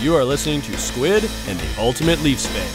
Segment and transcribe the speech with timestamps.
[0.00, 2.66] You are listening to Squid and the Ultimate Leafs Fan.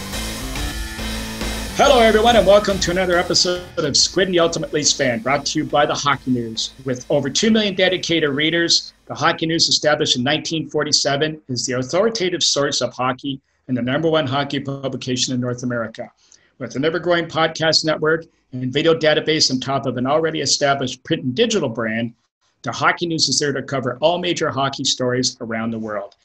[1.75, 5.43] Hello, everyone, and welcome to another episode of Squid and the Ultimate Leafs Fan, brought
[5.47, 6.73] to you by the Hockey News.
[6.85, 12.43] With over 2 million dedicated readers, the Hockey News, established in 1947, is the authoritative
[12.43, 16.12] source of hockey and the number one hockey publication in North America.
[16.60, 21.04] With an ever growing podcast network and video database on top of an already established
[21.04, 22.14] print and digital brand,
[22.62, 26.16] the Hockey News is there to cover all major hockey stories around the world.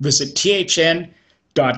[0.00, 1.14] Visit THN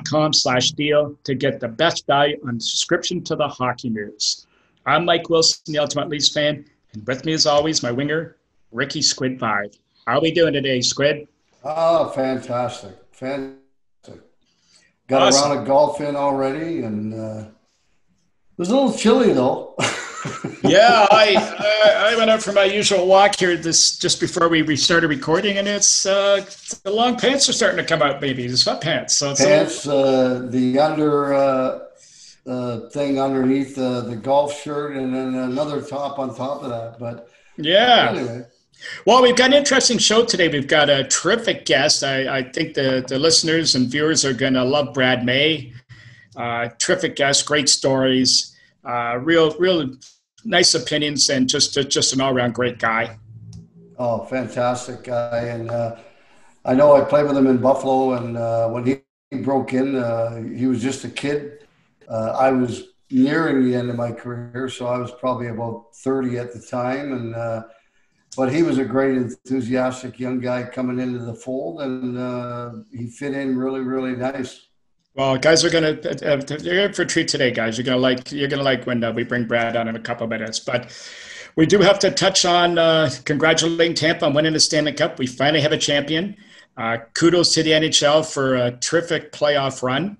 [0.07, 4.45] com slash deal to get the best value on subscription to the hockey news.
[4.85, 8.37] I'm Mike Wilson, the Ultimate Leafs fan, and with me as always, my winger,
[8.71, 9.77] Ricky Squid Vaive.
[10.05, 11.27] How are we doing today, Squid?
[11.63, 12.95] Oh, fantastic.
[13.11, 13.61] Fantastic.
[15.07, 15.43] Got awesome.
[15.43, 19.75] a round of golf in already, and uh, it was a little chilly though.
[20.63, 24.75] yeah, I, I, I went out for my usual walk here this just before we
[24.75, 26.45] started recording, and it's uh,
[26.83, 28.47] the long pants are starting to come out, baby.
[28.47, 29.11] The sweatpants.
[29.11, 31.79] So pants, uh, the under uh,
[32.47, 36.97] uh, thing underneath uh, the golf shirt, and then another top on top of that.
[36.99, 38.09] But yeah.
[38.11, 38.45] Anyway.
[39.05, 40.47] Well, we've got an interesting show today.
[40.47, 42.03] We've got a terrific guest.
[42.03, 45.73] I, I think the, the listeners and viewers are going to love Brad May.
[46.35, 48.50] Uh, terrific guest, great stories,
[48.83, 49.89] uh, real, real
[50.43, 53.17] nice opinions, and just just an all around great guy.
[53.97, 55.45] Oh, fantastic guy!
[55.45, 55.97] And uh,
[56.65, 60.41] I know I played with him in Buffalo, and uh, when he broke in, uh,
[60.55, 61.67] he was just a kid.
[62.09, 66.37] Uh, I was nearing the end of my career, so I was probably about thirty
[66.37, 67.63] at the time, and uh,
[68.37, 73.07] but he was a great, enthusiastic young guy coming into the fold, and uh, he
[73.07, 74.67] fit in really, really nice.
[75.13, 77.77] Well, guys are gonna uh, you're in for a treat today, guys.
[77.77, 80.25] You're gonna like you're gonna like when uh, we bring Brad on in a couple
[80.27, 80.89] minutes, but
[81.57, 85.19] we do have to touch on uh, congratulating Tampa on winning the Stanley Cup.
[85.19, 86.37] We finally have a champion.
[86.77, 90.17] Uh, kudos to the NHL for a terrific playoff run.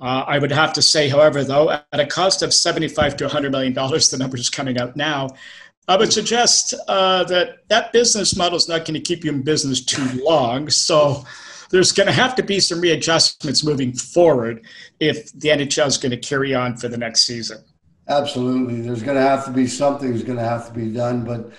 [0.00, 3.52] Uh, I would have to say, however, though, at a cost of 75 to 100
[3.52, 5.28] million dollars, the numbers coming out now,
[5.86, 9.42] I would suggest uh, that that business model is not going to keep you in
[9.42, 10.70] business too long.
[10.70, 11.26] So
[11.70, 14.64] there's going to have to be some readjustments moving forward
[15.00, 17.64] if the NHL is going to carry on for the next season.
[18.08, 21.24] Absolutely, there's going to have to be something something's going to have to be done.
[21.24, 21.52] But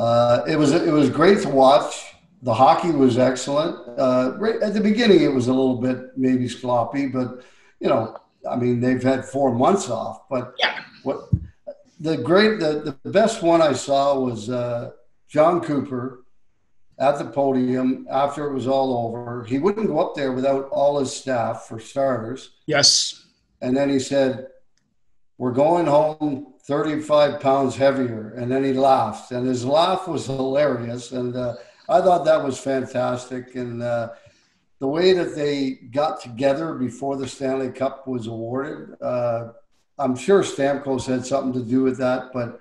[0.00, 2.14] uh, it was it was great to watch.
[2.42, 3.76] The hockey was excellent.
[3.98, 7.42] Uh, right at the beginning, it was a little bit maybe sloppy, but
[7.80, 8.16] you know,
[8.50, 10.28] I mean, they've had four months off.
[10.28, 10.80] But yeah.
[11.02, 11.28] what
[12.00, 14.92] the great the, the best one I saw was uh,
[15.28, 16.21] Jon Cooper
[16.98, 19.44] at the podium after it was all over.
[19.44, 22.50] He wouldn't go up there without all his staff, for starters.
[22.66, 23.26] Yes.
[23.60, 24.48] And then he said,
[25.38, 28.34] We're going home 35 pounds heavier.
[28.36, 29.32] And then he laughed.
[29.32, 31.12] And his laugh was hilarious.
[31.12, 31.54] And uh,
[31.88, 33.54] I thought that was fantastic.
[33.54, 34.10] And uh,
[34.78, 39.48] the way that they got together before the Stanley Cup was awarded, uh,
[39.98, 42.32] I'm sure Stamkos had something to do with that.
[42.32, 42.60] But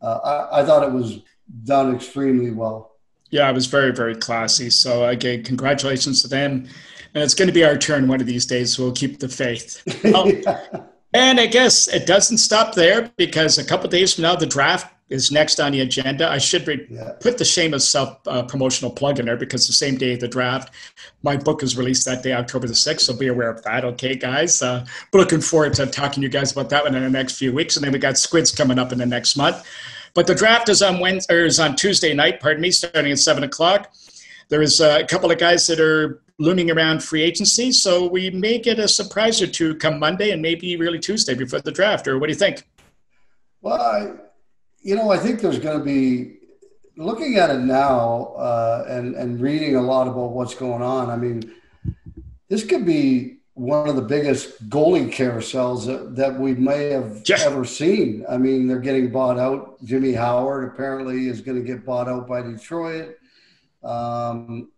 [0.00, 1.20] uh, I, I thought it was
[1.64, 2.89] done extremely well.
[3.30, 4.70] Yeah, it was very, very classy.
[4.70, 6.68] So again, congratulations to them.
[7.14, 8.76] And it's going to be our turn one of these days.
[8.76, 9.82] So we'll keep the faith.
[10.04, 10.82] yeah.
[11.12, 14.94] And I guess it doesn't stop there because a couple days from now, the draft
[15.08, 16.28] is next on the agenda.
[16.28, 17.14] I should re- yeah.
[17.20, 20.28] put the shameless self uh, promotional plug in there because the same day of the
[20.28, 20.72] draft,
[21.24, 23.00] my book is released that day, October the 6th.
[23.00, 23.84] So be aware of that.
[23.84, 24.62] Okay, guys.
[24.62, 27.52] Uh, looking forward to talking to you guys about that one in the next few
[27.52, 27.76] weeks.
[27.76, 29.66] And then we got Squids coming up in the next month.
[30.14, 32.40] But the draft is on Wednesday, or is on Tuesday night.
[32.40, 33.92] Pardon me, starting at seven o'clock.
[34.48, 38.58] There is a couple of guys that are looming around free agency, so we may
[38.58, 42.08] get a surprise or two come Monday and maybe really Tuesday before the draft.
[42.08, 42.66] Or what do you think?
[43.60, 44.12] Well, I,
[44.82, 46.38] you know, I think there's going to be
[46.96, 51.10] looking at it now uh, and and reading a lot about what's going on.
[51.10, 51.54] I mean,
[52.48, 57.36] this could be one of the biggest goalie carousels that, that we may have yeah.
[57.40, 58.24] ever seen.
[58.26, 59.76] I mean, they're getting bought out.
[59.84, 63.18] Jimmy Howard apparently is going to get bought out by Detroit.
[63.84, 64.70] Um,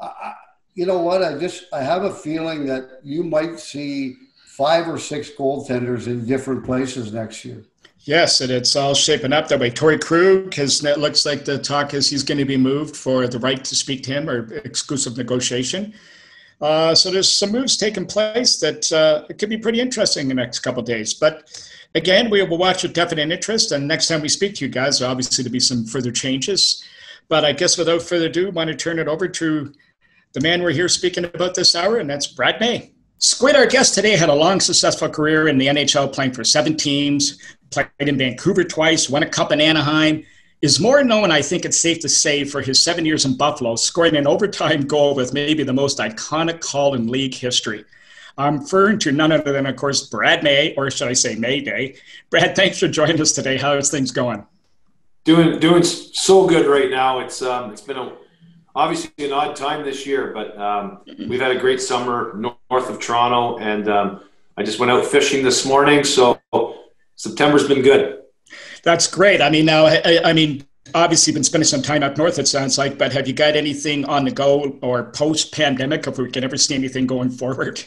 [0.00, 0.34] I,
[0.74, 1.24] you know what?
[1.24, 4.14] I just I have a feeling that you might see
[4.46, 7.64] five or six goaltenders in different places next year.
[8.04, 9.72] Yes, and it's all shaping up that way.
[9.72, 13.26] Torey Krug, because it looks like the talk is he's going to be moved for
[13.26, 15.94] the right to speak to him or exclusive negotiation.
[16.60, 20.34] Uh, so there's some moves taking place that uh, could be pretty interesting in the
[20.34, 21.14] next couple days.
[21.14, 23.72] But again, we will watch with definite interest.
[23.72, 26.84] And next time we speak to you guys, obviously to be some further changes.
[27.28, 29.72] But I guess without further ado, I want to turn it over to
[30.32, 32.92] the man we're here speaking about this hour, and that's Brad May.
[33.18, 36.76] Squid, our guest today, had a long, successful career in the NHL, playing for seven
[36.76, 37.38] teams,
[37.70, 40.24] played in Vancouver twice, won a cup in Anaheim,
[40.62, 43.76] is more known, I think it's safe to say, for his seven years in Buffalo,
[43.76, 47.84] scoring an overtime goal with maybe the most iconic call in league history.
[48.36, 51.96] I'm referring to none other than, of course, Brad May, or should I say Mayday.
[52.28, 53.56] Brad, thanks for joining us today.
[53.56, 54.46] How is things going?
[55.24, 57.18] Doing doing so good right now.
[57.20, 58.16] It's um, it's been a
[58.74, 62.98] obviously an odd time this year, but um, we've had a great summer north of
[63.00, 64.20] Toronto, and um,
[64.56, 66.40] I just went out fishing this morning, so
[67.16, 68.19] September's been good.
[68.82, 69.40] That's great.
[69.40, 72.78] I mean, now I, I mean, obviously been spending some time up north it sounds
[72.78, 76.42] like but have you got anything on the go or post pandemic if we can
[76.42, 77.84] ever see anything going forward?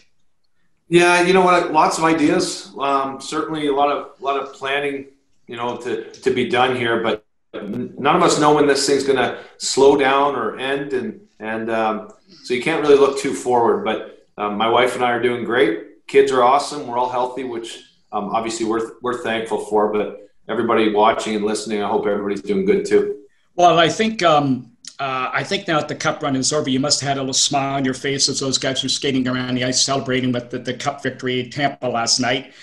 [0.90, 1.72] Yeah you know what?
[1.72, 2.72] Lots of ideas.
[2.80, 5.08] Um, certainly a lot of a lot of planning
[5.48, 9.04] you know to to be done here but none of us know when this thing's
[9.04, 12.12] going to slow down or end and and um,
[12.44, 15.44] so you can't really look too forward but um, my wife and i are doing
[15.44, 16.06] great.
[16.08, 16.88] Kids are awesome.
[16.88, 17.80] We're all healthy which
[18.12, 22.66] um, obviously we're, we're thankful for but everybody watching and listening i hope everybody's doing
[22.66, 23.24] good too
[23.56, 26.80] well i think um, uh, I think now that the cup run is over, you
[26.80, 29.56] must have had a little smile on your face as those guys were skating around
[29.56, 32.54] the ice celebrating with the, the cup victory in Tampa last night.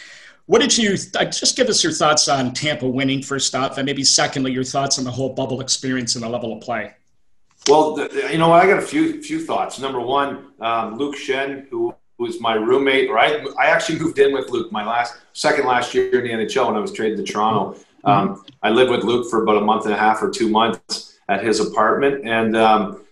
[0.47, 3.87] What did you uh, just give us your thoughts on Tampa winning first off, and
[3.87, 6.95] maybe secondly your thoughts on the whole bubble experience and the level of play?
[7.69, 9.79] Well, the, you know, I got a few few thoughts.
[9.79, 14.33] Number one, um, Luke Schenn, who was my roommate, or I, I actually moved in
[14.33, 17.33] with Luke my last second last year in the NHL when I was traded to
[17.33, 17.81] Toronto.
[18.05, 21.19] Um, I lived with Luke for about a month and a half or two months
[21.29, 23.05] at his apartment, and um,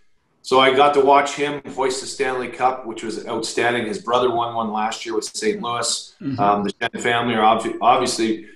[0.43, 3.87] so I got to watch him hoist the Stanley Cup, which was outstanding.
[3.87, 5.61] His brother won one last year with St.
[5.61, 6.15] Louis.
[6.21, 6.41] Mm-hmm.
[6.41, 7.43] Um, the Schenn family are
[7.81, 8.47] obviously,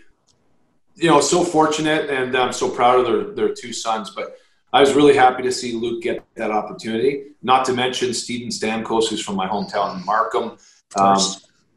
[0.94, 4.10] you know, so fortunate, and I'm so proud of their, their two sons.
[4.10, 4.37] But
[4.73, 7.25] I was really happy to see Luke get that opportunity.
[7.43, 10.57] Not to mention Steven Stamkos, who's from my hometown in Markham,
[10.97, 11.19] um,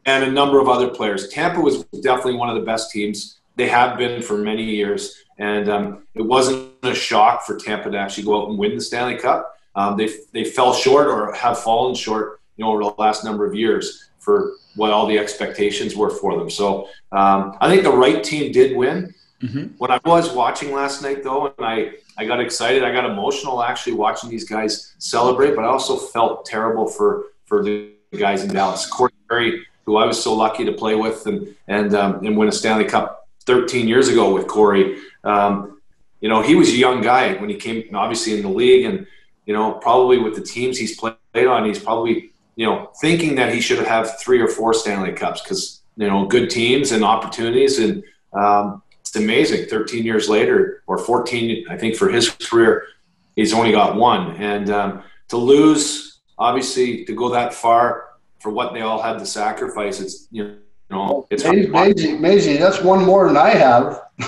[0.06, 1.28] and a number of other players.
[1.28, 3.40] Tampa was definitely one of the best teams.
[3.56, 7.98] They have been for many years, and um, it wasn't a shock for Tampa to
[7.98, 9.54] actually go out and win the Stanley Cup.
[9.74, 13.46] Um, they they fell short or have fallen short, you know, over the last number
[13.46, 16.48] of years for what all the expectations were for them.
[16.50, 19.14] So um, I think the right team did win.
[19.42, 19.76] Mm-hmm.
[19.76, 23.62] When I was watching last night, though, and I I got excited, I got emotional
[23.62, 28.52] actually watching these guys celebrate, but I also felt terrible for for the guys in
[28.52, 28.86] Dallas.
[28.86, 32.48] Corey Perry, who I was so lucky to play with and and um, and win
[32.48, 34.98] a Stanley Cup 13 years ago with Corey.
[35.24, 35.80] Um,
[36.20, 39.06] you know, he was a young guy when he came, obviously in the league, and
[39.46, 43.54] you know, probably with the teams he's played on, he's probably, you know, thinking that
[43.54, 47.78] he should have three or four Stanley Cups because, you know, good teams and opportunities.
[47.78, 48.02] And
[48.32, 48.82] um,
[49.16, 49.66] it's amazing.
[49.66, 52.86] 13 years later, or 14, I think, for his career,
[53.34, 54.36] he's only got one.
[54.36, 58.08] And um, to lose, obviously, to go that far
[58.40, 60.58] for what they all had to sacrifice, it's, you
[60.90, 64.02] know, it's Maisie, Maisie, Maisie that's one more than I have.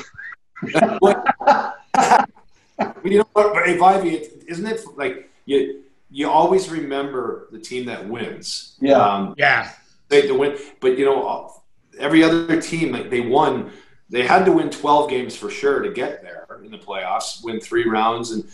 [3.04, 8.08] you know what, hey, Ivy, isn't it like you you always remember the team that
[8.08, 8.76] wins?
[8.80, 9.70] Yeah, um, yeah.
[10.08, 11.62] They to win, but you know
[11.98, 13.70] every other team like they won.
[14.10, 17.60] They had to win 12 games for sure to get there in the playoffs, win
[17.60, 18.30] three rounds.
[18.30, 18.44] And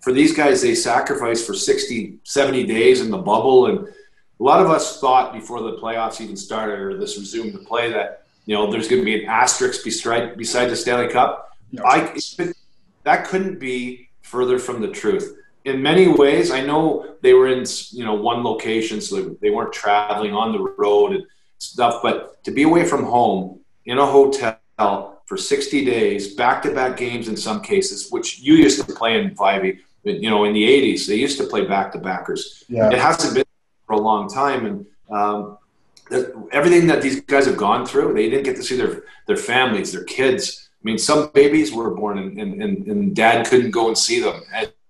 [0.00, 3.66] for these guys, they sacrificed for 60, 70 days in the bubble.
[3.66, 7.58] And a lot of us thought before the playoffs even started or this resumed to
[7.58, 11.56] play that, you know, there's going to be an asterisk beside, beside the Stanley Cup.
[11.72, 11.82] No.
[11.84, 12.18] I,
[13.04, 15.38] that couldn't be further from the truth.
[15.64, 19.72] In many ways, I know they were in you know one location, so they weren't
[19.72, 21.24] traveling on the road and
[21.58, 22.02] stuff.
[22.02, 24.58] But to be away from home in a hotel
[25.26, 29.64] for 60 days, back-to-back games in some cases, which you used to play in 5
[30.04, 32.64] you know, in the 80s, they used to play back-to-backers.
[32.68, 32.90] Yeah.
[32.90, 33.44] It hasn't been
[33.86, 35.58] for a long time, and um,
[36.52, 39.92] everything that these guys have gone through, they didn't get to see their their families,
[39.92, 43.96] their kids I mean, some babies were born and, and, and dad couldn't go and
[43.96, 44.42] see them.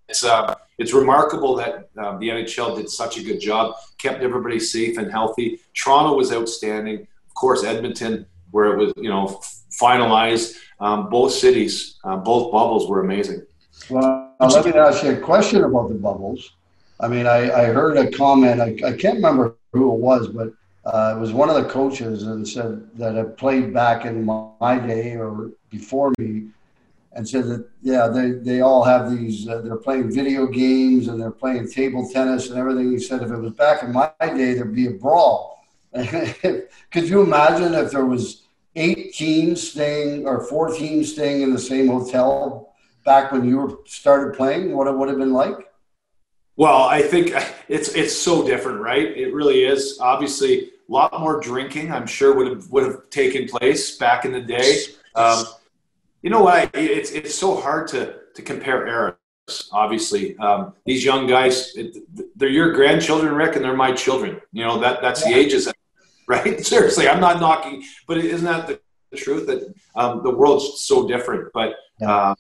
[0.09, 4.59] It's, uh, it's remarkable that um, the NHL did such a good job, kept everybody
[4.59, 5.61] safe and healthy.
[5.73, 7.07] Toronto was outstanding.
[7.29, 9.40] Of course, Edmonton, where it was, you know,
[9.82, 10.54] finalized.
[10.78, 13.42] Um, both cities, uh, both bubbles were amazing.
[13.90, 16.52] Well, let me ask you a question about the bubbles.
[17.00, 20.52] I mean, I, I heard a comment, I, I can't remember who it was, but
[20.87, 24.78] uh, it was one of the coaches and said that had played back in my
[24.78, 26.44] day or before me
[27.14, 31.20] and said that yeah they, they all have these uh, they're playing video games and
[31.20, 34.52] they're playing table tennis and everything he said if it was back in my day
[34.54, 38.43] there'd be a brawl could you imagine if there was
[38.76, 43.78] eight teams staying or four teams staying in the same hotel back when you were
[43.87, 45.71] started playing what it would have been like
[46.57, 47.33] well i think
[47.69, 52.35] it's it's so different right it really is obviously a lot more drinking, I'm sure
[52.35, 54.78] would have would have taken place back in the day.
[55.14, 55.45] Um,
[56.23, 56.71] you know what?
[56.75, 59.16] It's it's so hard to to compare eras.
[59.73, 61.97] Obviously, um, these young guys, it,
[62.37, 64.40] they're your grandchildren, Rick, and they're my children.
[64.52, 65.35] You know that that's yeah.
[65.35, 65.73] the ages,
[66.28, 66.64] right?
[66.64, 68.81] Seriously, I'm not knocking, but isn't that the
[69.16, 71.52] truth that um, the world's so different?
[71.52, 72.35] But uh,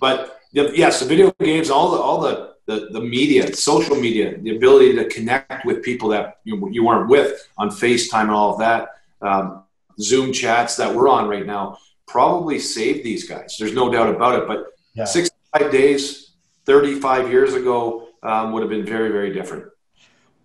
[0.00, 4.56] but yes, the video games, all the all the the, the media, social media, the
[4.56, 8.60] ability to connect with people that you, you weren't with on FaceTime and all of
[8.60, 8.90] that,
[9.22, 9.64] um,
[9.98, 13.56] Zoom chats that we're on right now, probably saved these guys.
[13.58, 14.46] There's no doubt about it.
[14.46, 15.04] But yeah.
[15.04, 16.30] 65 days,
[16.66, 19.64] 35 years ago um, would have been very, very different.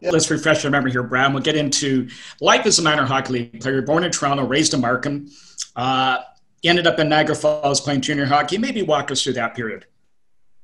[0.02, 1.34] Let's refresh your memory here, Brad.
[1.34, 2.10] We'll get into
[2.42, 3.82] life as a minor hockey league player.
[3.82, 5.30] Born in Toronto, raised in Markham.
[5.76, 6.20] Uh,
[6.64, 8.58] ended up in Niagara Falls playing junior hockey.
[8.58, 9.86] Maybe walk us through that period.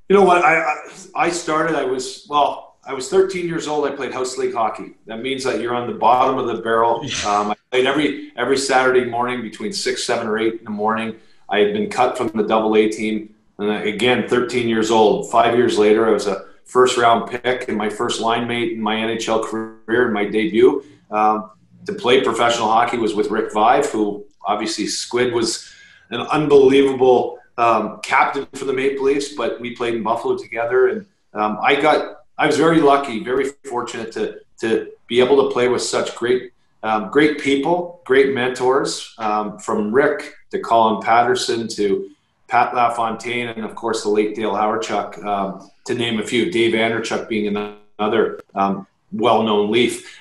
[0.10, 0.44] You know what?
[0.44, 0.76] I
[1.16, 1.76] I started.
[1.76, 2.78] I was well.
[2.84, 3.86] I was 13 years old.
[3.86, 4.96] I played house league hockey.
[5.06, 7.06] That means that you're on the bottom of the barrel.
[7.26, 11.16] Um, I played every every Saturday morning between six, seven, or eight in the morning.
[11.48, 15.30] I had been cut from the Double A team, and again, 13 years old.
[15.30, 18.82] Five years later, I was a first round pick and my first line mate in
[18.82, 20.84] my NHL career in my debut.
[21.10, 21.52] Um,
[21.86, 25.70] to play professional hockey was with Rick Vaive, who obviously Squid was
[26.12, 31.06] an unbelievable um, captain for the Maple Leafs, but we played in Buffalo together, and
[31.34, 35.68] um, I got I was very lucky, very fortunate to to be able to play
[35.68, 36.54] with such great
[36.84, 42.10] um, great people, great mentors, um, from Rick to Colin Patterson to
[42.52, 46.52] Pat LaFontaine, and of course the late Dale Hawerchuk, um, to name a few.
[46.52, 50.20] Dave Andreychuk being another um, well-known Leaf.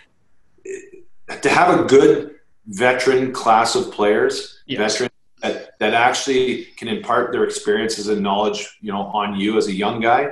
[1.42, 4.78] To have a good veteran class of players, yes.
[4.78, 5.10] veteran
[5.42, 9.72] that, that actually can impart their experiences and knowledge, you know, on you as a
[9.72, 10.30] young guy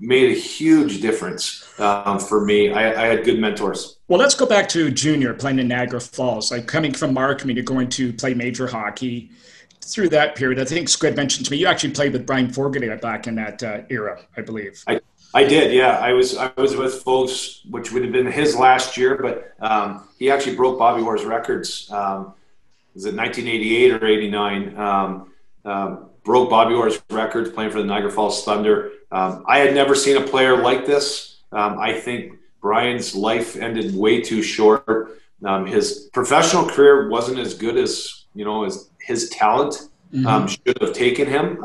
[0.00, 2.70] made a huge difference um, for me.
[2.72, 3.98] I, I, had good mentors.
[4.08, 6.50] Well, let's go back to junior playing in Niagara Falls.
[6.50, 9.30] Like coming from Markham, you're going to play major hockey.
[9.80, 12.94] Through that period, I think Squid mentioned to me you actually played with Bryan Fogarty
[12.96, 14.82] back in that uh, era, I believe.
[14.86, 15.00] I,
[15.34, 15.98] I did, yeah.
[15.98, 20.08] I was I was with folks, which would have been his last year, but um,
[20.18, 21.90] he actually broke Bobby Orr's records.
[21.90, 22.34] Um,
[22.94, 24.78] was it 1988 or 89?
[24.78, 25.32] Um,
[25.64, 28.92] um, broke Bobby Orr's records playing for the Niagara Falls Thunder.
[29.12, 31.40] Um, I had never seen a player like this.
[31.52, 35.20] Um, I think Bryan's life ended way too short.
[35.66, 39.74] His professional career wasn't as good as you know as his talent
[40.12, 40.26] mm-hmm.
[40.26, 41.58] Um, should have taken him.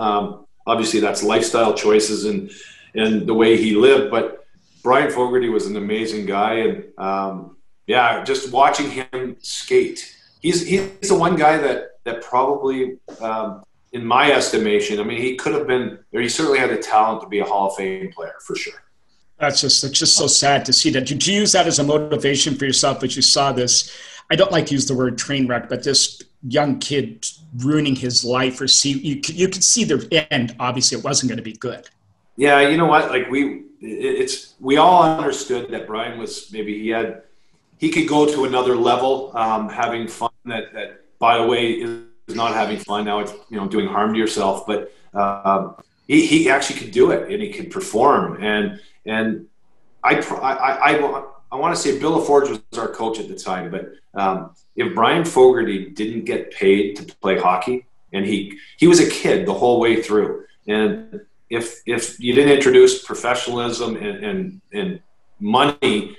[0.65, 2.49] obviously, that's lifestyle choices and
[2.95, 4.09] and the way he lived.
[4.09, 4.45] But
[4.81, 7.51] Bryan Fogarty was an amazing guy, and
[7.85, 14.05] yeah, just watching him skate he's he's the one guy that that probably, um, in
[14.05, 17.27] my estimation, I mean, he could have been, or he certainly had the talent to
[17.27, 18.83] be a Hall of Fame player for sure.
[19.39, 21.07] That's just it's just so sad to see that.
[21.07, 23.91] Did you use that as a motivation for yourself as you saw this?
[24.29, 27.25] I don't like to use the word train wreck, but this young kid
[27.57, 30.55] ruining his life, or see you you could see the end.
[30.59, 31.89] Obviously, it wasn't going to be good.
[32.35, 33.09] Yeah, you know what?
[33.09, 37.23] Like we, it's we all understood that Bryan was maybe he had
[37.77, 40.31] he could go to another level, um, having fun.
[40.45, 43.05] That, that, by the way, is not having fun.
[43.05, 45.75] Now it's you know doing harm to yourself, but um,
[46.07, 48.43] he, he actually could do it and he could perform.
[48.43, 49.47] And and
[50.03, 53.69] I I, I, I want to say Bill LaForge was our coach at the time,
[53.69, 58.99] but um, if Bryan Fogarty didn't get paid to play hockey, and he he was
[58.99, 64.61] a kid the whole way through, and if if you didn't introduce professionalism and and,
[64.73, 64.99] and
[65.39, 66.17] money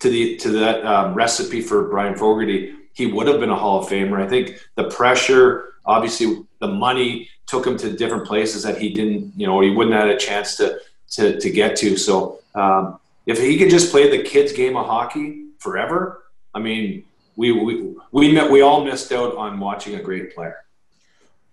[0.00, 3.80] to the to that um, recipe for Bryan Fogarty, he would have been a Hall
[3.80, 4.22] of Famer.
[4.22, 9.32] I think the pressure, obviously, the money took him to different places that he didn't,
[9.38, 10.78] you know, he wouldn't have had a chance to
[11.12, 11.96] to, to get to.
[11.96, 17.04] So um, if he could just play the kids' game of hockey forever, I mean,
[17.36, 20.64] we we we met, we all missed out on watching a great player.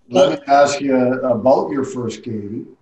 [0.10, 2.78] Let me ask you about your first game.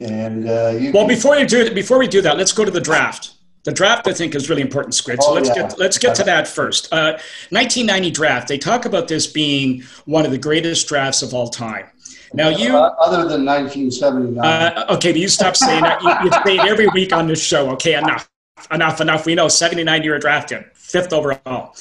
[0.00, 3.34] And uh, well, before you do before we do that, let's go to the draft.
[3.64, 5.22] The draft, I think, is really important, Squid.
[5.22, 5.54] So oh, let's yeah.
[5.68, 6.92] get let's get to that first.
[6.92, 7.12] Uh,
[7.50, 8.48] 1990 draft.
[8.48, 11.86] They talk about this being one of the greatest drafts of all time.
[12.34, 14.44] Now you, uh, other than 1979.
[14.44, 16.02] Uh, okay, but you stop saying that.
[16.02, 17.70] You, you say it every week on this show.
[17.70, 18.28] Okay, enough,
[18.70, 19.26] enough, enough.
[19.26, 21.74] We know 79 you were drafted, fifth overall.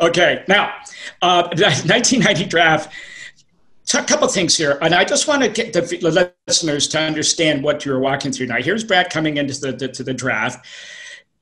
[0.00, 0.74] Okay, now
[1.20, 2.92] 1990 uh, draft.
[3.92, 7.84] A couple things here, and I just want to get the listeners to understand what
[7.84, 8.46] you're walking through.
[8.46, 10.64] Now, here's Brad coming into the, the to the draft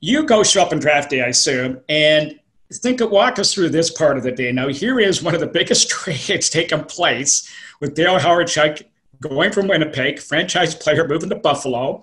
[0.01, 2.39] you go show up on draft day, I assume, and
[2.73, 4.53] think of walk us through this part of the day.
[4.53, 8.83] Now, here is one of the biggest trades taking place with Dale Hawerchuk
[9.21, 12.03] going from Winnipeg, franchise player moving to Buffalo,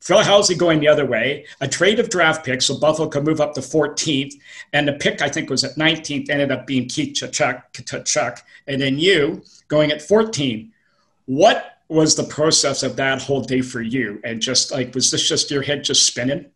[0.00, 3.40] Phil Housley going the other way, a trade of draft picks so Buffalo could move
[3.40, 4.34] up to 14th,
[4.72, 8.98] and the pick I think was at 19th ended up being Keith Tkachuk, and then
[8.98, 10.72] you going at 14.
[11.26, 14.20] What was the process of that whole day for you?
[14.24, 16.46] And just like, was this just your head just spinning?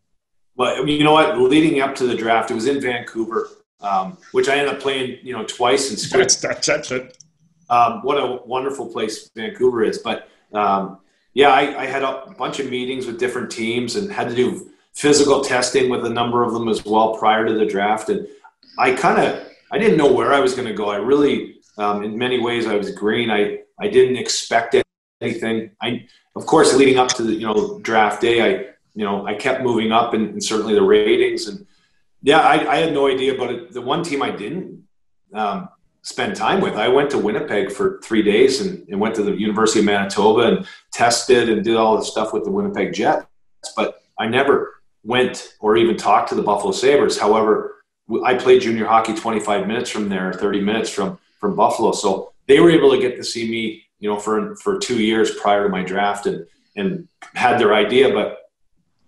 [0.56, 1.38] Well, you know what?
[1.38, 3.48] Leading up to the draft, it was in Vancouver,
[3.80, 6.18] um, which I ended up playing, you know, twice in.
[6.18, 7.23] That's, that's, that's it.
[7.70, 9.98] Um, what a wonderful place Vancouver is.
[9.98, 10.98] But um,
[11.32, 14.70] yeah, I, I, had a bunch of meetings with different teams and had to do
[14.92, 18.08] physical testing with a number of them as well prior to the draft.
[18.08, 18.28] And
[18.78, 20.90] I kind of, I didn't know where I was going to go.
[20.90, 23.30] I really, um, in many ways, I was green.
[23.30, 24.76] I, I didn't expect
[25.20, 25.70] anything.
[25.80, 26.06] I,
[26.36, 28.50] of course, leading up to the, you know, draft day, I,
[28.94, 31.66] you know, I kept moving up and, and certainly the ratings and
[32.22, 34.82] yeah, I, I, had no idea, but the one team I didn't
[35.34, 35.68] um,
[36.04, 39.32] spend time with, I went to Winnipeg for three days and, and, went to the
[39.32, 43.26] University of Manitoba and tested and did all the stuff with the Winnipeg Jets.
[43.74, 47.18] But I never went or even talked to the Buffalo Sabres.
[47.18, 47.84] However,
[48.22, 51.92] I played junior hockey 25 minutes from there, 30 minutes from from Buffalo.
[51.92, 55.34] So they were able to get to see me, you know, for for two years
[55.36, 56.46] prior to my draft and
[56.76, 58.12] and had their idea.
[58.12, 58.40] But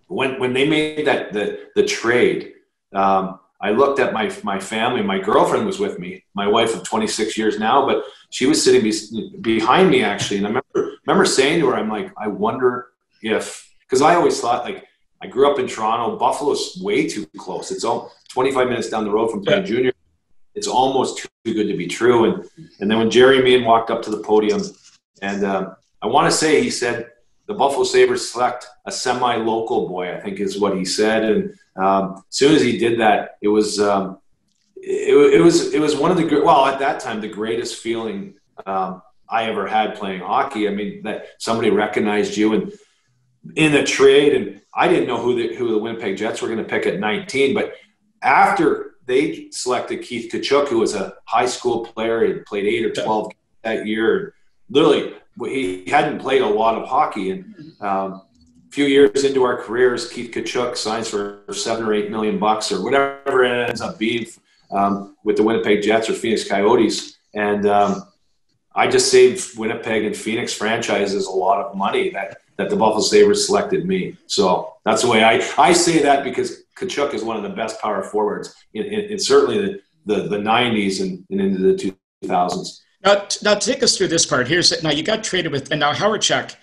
[0.07, 2.53] when when they made that the the trade,
[2.93, 5.01] um, I looked at my my family.
[5.01, 8.83] My girlfriend was with me, my wife of 26 years now, but she was sitting
[8.83, 10.37] be, behind me actually.
[10.37, 12.89] And I remember remember saying to her, "I'm like, I wonder
[13.21, 14.85] if because I always thought like
[15.21, 16.17] I grew up in Toronto.
[16.17, 17.71] Buffalo's way too close.
[17.71, 19.67] It's all 25 minutes down the road from playing yeah.
[19.67, 19.93] junior.
[20.53, 22.25] It's almost too good to be true.
[22.25, 22.49] And
[22.79, 24.61] and then when Jerry Meehan walked up to the podium,
[25.21, 27.09] and um, I want to say he said
[27.47, 30.13] the Buffalo Sabres select a semi-local boy.
[30.13, 31.23] I think is what he said.
[31.23, 34.19] And um, as soon as he did that, it was um,
[34.75, 38.35] it, it, was it was one of the well at that time the greatest feeling
[38.65, 40.67] um, I ever had playing hockey.
[40.67, 42.73] I mean that somebody recognized you and
[43.55, 46.59] in the trade, and I didn't know who the who the Winnipeg Jets were going
[46.59, 47.75] to pick at 19, but
[48.21, 52.91] after they selected Keith Tkachuk, who was a high school player, he played eight or
[52.91, 53.31] 12
[53.63, 54.33] that year.
[54.69, 55.13] Literally,
[55.45, 58.21] he hadn't played a lot of hockey, and um,
[58.67, 62.71] a few years into our careers, Keith Tkachuk signs for seven or eight million bucks
[62.71, 64.25] or whatever it ends up being
[64.71, 68.03] um, with the Winnipeg Jets or Phoenix Coyotes, and um,
[68.75, 73.01] I just saved Winnipeg and Phoenix franchises a lot of money that that the Buffalo
[73.01, 74.17] Sabres selected me.
[74.25, 77.79] So that's the way I, I say that because Tkachuk is one of the best
[77.81, 81.95] power forwards in, in, in certainly the, the, the 90s and, and, into the
[82.25, 82.81] 2000s.
[83.07, 84.49] Now, now take us through this part.
[84.49, 86.53] Here's now you got traded with, and now Hawerchuk,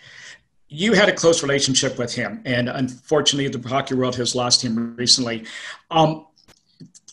[0.68, 4.94] you had a close relationship with him, and unfortunately, the hockey world has lost him
[4.94, 5.46] recently.
[5.90, 6.26] Um,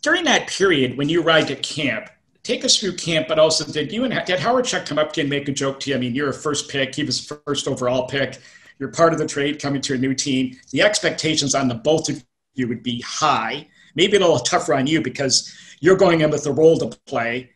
[0.02, 2.10] during that period, when you arrived at camp,
[2.44, 5.24] take us through camp, but also did you and did Hawerchuk come up to you
[5.24, 5.96] and make a joke to you?
[5.96, 8.38] I mean, you're a first pick, he was first overall pick.
[8.80, 10.60] You're part of the trade coming to a new team.
[10.72, 12.22] The expectations on the both of
[12.56, 13.65] you would be high.
[13.96, 17.52] Maybe a little tougher on you because you're going in with the role to play.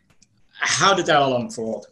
[0.66, 1.88] How did that all unfold?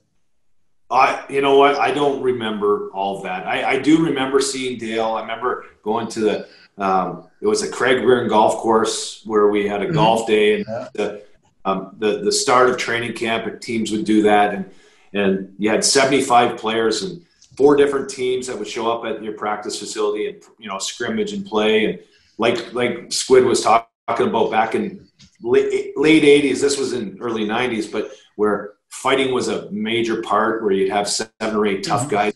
[0.90, 1.76] I, you know what?
[1.78, 3.48] I don't remember all that.
[3.48, 5.14] I, I do remember seeing Dale.
[5.14, 9.68] I remember going to the, um, it was a Craig Byrne golf course where we
[9.68, 9.96] had a mm-hmm.
[9.96, 10.88] golf day and yeah.
[10.94, 11.24] the,
[11.66, 14.54] um, the, the start of training camp, teams would do that.
[14.54, 14.72] And,
[15.14, 17.24] and you had 75 players and
[17.56, 21.34] four different teams that would show up at your practice facility and you know scrimmage
[21.34, 22.00] and play and
[22.38, 25.08] like like Squid was talking about back in
[25.44, 30.64] late, late 80s this was in early 90s but where fighting was a major part
[30.64, 32.12] where you'd have seven or eight tough mm-hmm.
[32.12, 32.34] guys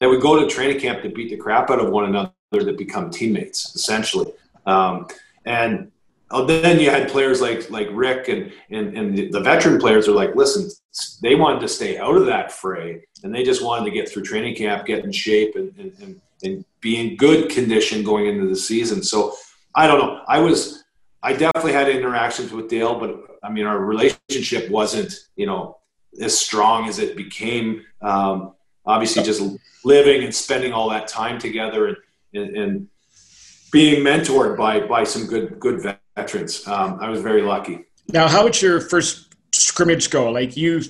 [0.00, 2.76] that would go to training camp to beat the crap out of one another that
[2.76, 4.30] become teammates essentially
[4.66, 5.06] um,
[5.46, 5.90] and
[6.30, 10.08] Oh, then you had players like like Rick and and, and the, the veteran players
[10.08, 10.70] are like, listen,
[11.22, 14.24] they wanted to stay out of that fray and they just wanted to get through
[14.24, 18.46] training camp, get in shape, and and, and, and be in good condition going into
[18.46, 19.02] the season.
[19.02, 19.34] So
[19.74, 20.22] I don't know.
[20.28, 20.84] I was
[21.22, 25.78] I definitely had interactions with Dale, but I mean our relationship wasn't you know
[26.20, 27.84] as strong as it became.
[28.02, 28.54] Um,
[28.86, 29.42] obviously, just
[29.84, 31.96] living and spending all that time together and
[32.34, 32.88] and, and
[33.72, 36.66] being mentored by by some good good veterans.
[36.66, 37.84] Um, I was very lucky.
[38.08, 40.30] Now, how would your first scrimmage go?
[40.30, 40.82] Like you,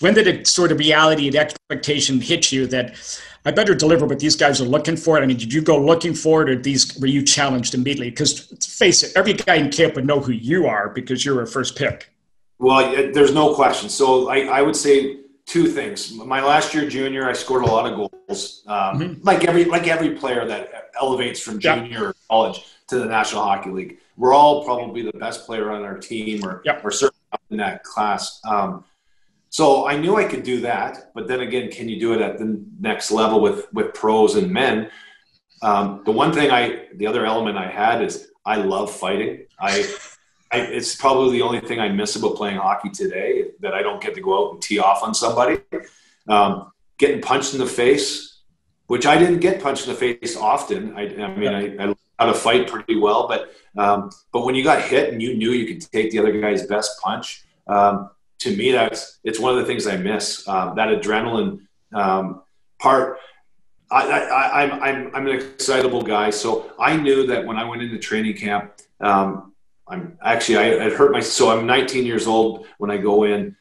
[0.00, 2.96] when did it sort of reality and expectation hit you that
[3.44, 5.20] I better deliver what these guys are looking for?
[5.20, 8.10] I mean, did you go looking for it, or these were you challenged immediately?
[8.10, 11.46] Because face it, every guy in camp would know who you are because you're a
[11.46, 12.10] first pick.
[12.58, 13.90] Well, there's no question.
[13.90, 16.12] So I, I would say two things.
[16.14, 19.22] My last year junior, I scored a lot of goals, um, mm-hmm.
[19.22, 22.16] like every like every player that elevates from junior yep.
[22.30, 23.98] college to the National Hockey League.
[24.16, 26.82] We're all probably the best player on our team, or yep.
[26.84, 28.40] or certainly in that class.
[28.48, 28.84] Um,
[29.54, 32.40] so I knew I could do that, but then again, can you do it at
[32.40, 34.90] the next level with with pros and men?
[35.62, 39.46] Um, the one thing I, the other element I had is I love fighting.
[39.60, 39.86] I
[40.50, 44.02] I, it's probably the only thing I miss about playing hockey today that I don't
[44.02, 45.60] get to go out and tee off on somebody.
[46.28, 48.40] Um, getting punched in the face,
[48.88, 50.96] which I didn't get punched in the face often.
[50.96, 54.64] I, I mean, I, I how to fight pretty well, but um, but when you
[54.64, 58.10] got hit and you knew you could take the other guy's best punch, um,
[58.44, 60.46] to me that's it's one of the things I miss.
[60.46, 62.42] Um, that adrenaline um,
[62.78, 63.18] part.
[63.90, 67.82] I, I, I'm I'm I'm an excitable guy, so I knew that when I went
[67.82, 69.52] into training camp, um,
[69.88, 73.56] I'm actually I, I hurt my so I'm 19 years old when I go in.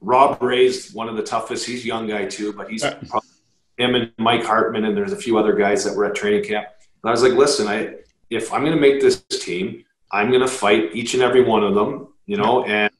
[0.00, 1.66] Rob Ray's one of the toughest.
[1.66, 3.30] He's a young guy too, but he's probably
[3.78, 6.66] him and Mike Hartman and there's a few other guys that were at training camp.
[7.02, 7.94] And I was like, listen, I
[8.30, 11.64] if I'm going to make this team, I'm going to fight each and every one
[11.64, 12.64] of them, you know.
[12.64, 12.90] And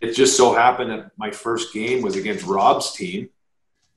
[0.00, 3.30] it just so happened that my first game was against Rob's team,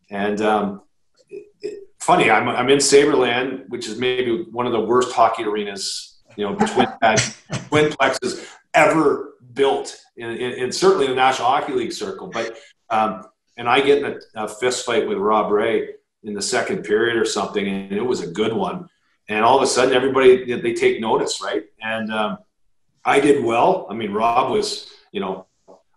[0.10, 0.82] and um,
[1.30, 5.44] it, it, funny, I'm I'm in Sabreland, which is maybe one of the worst hockey
[5.44, 6.88] arenas, you know, twin
[7.70, 12.28] twin plexes ever built, in, certainly in the National Hockey League circle.
[12.28, 12.58] But
[12.90, 13.26] um,
[13.58, 15.90] and I get in a, a fist fight with Rob Ray
[16.24, 18.88] in the second period or something, and it was a good one
[19.32, 21.64] and all of a sudden everybody they take notice, right?
[21.82, 22.40] And um,
[23.06, 23.88] I did well.
[23.90, 25.48] I mean, Rob was, you know,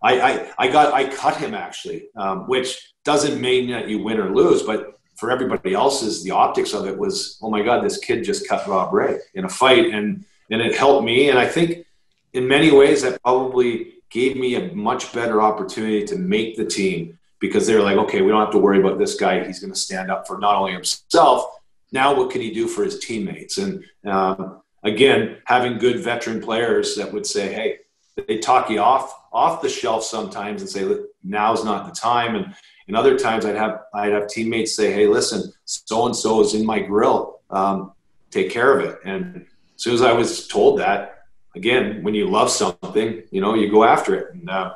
[0.04, 4.20] I I, I got I cut him actually, um, which doesn't mean that you win
[4.20, 7.98] or lose, but for everybody else's, the optics of it was, oh my God, this
[7.98, 11.30] kid just cut Rob Ray in a fight, and and it helped me.
[11.30, 11.86] And I think
[12.32, 17.18] in many ways that probably gave me a much better opportunity to make the team
[17.40, 19.44] because they're like, okay, we don't have to worry about this guy.
[19.44, 21.46] He's going to stand up for not only himself
[21.94, 23.58] now, what can he do for his teammates?
[23.58, 27.78] And um, again, having good veteran players that would say, "Hey,"
[28.26, 30.88] they talk you off off the shelf sometimes and say,
[31.22, 32.54] "Now's not the time." And
[32.86, 36.54] and other times, I'd have I'd have teammates say, "Hey, listen, so and so is
[36.54, 37.40] in my grill.
[37.50, 37.92] Um,
[38.30, 42.28] take care of it." And as soon as I was told that, again, when you
[42.28, 44.74] love something, you know, you go after it, and uh,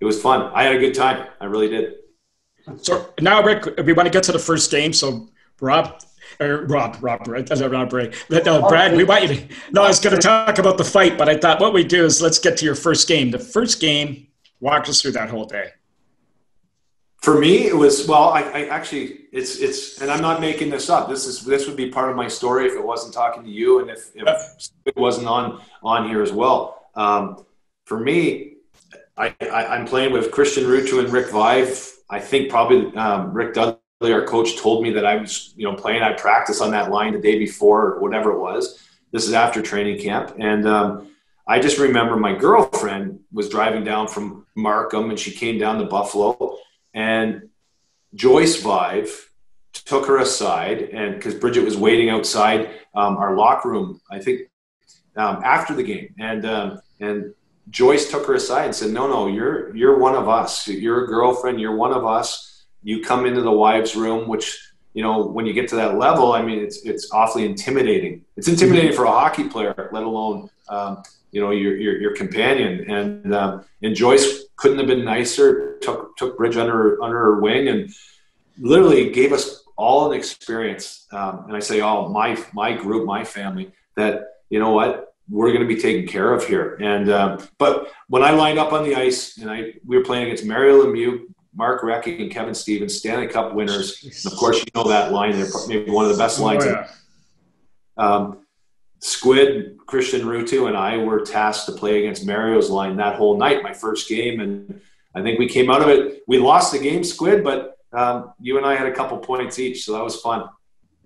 [0.00, 0.50] it was fun.
[0.54, 1.28] I had a good time.
[1.40, 1.94] I really did.
[2.82, 4.92] So now, Rick, we want to get to the first game.
[4.92, 5.28] So,
[5.60, 6.00] Rob,
[6.40, 8.12] or Rob, Rob, uh, Rob Ray.
[8.30, 9.48] No, Brad, we want you to.
[9.72, 12.04] No, I was going to talk about the fight, but I thought what we do
[12.04, 13.30] is let's get to your first game.
[13.30, 14.28] The first game,
[14.60, 15.70] walk us through that whole day.
[17.22, 18.28] For me, it was well.
[18.28, 21.08] I, I actually, it's it's, and I'm not making this up.
[21.08, 23.80] This is this would be part of my story if it wasn't talking to you,
[23.80, 26.86] and if, if it wasn't on on here as well.
[26.94, 27.44] Um,
[27.86, 28.54] for me,
[29.16, 31.92] I, I am playing with Christian Ruuttu and Rick Vaive.
[32.08, 35.74] I think probably um, Rick Dudley our coach told me that I was, you know,
[35.74, 36.02] playing.
[36.02, 38.80] I practiced on that line the day before, or whatever it was.
[39.10, 41.08] This is after training camp, and um,
[41.46, 45.86] I just remember my girlfriend was driving down from Markham, and she came down to
[45.86, 46.58] Buffalo,
[46.94, 47.48] and
[48.14, 49.30] Joyce Vaive
[49.72, 54.42] took her aside, and because Bridget was waiting outside um, our locker room, I think
[55.16, 57.34] um, after the game, and um, and
[57.70, 60.68] Joyce took her aside and said, "No, no, you're you're one of us.
[60.68, 61.60] You're a girlfriend.
[61.60, 62.47] You're one of us."
[62.82, 66.32] You come into the wives room which you know when you get to that level
[66.32, 68.24] i mean it's it's awfully intimidating.
[68.36, 72.90] It's intimidating for a hockey player let alone um, you know your, your, your companion.
[72.90, 77.68] And um, and joyce couldn't have been nicer took took bridge under under her wing
[77.68, 77.90] and
[78.58, 83.22] literally gave us all an experience um, and i say all my my group my
[83.24, 86.78] family that you know what we're going to be taken care of here.
[86.80, 90.24] And um, but when i lined up on the ice and i we were playing
[90.24, 91.26] against mario lemieux
[91.58, 94.00] Mark Recchi and Kevin Stevens, Stanley Cup winners.
[94.04, 95.32] And of course, you know that line.
[95.32, 96.64] They're maybe one of the best oh, lines.
[96.64, 96.88] Oh, yeah.
[97.96, 98.38] um,
[99.00, 103.64] Squid, Christian Ruuttu, and I were tasked to play against Mario's line that whole night,
[103.64, 104.38] my first game.
[104.38, 104.80] And
[105.16, 106.22] I think we came out of it.
[106.28, 109.84] We lost the game, Squid, but um, you and I had a couple points each.
[109.84, 110.48] So that was fun.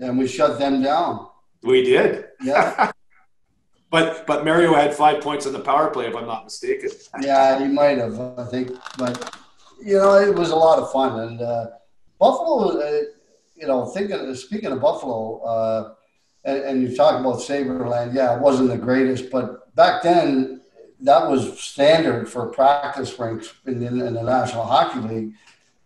[0.00, 1.28] And we shut them down.
[1.62, 2.26] We did.
[2.42, 2.92] Yeah.
[3.90, 6.90] but but Mario had five points in the power play, if I'm not mistaken.
[7.22, 8.72] yeah, he might have, I think.
[8.98, 9.34] But
[9.84, 11.18] you know, it was a lot of fun.
[11.20, 11.66] And uh,
[12.18, 13.02] Buffalo, uh,
[13.56, 15.94] you know, thinking, speaking of Buffalo, uh,
[16.44, 20.60] and, and, you talk about Sabreland, yeah, it wasn't the greatest, but back then
[21.00, 25.34] that was standard for practice rinks in, in, in the National Hockey League.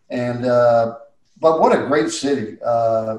[0.09, 0.97] And, uh,
[1.39, 3.17] but what a great city, uh,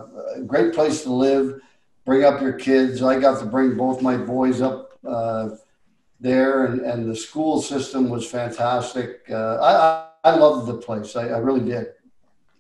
[0.48, 1.60] great place to live,
[2.06, 3.04] bring up your kids.
[3.04, 5.50] I got to bring both my boys up uh,
[6.20, 9.22] there, and, and the school system was fantastic.
[9.30, 11.16] I, I loved the place.
[11.16, 11.88] I, I really did.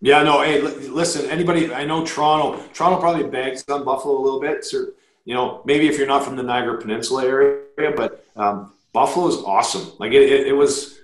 [0.01, 0.41] Yeah, no.
[0.41, 1.29] Hey, listen.
[1.29, 1.73] Anybody?
[1.73, 2.63] I know Toronto.
[2.73, 4.63] Toronto probably bags on Buffalo a little bit.
[4.63, 4.87] So,
[5.25, 9.37] you know, maybe if you're not from the Niagara Peninsula area, but um, Buffalo is
[9.37, 9.91] awesome.
[9.99, 10.99] Like it, it, it, was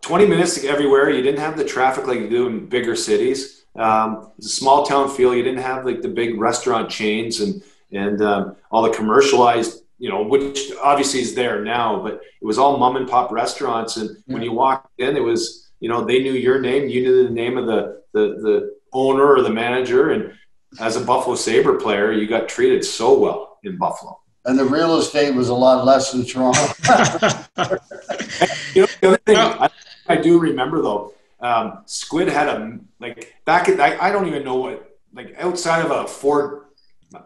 [0.00, 1.10] 20 minutes to everywhere.
[1.10, 3.62] You didn't have the traffic like you do in bigger cities.
[3.76, 5.34] Um, it's a small town feel.
[5.34, 10.08] You didn't have like the big restaurant chains and and um, all the commercialized, you
[10.08, 12.02] know, which obviously is there now.
[12.02, 14.34] But it was all mom and pop restaurants, and yeah.
[14.34, 17.30] when you walked in, it was you know they knew your name you knew the
[17.30, 20.32] name of the the, the owner or the manager and
[20.78, 24.20] as a Buffalo Sabre player, you got treated so well in Buffalo.
[24.44, 26.60] And the real estate was a lot less in Toronto.
[28.74, 29.68] you know, the other thing I,
[30.06, 34.44] I do remember though, um, Squid had a like back at I, I don't even
[34.44, 36.64] know what like outside of a Ford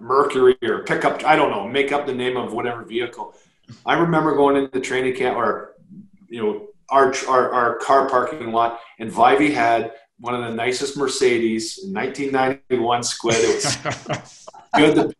[0.01, 1.25] Mercury or pickup.
[1.25, 1.69] I don't know.
[1.69, 3.35] Make up the name of whatever vehicle.
[3.87, 5.75] I remember going into training camp or
[6.29, 10.97] you know our our, our car parking lot, and Vivey had one of the nicest
[10.97, 13.37] Mercedes, 1991 Squid.
[13.39, 15.15] It was good.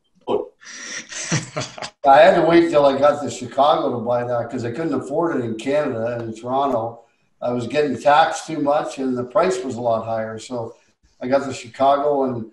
[2.07, 4.95] I had to wait till I got to Chicago to buy that because I couldn't
[4.95, 7.05] afford it in Canada and in Toronto.
[7.41, 10.39] I was getting taxed too much, and the price was a lot higher.
[10.39, 10.77] So
[11.21, 12.51] I got to Chicago, and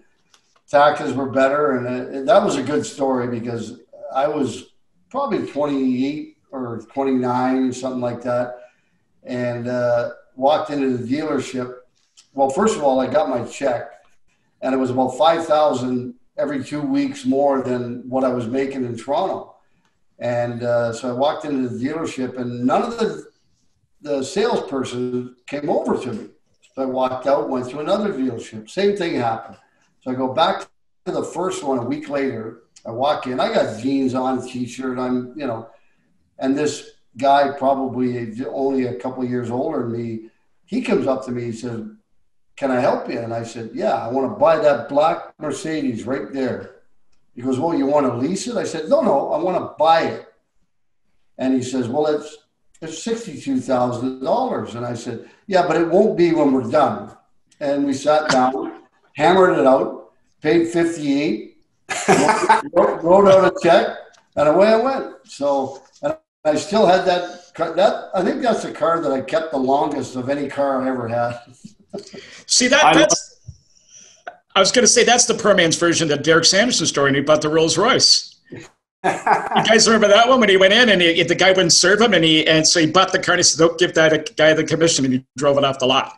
[0.70, 3.80] taxes were better, and it, that was a good story because
[4.14, 4.72] I was
[5.10, 8.61] probably 28 or 29 or something like that,
[9.24, 11.76] and uh, walked into the dealership.
[12.34, 13.92] Well, first of all, I got my check,
[14.62, 18.86] and it was about five thousand every two weeks more than what I was making
[18.86, 19.56] in Toronto.
[20.20, 23.32] And uh, so I walked into the dealership, and none of the
[24.02, 26.28] the salesperson came over to me.
[26.74, 28.70] So I walked out, went to another dealership.
[28.70, 29.58] Same thing happened.
[30.02, 30.68] So I go back
[31.06, 32.64] to the first one a week later.
[32.86, 33.40] I walk in.
[33.40, 34.98] I got jeans on, t-shirt.
[34.98, 35.70] I'm, you know,
[36.40, 40.30] and this guy, probably only a couple years older than me,
[40.66, 41.44] he comes up to me.
[41.44, 41.82] He says,
[42.56, 46.06] "Can I help you?" And I said, "Yeah, I want to buy that black Mercedes
[46.06, 46.76] right there."
[47.36, 49.76] He goes, "Well, you want to lease it?" I said, "No, no, I want to
[49.78, 50.34] buy it."
[51.38, 52.38] And he says, "Well, it's
[52.82, 57.12] it's sixty-two thousand dollars." And I said, "Yeah, but it won't be when we're done."
[57.60, 58.84] And we sat down,
[59.16, 61.58] hammered it out, paid fifty-eight,
[62.74, 63.98] wrote, wrote out a check,
[64.36, 65.16] and away I went.
[65.26, 67.38] So and I still had that.
[67.58, 70.90] That I think that's the car that I kept the longest of any car I
[70.90, 71.40] ever had.
[72.48, 73.40] See that that's.
[74.56, 77.16] I was going to say that's the Perman's version of the Derek Sanderson story, and
[77.16, 78.40] he bought the Rolls Royce.
[78.52, 78.62] you
[79.04, 82.14] guys remember that one when he went in and he, the guy wouldn't serve him,
[82.14, 84.54] and he and so he bought the car and he said, "Don't give that guy
[84.54, 86.14] the commission," and he drove it off the lot.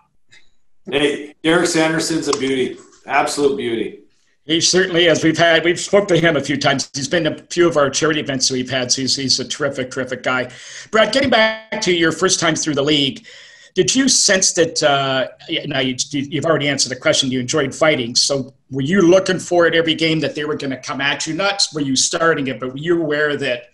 [0.86, 4.03] Hey, Derek Sanderson's a beauty, absolute beauty.
[4.46, 5.24] He certainly is.
[5.24, 6.90] We've had we've spoke to him a few times.
[6.94, 8.92] He's been a few of our charity events we've had.
[8.92, 10.52] So he's, he's a terrific, terrific guy.
[10.92, 13.26] Brad, getting back to your first time through the league,
[13.74, 14.84] did you sense that?
[14.84, 15.30] Uh,
[15.66, 17.32] now you, you've already answered the question.
[17.32, 18.16] You enjoyed fighting.
[18.16, 21.26] So were you looking for it every game that they were going to come at
[21.26, 21.34] you?
[21.34, 23.70] Not were you starting it, but were you aware that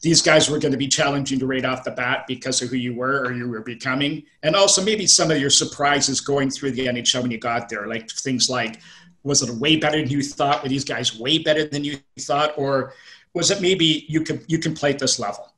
[0.00, 2.76] these guys were going to be challenging you right off the bat because of who
[2.76, 6.70] you were or you were becoming, and also maybe some of your surprises going through
[6.72, 8.80] the NHL when you got there, like things like
[9.26, 10.62] was it way better than you thought?
[10.62, 12.94] Were these guys way better than you thought, or
[13.34, 15.52] was it maybe you could you can play at this level?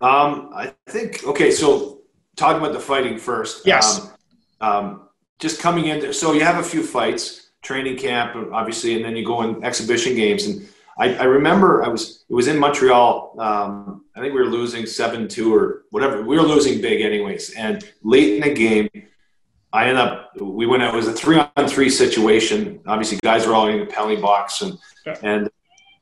[0.00, 1.50] Um, I think okay.
[1.50, 2.00] So
[2.34, 3.66] talking about the fighting first.
[3.66, 4.10] Yes.
[4.60, 6.12] Um, um, just coming in.
[6.14, 10.14] So you have a few fights, training camp, obviously, and then you go in exhibition
[10.14, 10.46] games.
[10.46, 13.36] And I, I remember I was it was in Montreal.
[13.38, 16.22] Um, I think we were losing seven two or whatever.
[16.22, 17.50] We were losing big anyways.
[17.50, 18.88] And late in the game,
[19.74, 22.80] I ended up we went out it was a three on three situation.
[22.86, 25.18] Obviously, guys were all in the penalty box and Yeah.
[25.22, 25.50] and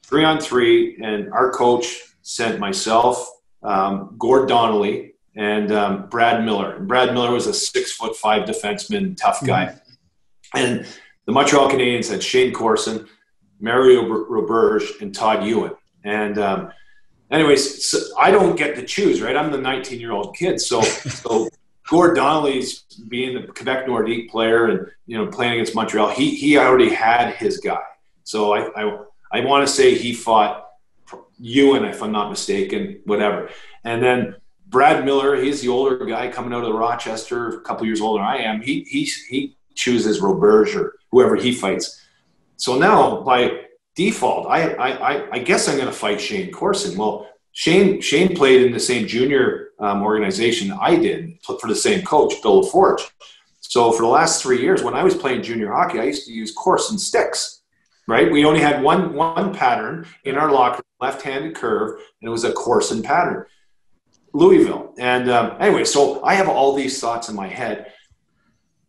[0.04, 0.98] three on three.
[1.02, 1.86] And our coach
[2.20, 3.26] sent myself,
[3.62, 6.76] um, Gord Donnelly, and um, Brad Miller.
[6.76, 9.74] And Brad Miller was a six foot five defenseman, tough guy.
[10.54, 10.86] And
[11.26, 13.08] the Montreal Canadiens had Shayne Corson,
[13.58, 15.72] Mario Roberge, and Todd Ewen.
[16.04, 16.72] And um,
[17.30, 19.34] anyways, so I don't get to choose, right?
[19.36, 21.48] I'm the 19 year old kid, so so
[21.92, 26.08] Gord Donnelly's being the Quebec Nordique player and you know playing against Montreal.
[26.08, 27.82] He he already had his guy,
[28.24, 28.98] so I I,
[29.30, 30.70] I want to say he fought
[31.38, 33.50] Ewen, if I'm not mistaken, whatever.
[33.84, 34.36] And then
[34.68, 38.26] Brad Miller, he's the older guy coming out of Rochester, a couple years older than
[38.26, 38.62] I am.
[38.62, 42.00] He he he chooses Roberge or whoever he fights.
[42.56, 46.96] So now by default, I I I guess I'm going to fight Shayne Corson.
[46.96, 52.02] Well, Shayne Shayne played in the same junior um, organization I did for the same
[52.02, 53.02] coach, Bill LaForge.
[53.60, 56.32] So for the last three years, when I was playing junior hockey, I used to
[56.32, 57.58] use Corson sticks.
[58.08, 61.90] Right, we only had one one pattern in our locker, left-handed curve,
[62.20, 63.46] and it was a Corson pattern.
[64.32, 67.92] Louisville, and um, anyway, so I have all these thoughts in my head.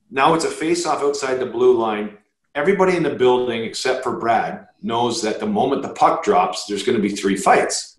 [0.10, 2.18] Now it's a face-off outside the blue line.
[2.56, 6.84] Everybody in the building, except for Brad, knows that the moment the puck drops, there's
[6.84, 7.96] going to be three fights.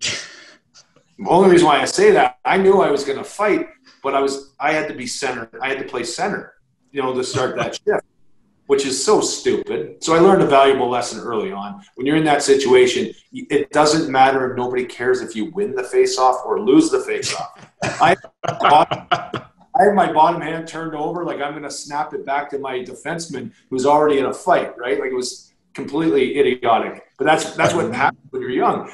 [1.17, 3.69] The only reason why I say that, I knew I was going to fight,
[4.03, 5.49] but I was I had to be center.
[5.61, 6.53] I had to play center,
[6.91, 8.05] you know, to start that shift,
[8.67, 10.03] which is so stupid.
[10.03, 11.81] So I learned a valuable lesson early on.
[11.95, 15.83] When you're in that situation, it doesn't matter if nobody cares if you win the
[15.83, 17.65] face-off or lose the face-off.
[17.83, 18.15] I,
[19.77, 22.59] I have my bottom hand turned over, like I'm going to snap it back to
[22.59, 24.99] my defenseman who's already in a fight, right?
[24.99, 27.03] Like it was completely idiotic.
[27.17, 27.93] But that's that's what mm-hmm.
[27.93, 28.91] happens when you're young.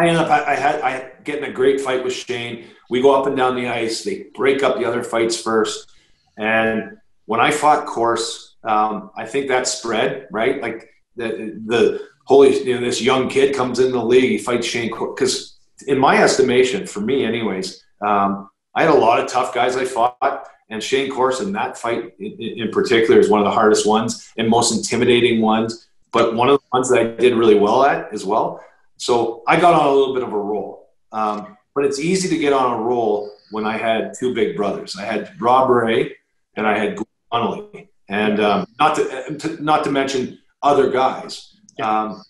[0.00, 2.64] I end up I, I had I get in a great fight with Shayne.
[2.88, 4.02] We go up and down the ice.
[4.02, 5.92] They break up the other fights first,
[6.38, 10.62] and when I fought Corse, um, I think that spread right.
[10.62, 14.66] Like the the holy you know, this young kid comes in the league, he fights
[14.66, 19.52] Shayne because in my estimation, for me anyways, um, I had a lot of tough
[19.52, 20.48] guys I fought.
[20.70, 24.72] And Shayne Corson, that fight in particular is one of the hardest ones and most
[24.72, 28.62] intimidating ones, but one of the ones that I did really well at as well.
[29.00, 30.90] So I got on a little bit of a roll.
[31.10, 34.96] Um, but it's easy to get on a roll when I had two big brothers.
[34.98, 36.16] I had Rob Ray
[36.54, 36.98] and I had
[37.32, 41.56] Donnelly, and um, not to not to mention other guys.
[41.82, 42.22] Um,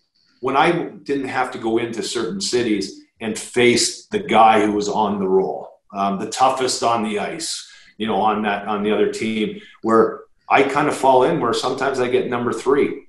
[0.43, 4.89] when I didn't have to go into certain cities and face the guy who was
[4.89, 8.93] on the roll, um, the toughest on the ice, you know, on that on the
[8.93, 13.09] other team, where I kind of fall in where sometimes I get number three,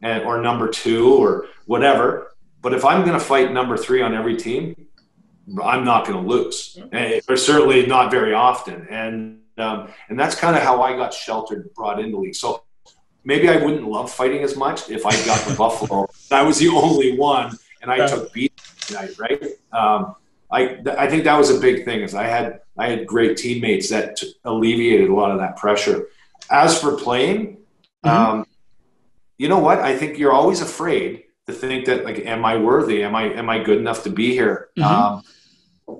[0.00, 2.29] and or number two or whatever.
[2.62, 4.86] But if I'm going to fight number three on every team,
[5.62, 8.86] I'm not going to lose, and, or certainly not very often.
[8.88, 12.34] And um, and that's kind of how I got sheltered, brought into the league.
[12.34, 12.62] So
[13.24, 16.06] maybe I wouldn't love fighting as much if I got the Buffalo.
[16.30, 19.42] I was the only one, and I took beat tonight, right?
[19.72, 20.14] Um,
[20.50, 22.00] I I think that was a big thing.
[22.00, 26.08] Is I had I had great teammates that t- alleviated a lot of that pressure.
[26.50, 27.58] As for playing,
[28.04, 28.08] mm-hmm.
[28.08, 28.46] um,
[29.38, 29.78] you know what?
[29.78, 33.02] I think you're always afraid to think that like, am I worthy?
[33.02, 34.68] Am I am I good enough to be here?
[34.78, 34.84] Mm-hmm.
[34.84, 35.22] Um,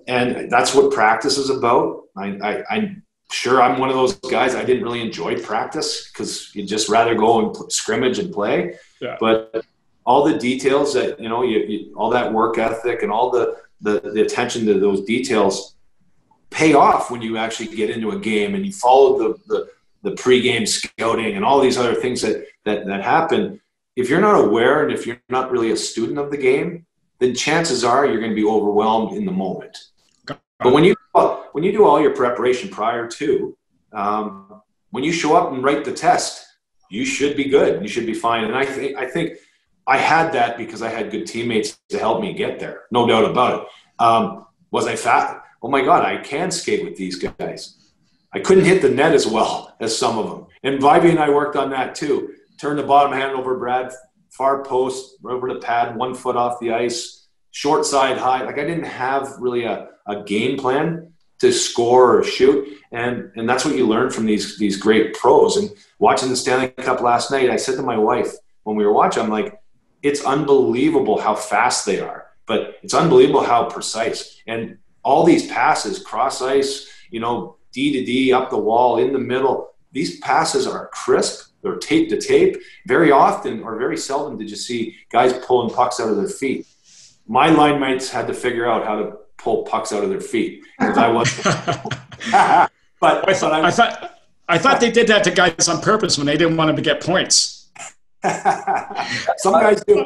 [0.07, 2.05] and that's what practice is about.
[2.17, 4.55] I, I, I'm sure I'm one of those guys.
[4.55, 8.77] I didn't really enjoy practice because you'd just rather go and scrimmage and play.
[9.01, 9.17] Yeah.
[9.19, 9.65] But
[10.05, 13.57] all the details that you know, you, you, all that work ethic and all the,
[13.81, 15.77] the the attention to those details
[16.51, 19.69] pay off when you actually get into a game and you follow the the,
[20.03, 23.61] the pregame scouting and all these other things that that that happen.
[24.01, 26.87] If you're not aware and if you're not really a student of the game,
[27.19, 29.77] then chances are you're going to be overwhelmed in the moment.
[30.27, 30.95] But when you
[31.53, 33.57] when you do all your preparation prior to,
[33.93, 36.47] um, when you show up and write the test,
[36.91, 37.83] you should be good.
[37.83, 38.45] You should be fine.
[38.45, 39.39] And I think I think
[39.87, 42.83] I had that because I had good teammates to help me get there.
[42.91, 43.69] No doubt about it.
[43.99, 45.43] Um, was I fat?
[45.63, 47.77] Oh my God, I can skate with these guys.
[48.33, 50.47] I couldn't hit the net as well as some of them.
[50.63, 52.35] And Vibey and I worked on that too.
[52.61, 53.93] Turn the bottom hand over Brad,
[54.29, 58.45] far post, over the pad, one foot off the ice, short side high.
[58.45, 62.79] Like I didn't have really a, a game plan to score or shoot.
[62.93, 65.57] And and that's what you learn from these these great pros.
[65.57, 68.33] And watching the Stanley Cup last night, I said to my wife
[68.65, 69.59] when we were watching, I'm like,
[70.03, 74.41] it's unbelievable how fast they are, but it's unbelievable how precise.
[74.47, 79.13] And all these passes, cross ice, you know, D to D, up the wall, in
[79.15, 81.50] the middle, these passes are crisp.
[81.63, 82.57] They're tape to tape.
[82.87, 86.67] Very often, or very seldom, did you see guys pulling pucks out of their feet.
[87.27, 90.63] My line mates had to figure out how to pull pucks out of their feet
[90.79, 91.35] because I was.
[93.01, 94.21] but I thought, I, I thought
[94.51, 96.83] I thought they did that to guys on purpose when they didn't want them to
[96.83, 97.69] get points.
[99.37, 100.05] Some guys do.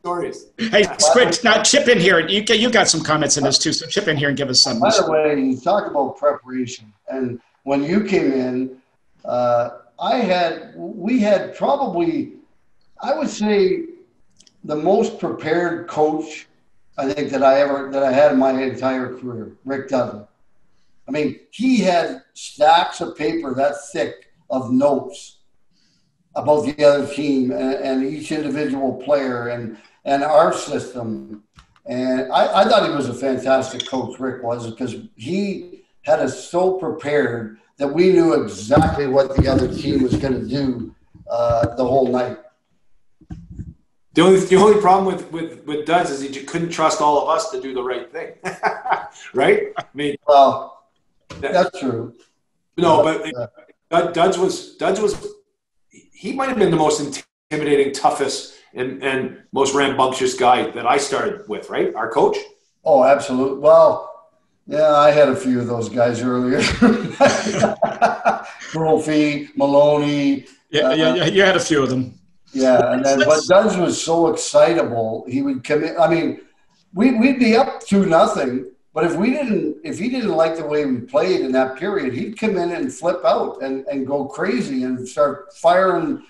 [0.00, 0.46] Stories.
[0.58, 2.20] Hey, Squid, now chip in here.
[2.20, 4.60] You you got some comments in this too, so chip in here and give us
[4.60, 4.78] some.
[4.78, 8.78] By the way, you talk about preparation, and when you came in,
[9.24, 12.34] uh, I had we had probably,
[13.00, 13.84] I would say,
[14.64, 16.46] the most prepared coach
[16.96, 20.24] I think that I ever that I had in my entire career, Rick Dudley.
[21.06, 25.38] I mean, he had stacks of paper that thick of notes
[26.34, 31.42] about the other team and, and each individual player and and our system.
[31.86, 36.48] And I, I thought he was a fantastic coach, Rick was, because he had us
[36.48, 40.94] so prepared that we knew exactly what the other team was going to do
[41.30, 42.38] uh, the whole night.
[44.14, 47.22] The only the only problem with with with Duds is he just couldn't trust all
[47.22, 48.32] of us to do the right thing,
[49.32, 49.68] right?
[49.76, 50.88] I mean, well,
[51.40, 52.14] that, that's true.
[52.76, 53.32] No, but
[53.92, 55.14] uh, Duds was Duds was
[55.90, 60.96] he might have been the most intimidating, toughest, and and most rambunctious guy that I
[60.96, 61.94] started with, right?
[61.94, 62.36] Our coach.
[62.84, 63.58] Oh, absolutely.
[63.58, 64.17] Well,
[64.68, 66.60] yeah, I had a few of those guys earlier.
[68.72, 70.46] Brophy, Maloney.
[70.70, 72.18] Yeah, uh, yeah, you had a few of them.
[72.52, 75.96] Yeah, and then but Duds was so excitable, he would commit.
[75.98, 76.42] I mean,
[76.92, 80.66] we we'd be up to nothing, but if we didn't, if he didn't like the
[80.66, 84.26] way we played in that period, he'd come in and flip out and and go
[84.26, 86.22] crazy and start firing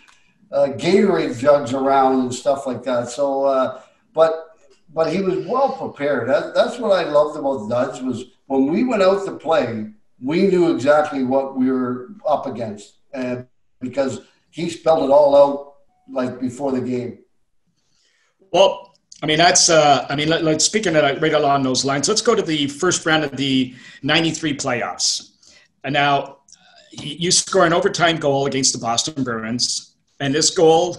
[0.53, 3.09] uh, Gatorade jugs around and stuff like that.
[3.09, 3.81] So, uh,
[4.15, 4.48] but
[4.99, 6.29] but he was well prepared.
[6.29, 10.49] That, that's what I loved about Duds was when we went out to play, we
[10.49, 13.47] knew exactly what we were up against, and
[13.81, 15.75] because he spelled it all out
[16.11, 17.21] like before the game?
[18.53, 22.35] Well, I mean, that's, uh, I mean, speaking of right along those lines, let's go
[22.35, 25.31] to the first round of the 93 playoffs.
[25.85, 26.39] And now
[26.91, 29.95] you score an overtime goal against the Boston Bruins.
[30.19, 30.99] And this goal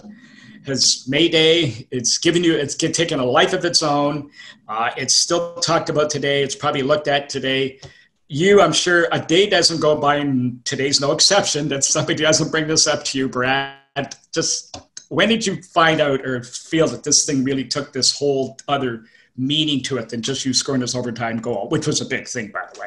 [0.70, 1.86] has Mayday.
[1.90, 4.30] It's given you, it's taken a life of its own.
[4.68, 6.42] Uh, it's still talked about today.
[6.42, 7.80] It's probably looked at today.
[8.28, 12.50] You, I'm sure, a day doesn't go by, and today's no exception, that somebody doesn't
[12.50, 14.14] bring this up to you, Brad.
[14.32, 14.76] Just
[15.08, 19.04] when did you find out or feel that this thing really took this whole other
[19.36, 22.50] meaning to it than just you scoring this overtime goal, which was a big thing,
[22.52, 22.86] by the way?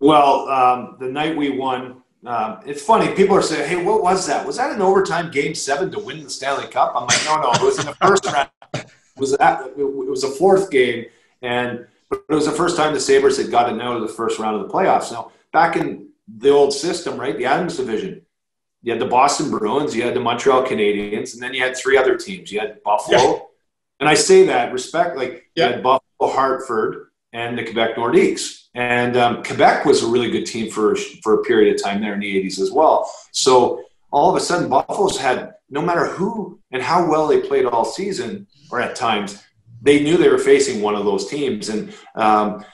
[0.00, 3.14] Well, um, the night we won, um, it's funny.
[3.14, 4.46] People are saying, "Hey, what was that?
[4.46, 7.52] Was that an overtime game seven to win the Stanley Cup?" I'm like, "No, no,
[7.52, 8.48] it was in the first round.
[8.72, 11.06] It was at, it was a fourth game,
[11.42, 14.38] and but it was the first time the Sabres had gotten out of the first
[14.38, 15.12] round of the playoffs.
[15.12, 18.22] Now, back in the old system, right, the Adams division,
[18.82, 21.96] you had the Boston Bruins, you had the Montreal Canadiens, and then you had three
[21.96, 22.50] other teams.
[22.50, 23.38] You had Buffalo, yeah.
[24.00, 25.66] and I say that respect, like yeah.
[25.66, 28.63] you had Buffalo, Hartford, and the Quebec Nordiques.
[28.74, 32.14] And um, Quebec was a really good team for for a period of time there
[32.14, 33.10] in the '80s as well.
[33.30, 37.66] So all of a sudden, Buffalo's had no matter who and how well they played
[37.66, 39.42] all season, or at times,
[39.82, 41.68] they knew they were facing one of those teams.
[41.68, 42.64] And um,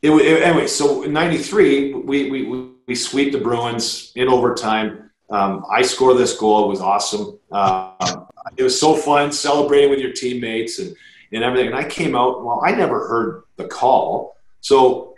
[0.00, 5.10] it, it, anyway, so in '93, we, we we sweep the Bruins in overtime.
[5.30, 6.66] Um, I score this goal.
[6.66, 7.38] It was awesome.
[7.50, 8.26] Uh,
[8.56, 10.94] it was so fun celebrating with your teammates and,
[11.32, 11.68] and everything.
[11.68, 14.36] And I came out, well, I never heard the call.
[14.60, 15.11] So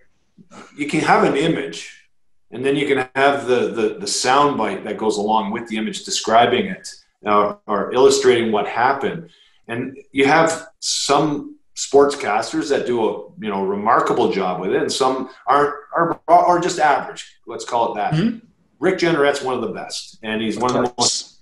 [0.77, 2.05] you can have an image
[2.51, 5.77] and then you can have the, the, the sound bite that goes along with the
[5.77, 6.89] image describing it
[7.27, 9.31] uh, or illustrating what happened.
[9.67, 14.93] And you have some sportscasters that do a you know remarkable job with it, and
[14.93, 17.39] some are are are just average.
[17.47, 18.13] Let's call it that.
[18.15, 18.39] Mm-hmm.
[18.79, 21.41] Rick Jeanneret's one of the best, and he's one of the most.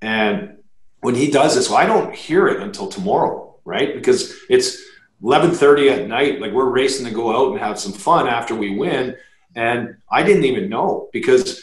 [0.00, 0.56] And
[1.00, 3.94] when he does this, well, I don't hear it until tomorrow, right?
[3.94, 4.82] Because it's
[5.22, 6.40] 11:30 at night.
[6.40, 9.16] Like we're racing to go out and have some fun after we win,
[9.54, 11.62] and I didn't even know because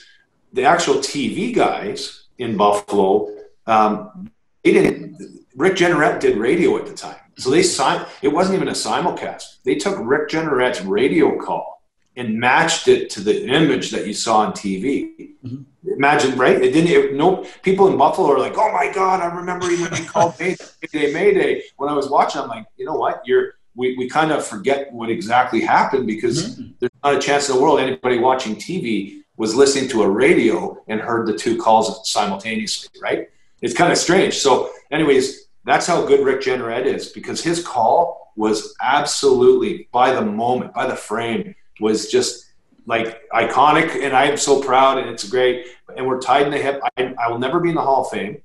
[0.53, 3.29] the actual TV guys in Buffalo,
[3.67, 4.31] um,
[4.63, 5.17] they didn't.
[5.55, 8.05] Rick Jeanneret did radio at the time, so they signed.
[8.21, 9.63] It wasn't even a simulcast.
[9.63, 11.78] They took Rick Jeanneret's radio call
[12.15, 15.35] and matched it to the image that you saw on TV.
[15.43, 15.63] Mm-hmm.
[15.93, 16.61] Imagine, right?
[16.61, 16.89] It didn't.
[16.89, 20.35] It, no people in Buffalo are like, "Oh my God, I remember when he called
[20.39, 23.21] Mayday, Mayday." When I was watching, I'm like, you know what?
[23.25, 26.71] You're we, we kind of forget what exactly happened because mm-hmm.
[26.79, 30.77] there's not a chance in the world anybody watching TV was listening to a radio
[30.89, 33.29] and heard the two calls simultaneously, right?
[33.61, 34.37] It's kind of strange.
[34.37, 40.21] So, anyways, that's how good Rick Jeanneret is because his call was absolutely by the
[40.21, 42.45] moment, by the frame was just
[42.85, 45.67] like iconic, and I am so proud, and it's great.
[45.95, 46.81] And we're tied in the hip.
[46.97, 48.41] I, I will never be in the Hall of Fame,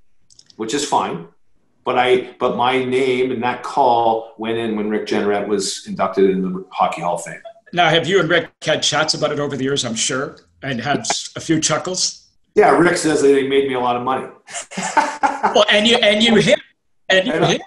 [0.56, 1.28] which is fine.
[1.84, 6.30] But I, but my name and that call went in when Rick Jeanneret was inducted
[6.30, 7.40] in the Hockey Hall of Fame.
[7.74, 9.84] Now, have you and Rick had chats about it over the years?
[9.84, 11.06] I'm sure, and had
[11.36, 12.28] a few chuckles.
[12.54, 14.28] Yeah, Rick says that they made me a lot of money.
[15.54, 16.60] well, and you and you hit,
[17.08, 17.62] and you hit.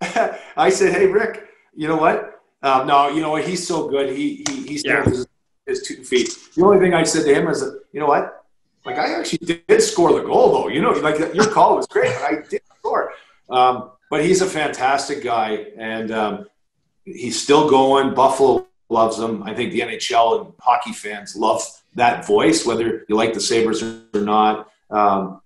[0.56, 2.31] I said, "Hey, Rick, you know what?
[2.62, 3.44] Um, no, you know what?
[3.44, 4.10] He's so good.
[4.16, 5.16] He he he stands yeah.
[5.16, 5.26] his,
[5.66, 6.36] his, two feet.
[6.54, 8.44] The only thing I said to him is, that, you know what?
[8.84, 10.68] Like I actually did score the goal, though.
[10.68, 13.12] You know, like your call was great, but I did score.
[13.50, 16.46] Um, but he's a fantastic guy, and um,
[17.04, 18.14] he's still going.
[18.14, 19.42] Buffalo loves him.
[19.42, 21.62] I think the NHL and hockey fans love
[21.94, 24.68] that voice, whether you like the Sabres or not.
[24.90, 25.40] Um,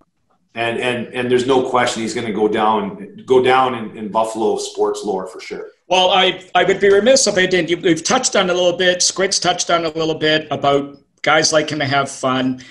[0.53, 4.09] and and and there's no question he's going to go down go down in, in
[4.09, 5.67] Buffalo sports lore for sure.
[5.87, 7.69] Well, I, I would be remiss if I didn't.
[7.69, 11.53] You, have touched on a little bit, Squid's touched on a little bit about guys
[11.53, 12.61] liking to have fun.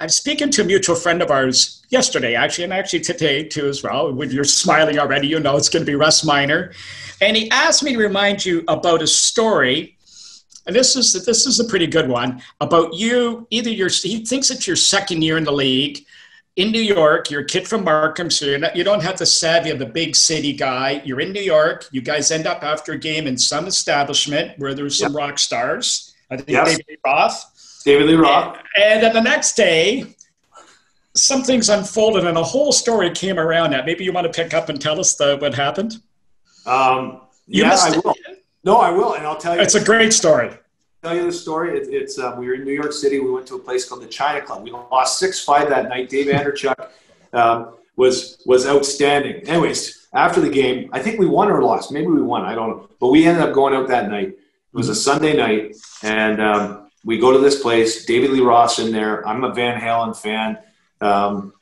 [0.00, 3.82] I'm speaking to a mutual friend of ours yesterday, actually, and actually today too as
[3.82, 4.12] well.
[4.12, 6.72] When you're smiling already, you know it's going to be Russ Miner.
[7.20, 9.96] And he asked me to remind you about a story
[10.66, 13.46] and this is this is a pretty good one about you.
[13.50, 16.04] Either your he thinks it's your second year in the league,
[16.56, 17.30] in New York.
[17.30, 19.86] You're a kid from Markham, so you're not, you don't have the savvy of the
[19.86, 21.02] big city guy.
[21.04, 21.88] You're in New York.
[21.92, 25.18] You guys end up after a game in some establishment where there's some yep.
[25.18, 26.14] rock stars.
[26.30, 26.68] I think yes.
[26.68, 27.82] David Lee Roth.
[27.84, 28.56] David Lee Roth.
[28.76, 30.14] And, and then the next day,
[31.14, 33.86] something's unfolded and a whole story came around that.
[33.86, 35.96] Maybe you want to pick up and tell us the, what happened?
[36.66, 38.14] Um, yeah, I will.
[38.62, 39.62] No, I will, and I'll tell you.
[39.62, 40.56] It's a great story
[41.02, 41.78] tell you the story.
[41.78, 43.18] It, it's um, we were in New York City.
[43.20, 44.62] We went to a place called the China Club.
[44.62, 46.08] We lost six five that night.
[46.10, 46.88] Dave Andreychuk
[47.32, 49.48] um, was was outstanding.
[49.48, 51.92] Anyways, after the game, I think we won or lost.
[51.92, 52.44] Maybe we won.
[52.44, 52.88] I don't know.
[53.00, 54.28] But we ended up going out that night.
[54.28, 58.04] It was a Sunday night, and um, we go to this place.
[58.04, 59.26] David Lee Roth in there.
[59.26, 60.58] I'm a Van Halen fan.
[61.00, 61.54] Um,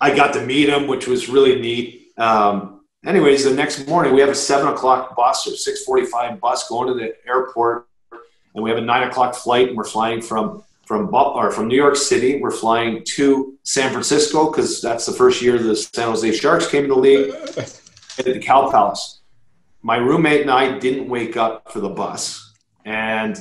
[0.00, 2.08] I got to meet him, which was really neat.
[2.18, 6.68] Um, anyways, the next morning we have a seven o'clock bus or six forty-five bus
[6.68, 7.88] going to the airport,
[8.56, 11.76] and we have a nine o'clock flight, and we're flying from from or from New
[11.76, 12.40] York City.
[12.40, 16.84] We're flying to San Francisco because that's the first year the San Jose Sharks came
[16.84, 17.34] in the league
[18.18, 19.20] at the Cow Palace.
[19.82, 22.54] My roommate and I didn't wake up for the bus,
[22.84, 23.36] and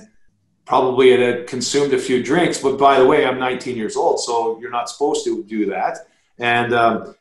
[0.66, 2.58] probably had consumed a few drinks.
[2.58, 6.00] But by the way, I'm 19 years old, so you're not supposed to do that.
[6.40, 7.16] And um,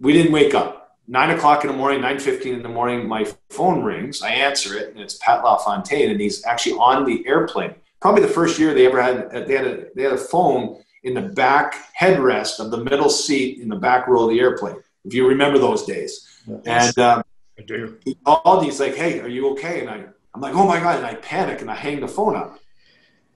[0.00, 0.75] we didn't wake up.
[1.08, 4.22] Nine o'clock in the morning, nine fifteen in the morning, my phone rings.
[4.22, 7.74] I answer it, and it's Pat LaFontaine, and he's actually on the airplane.
[8.00, 9.46] Probably the first year they ever had.
[9.46, 13.60] They had a, they had a phone in the back headrest of the middle seat
[13.60, 14.76] in the back row of the airplane.
[15.04, 16.26] If you remember those days,
[16.64, 16.88] yes.
[16.88, 17.22] and um,
[17.58, 17.98] I do.
[18.04, 18.64] He called.
[18.64, 20.04] He's like, "Hey, are you okay?" And I,
[20.34, 22.58] I'm like, "Oh my god!" And I panic and I hang the phone up.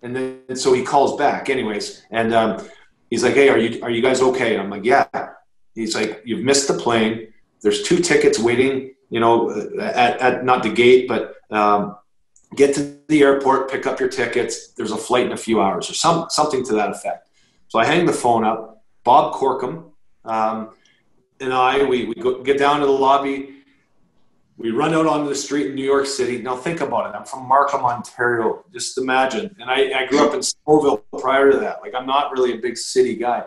[0.02, 2.66] And then and so he calls back, anyways, and um,
[3.10, 4.54] He's like, hey, are you are you guys okay?
[4.54, 5.06] And I'm like, yeah.
[5.74, 7.32] He's like, you've missed the plane.
[7.62, 9.50] There's two tickets waiting, you know,
[9.80, 11.96] at, at not the gate, but um,
[12.56, 14.68] get to the airport, pick up your tickets.
[14.68, 17.28] There's a flight in a few hours or some something to that effect.
[17.68, 18.84] So I hang the phone up.
[19.04, 19.92] Bob Corkum
[20.24, 20.70] um,
[21.40, 23.60] and I, we, we go, get down to the lobby
[24.60, 26.42] we run out onto the street in New York City.
[26.42, 27.16] Now think about it.
[27.16, 28.62] I'm from Markham, Ontario.
[28.74, 29.56] Just imagine.
[29.58, 31.80] And I, I grew up in Stouffville prior to that.
[31.80, 33.44] Like I'm not really a big city guy.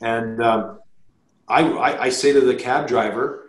[0.00, 0.80] And um,
[1.46, 3.45] I, I, I, say to the cab driver,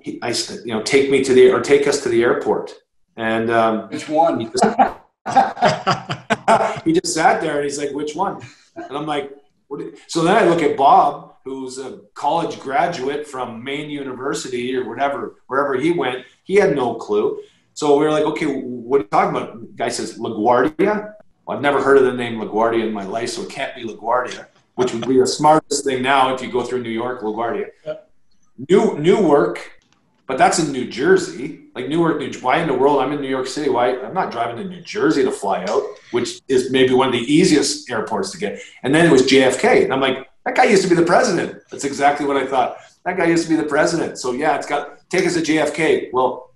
[0.00, 2.72] he, I, you know, take me to the or take us to the airport.
[3.16, 4.40] And um, which one?
[4.40, 4.64] He just,
[6.84, 8.40] he just sat there and he's like, which one?
[8.76, 9.32] And I'm like,
[10.08, 15.36] so then I look at Bob, who's a college graduate from Maine University or whatever,
[15.46, 17.40] wherever he went he had no clue.
[17.72, 19.60] So we were like, okay, what are you talking about?
[19.60, 21.14] The guy says LaGuardia.
[21.44, 23.82] Well, I've never heard of the name LaGuardia in my life, so it can't be
[23.82, 24.46] LaGuardia,
[24.76, 27.66] which would be the smartest thing now if you go through New York, LaGuardia.
[27.84, 28.10] Yep.
[28.68, 29.80] New Newark,
[30.26, 31.64] but that's in New Jersey.
[31.74, 33.00] Like Newark, New, why in the world?
[33.00, 33.68] I'm in New York City.
[33.68, 35.82] Why I'm not driving to New Jersey to fly out,
[36.12, 38.60] which is maybe one of the easiest airports to get.
[38.82, 41.62] And then it was JFK, and I'm like, that guy used to be the president.
[41.70, 42.76] That's exactly what I thought.
[43.04, 44.18] That guy used to be the president.
[44.18, 46.10] So yeah, it's got take us to JFK.
[46.12, 46.54] Well,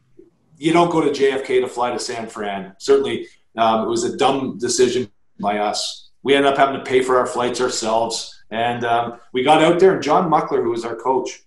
[0.57, 2.75] you don't go to JFK to fly to San Fran.
[2.79, 3.27] Certainly,
[3.57, 6.11] um, it was a dumb decision by us.
[6.23, 8.35] We ended up having to pay for our flights ourselves.
[8.51, 11.43] And um, we got out there, and John Muckler, who was our coach,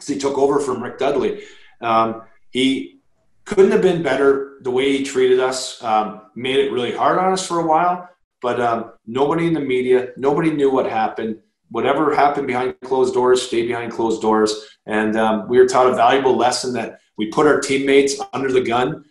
[0.00, 1.42] because he took over from Rick Dudley,
[1.80, 3.00] um, he
[3.44, 5.82] couldn't have been better the way he treated us.
[5.82, 8.08] Um, made it really hard on us for a while,
[8.40, 11.40] but um, nobody in the media, nobody knew what happened
[11.70, 14.76] whatever happened behind closed doors stayed behind closed doors.
[14.86, 18.60] And um, we were taught a valuable lesson that we put our teammates under the
[18.60, 19.04] gun.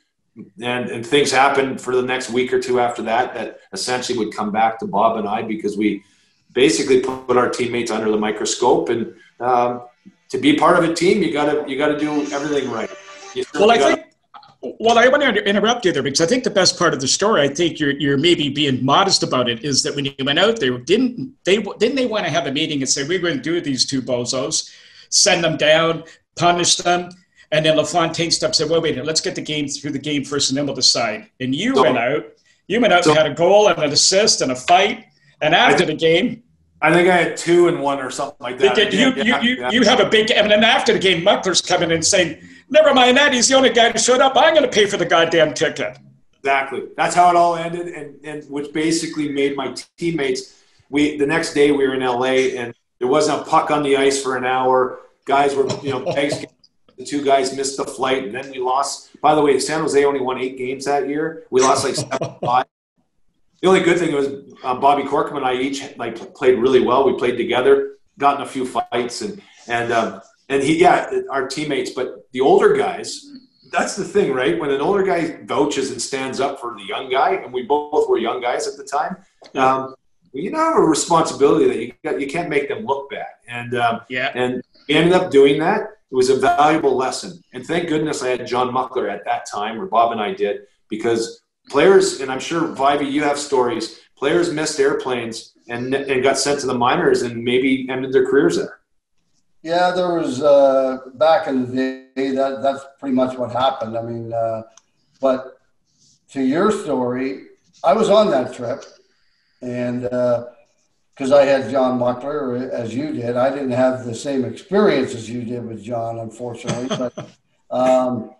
[0.62, 4.34] And, and things happened for the next week or two after that that essentially would
[4.34, 6.04] come back to Bob and I because we
[6.54, 8.90] basically put our teammates under the microscope.
[8.90, 9.84] And um,
[10.30, 12.90] to be part of a team, you gotta you gotta do everything right.
[13.56, 14.06] well, I think
[14.62, 17.08] well, I want to interrupt you there because I think the best part of the
[17.08, 20.38] story, I think you're you're maybe being modest about it, is that when you went
[20.38, 23.38] out there, didn't they didn't they want to have a meeting and say we're going
[23.38, 24.70] to do these two bozos,
[25.10, 26.04] send them down,
[26.36, 27.10] punish them,
[27.52, 30.50] and then LaFontaine steps said, well, wait, let's get the game through the game first,
[30.50, 31.30] and then we'll decide.
[31.40, 32.26] And you so, went out,
[32.68, 35.06] you went out so, and had a goal and an assist and a fight,
[35.42, 36.44] and after the game.
[36.82, 38.76] I think I had two and one or something like that.
[38.76, 39.70] Did, you, yeah, you, yeah.
[39.70, 42.94] you, you have a big, and then after the game, Muckler's coming in saying, Never
[42.94, 43.34] mind that.
[43.34, 44.34] He's the only guy who showed up.
[44.36, 45.98] I'm going to pay for the goddamn ticket.
[46.38, 46.84] Exactly.
[46.96, 50.62] That's how it all ended, and, and which basically made my teammates.
[50.90, 53.98] We the next day we were in LA, and there wasn't a puck on the
[53.98, 55.00] ice for an hour.
[55.26, 59.10] Guys were, you know, the two guys missed the flight, and then we lost.
[59.22, 61.46] By the way, San Jose only won eight games that year.
[61.50, 62.66] We lost like seven five.
[63.62, 64.28] The only good thing was
[64.64, 67.06] um, Bobby Corkum and I each like played really well.
[67.06, 71.48] We played together, got in a few fights, and and um, and he, yeah, our
[71.48, 73.26] teammates, but the older guys,
[73.72, 74.58] that's the thing, right?
[74.58, 78.10] When an older guy vouches and stands up for the young guy, and we both
[78.10, 79.18] were young guys at the time,
[79.56, 79.94] um,
[80.34, 83.28] you know, have a responsibility that you got, you can't make them look bad.
[83.48, 85.82] And um, yeah, and we ended up doing that.
[86.12, 89.80] It was a valuable lesson, and thank goodness I had John Muckler at that time,
[89.80, 94.00] or Bob and I did, because players, and I'm sure Vivey, you have stories.
[94.18, 98.58] Players missed airplanes and and got sent to the minors, and maybe ended their careers
[98.58, 98.80] there.
[99.62, 103.98] Yeah, there was uh, back in the day that that's pretty much what happened.
[103.98, 104.64] I mean, uh,
[105.22, 105.60] but
[106.32, 107.48] to your story,
[107.84, 108.86] I was on that trip,
[109.62, 114.46] and because uh, I had John Muckler as you did, I didn't have the same
[114.46, 116.88] experience as you did with John, unfortunately.
[116.98, 117.30] but
[117.70, 118.32] um,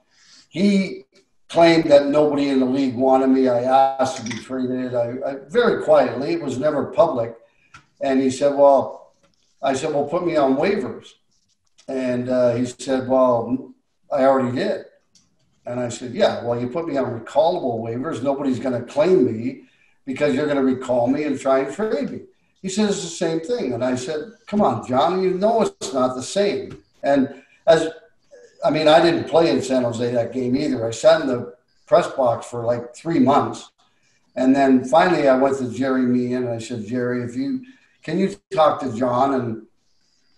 [0.50, 1.06] he
[1.50, 3.48] claimed that nobody in the league wanted me.
[3.48, 4.96] I asked to be traded.
[4.96, 6.34] I, I very quietly.
[6.34, 7.36] It was never public,
[8.02, 9.00] and he said, "Well."
[9.62, 11.08] I said, well, put me on waivers.
[11.88, 13.74] And uh, he said, well,
[14.12, 14.86] I already did.
[15.66, 18.24] And I said, yeah, well, you put me on recallable waivers.
[18.24, 19.64] Nobody's going to claim me
[20.06, 22.22] because you're going to recall me and try and trade me.
[22.62, 23.74] He it's the same thing.
[23.74, 26.82] And I said, come on, John, you know it's not the same.
[27.04, 27.90] And as,
[28.64, 30.86] I mean, I didn't play in San Jose that game either.
[30.86, 31.56] I sat in the
[31.88, 33.72] press box for like three months.
[34.36, 37.66] And then finally I went to Gerry Meehan and I said, Gerry, if you,
[38.04, 39.66] can you talk to John and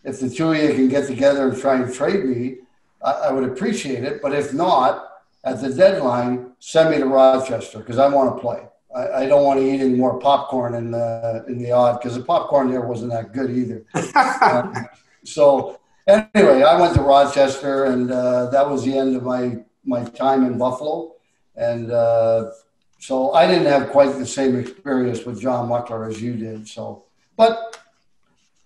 [0.03, 2.57] if the two of you can get together and try and trade me,
[3.03, 4.21] I, I would appreciate it.
[4.21, 5.07] But if not,
[5.43, 8.63] at the deadline, send me to Rochester because I want to play.
[8.95, 12.15] I, I, don't want to eat any more popcorn in the in the Aud because
[12.17, 13.85] the popcorn there wasn't that good either.
[14.41, 14.87] um,
[15.23, 20.03] so anyway, I went to Rochester, and uh, that was the end of my my
[20.03, 21.15] time in Buffalo.
[21.55, 22.51] And uh,
[22.99, 26.67] so I didn't have quite the same experience with John Muckler as you did.
[26.67, 27.79] So, but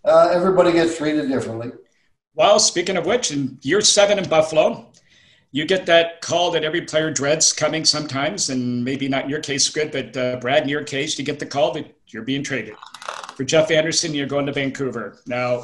[0.04, 1.72] uh, everybody gets treated differently.
[2.36, 4.92] Well, speaking of which, in year seven in Buffalo,
[5.52, 9.40] you get that call that every player dreads coming sometimes, and maybe not in your
[9.40, 12.44] case, good, but uh, Brad, in your case, you get the call that you're being
[12.44, 12.76] traded.
[13.38, 15.20] For Geoff Sanderson, you're going to Vancouver.
[15.26, 15.64] Now,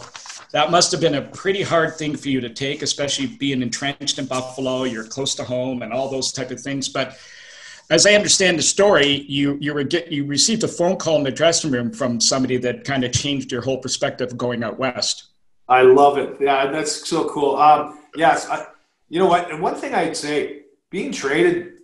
[0.52, 4.20] that must have been a pretty hard thing for you to take, especially being entrenched
[4.20, 4.84] in Buffalo.
[4.84, 6.90] You're close to home and all those type of things.
[6.90, 7.18] But
[7.90, 11.24] as I understand the story, you you, were get, you received a phone call in
[11.24, 15.28] the dressing room from somebody that kind of changed your whole perspective going out west.
[15.70, 16.38] I love it.
[16.40, 17.56] Yeah, that's so cool.
[17.56, 18.68] Um, yes, I,
[19.08, 19.52] you know what?
[19.52, 21.80] And one thing I'd say, being traded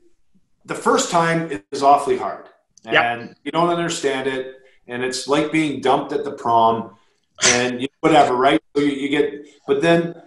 [0.66, 2.48] the first time is awfully hard,
[2.86, 3.38] and yep.
[3.44, 4.58] you don't understand it,
[4.88, 6.97] and it's like being dumped at the prom,
[7.46, 8.62] and you, whatever, right?
[8.76, 10.22] So you, you, get, but then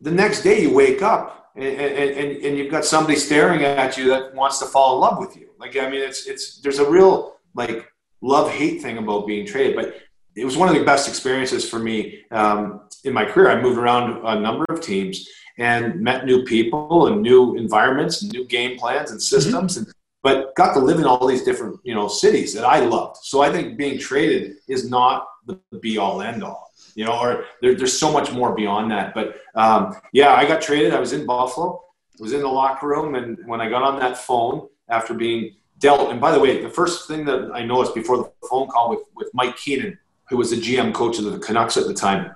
[0.00, 4.08] the next day you wake up, and, and, and you've got somebody staring at you
[4.08, 5.50] that wants to fall in love with you.
[5.58, 7.86] Like I mean, it's it's there's a real like
[8.22, 9.96] love hate thing about being traded, but
[10.34, 13.50] it was one of the best experiences for me um, in my career.
[13.50, 15.28] I moved around a number of teams
[15.58, 19.36] and met new people and new environments and new game plans and mm-hmm.
[19.36, 19.84] systems mm-hmm.
[19.84, 23.18] and but got to live in all these different you know cities that I loved.
[23.22, 27.44] So I think being traded is not the be all end all, you know, or
[27.60, 29.14] there, there's so much more beyond that.
[29.14, 30.94] But um, yeah, I got traded.
[30.94, 31.82] I was in Buffalo,
[32.18, 35.54] I was in the locker room, and when I got on that phone after being
[35.78, 38.90] dealt, and by the way, the first thing that I noticed before the phone call
[38.90, 42.34] with with Mike Keenan, who was the GM coach of the Canucks at the time,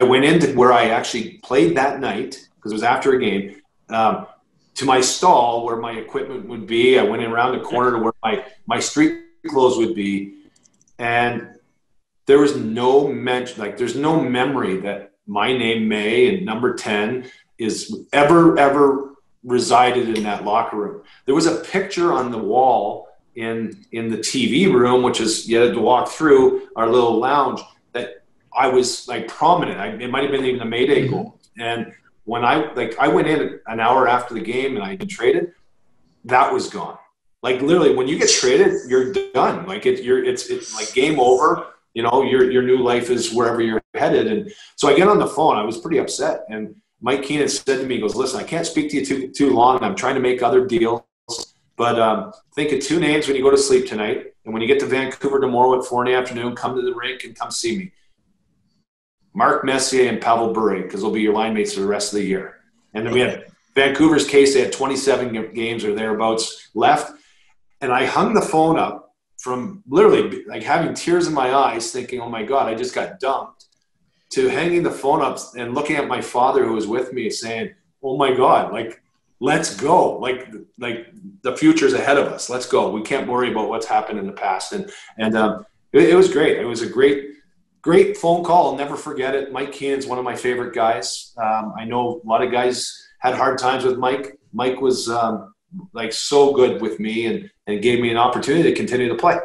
[0.00, 3.56] I went into where I actually played that night because it was after a game.
[3.90, 4.26] Um,
[4.74, 6.98] to my stall where my equipment would be.
[6.98, 10.43] I went around the corner to where my, my street clothes would be.
[10.98, 11.58] And
[12.26, 17.30] there was no mention, like, there's no memory that my name, May, and number 10
[17.58, 21.02] is ever, ever resided in that locker room.
[21.26, 25.58] There was a picture on the wall in, in the TV room, which is you
[25.58, 27.60] had to walk through our little lounge
[27.92, 28.24] that
[28.56, 29.78] I was like prominent.
[29.78, 31.12] I, it might have been even a Mayday mm-hmm.
[31.12, 31.40] goal.
[31.58, 31.92] And
[32.24, 35.52] when I like I went in an hour after the game and i had traded,
[36.24, 36.98] that was gone.
[37.44, 39.66] Like literally, when you get traded, you're done.
[39.66, 41.66] Like it, you're it's it's like game over.
[41.92, 44.28] You know, your your new life is wherever you're headed.
[44.28, 45.58] And so I get on the phone.
[45.58, 46.46] I was pretty upset.
[46.48, 49.28] And Mike Keenan said to me, he "Goes, listen, I can't speak to you too
[49.28, 49.82] too long.
[49.82, 51.02] I'm trying to make other deals,
[51.76, 54.32] but um, think of two names when you go to sleep tonight.
[54.46, 56.94] And when you get to Vancouver tomorrow at four in the afternoon, come to the
[56.94, 57.92] rink and come see me."
[59.34, 62.20] Mark Messier and Pavel Bure, because they'll be your line mates for the rest of
[62.20, 62.60] the year.
[62.94, 67.12] And then we had Vancouver's case, they had 27 games or thereabouts left.
[67.84, 72.18] And I hung the phone up from literally like having tears in my eyes, thinking,
[72.18, 73.66] oh my God, I just got dumped,
[74.30, 77.74] to hanging the phone up and looking at my father who was with me saying,
[78.02, 79.02] oh my God, like,
[79.38, 80.16] let's go.
[80.16, 81.12] Like, like
[81.42, 82.48] the future's ahead of us.
[82.48, 82.90] Let's go.
[82.90, 84.72] We can't worry about what's happened in the past.
[84.72, 86.58] And, and um, it, it was great.
[86.58, 87.32] It was a great,
[87.82, 88.70] great phone call.
[88.70, 89.52] I'll never forget it.
[89.52, 91.34] Mike Keenan's one of my favorite guys.
[91.36, 94.38] Um, I know a lot of guys had hard times with Mike.
[94.54, 95.53] Mike was um,
[95.92, 99.38] like so good with me and, and gave me an opportunity to continue to play.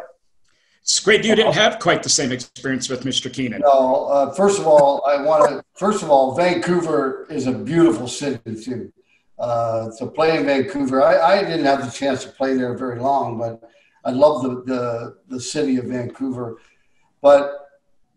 [0.81, 3.31] It's great you didn't have quite the same experience with Mr.
[3.31, 3.61] Keenan.
[3.61, 5.63] No, uh, first of all, I want to.
[5.75, 8.91] First of all, Vancouver is a beautiful city too.
[9.37, 12.99] Uh, to play in Vancouver, I, I, didn't have the chance to play there very
[12.99, 13.61] long, but
[14.03, 16.57] I love the, the the city of Vancouver.
[17.21, 17.67] But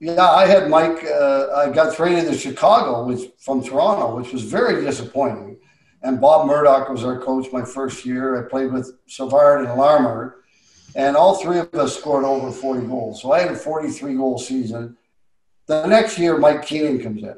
[0.01, 1.05] yeah, I had Mike.
[1.05, 5.59] Uh, I got traded to Chicago, which from Toronto, which was very disappointing.
[6.03, 8.45] And Bob Murdoch was our coach my first year.
[8.45, 10.43] I played with Savard and Larmer,
[10.97, 13.23] and all three of us scored over 40 goals.
[13.23, 14.97] So I had a 43 goal season.
[15.67, 17.37] The next year, Mike Keenan comes in,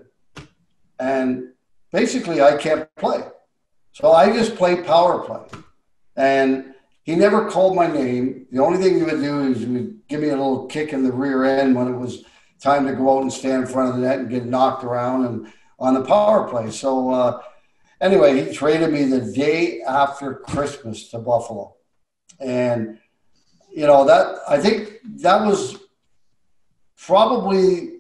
[0.99, 1.51] and
[1.93, 3.23] basically I can't play.
[3.93, 5.61] So I just played power play,
[6.17, 8.47] and he never called my name.
[8.51, 11.05] The only thing he would do is he would give me a little kick in
[11.05, 12.25] the rear end when it was
[12.61, 15.27] time to go out and stand in front of the net and get knocked around
[15.27, 16.71] and on the power play.
[16.71, 17.43] So uh,
[18.01, 21.75] anyway, he traded me the day after Christmas to Buffalo,
[22.41, 22.99] and
[23.71, 25.79] you know that I think that was
[26.97, 27.95] probably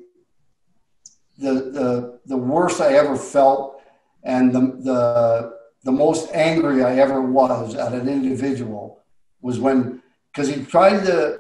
[1.39, 3.83] the the the worst I ever felt,
[4.23, 9.03] and the the the most angry I ever was at an individual
[9.43, 11.39] was when because he tried to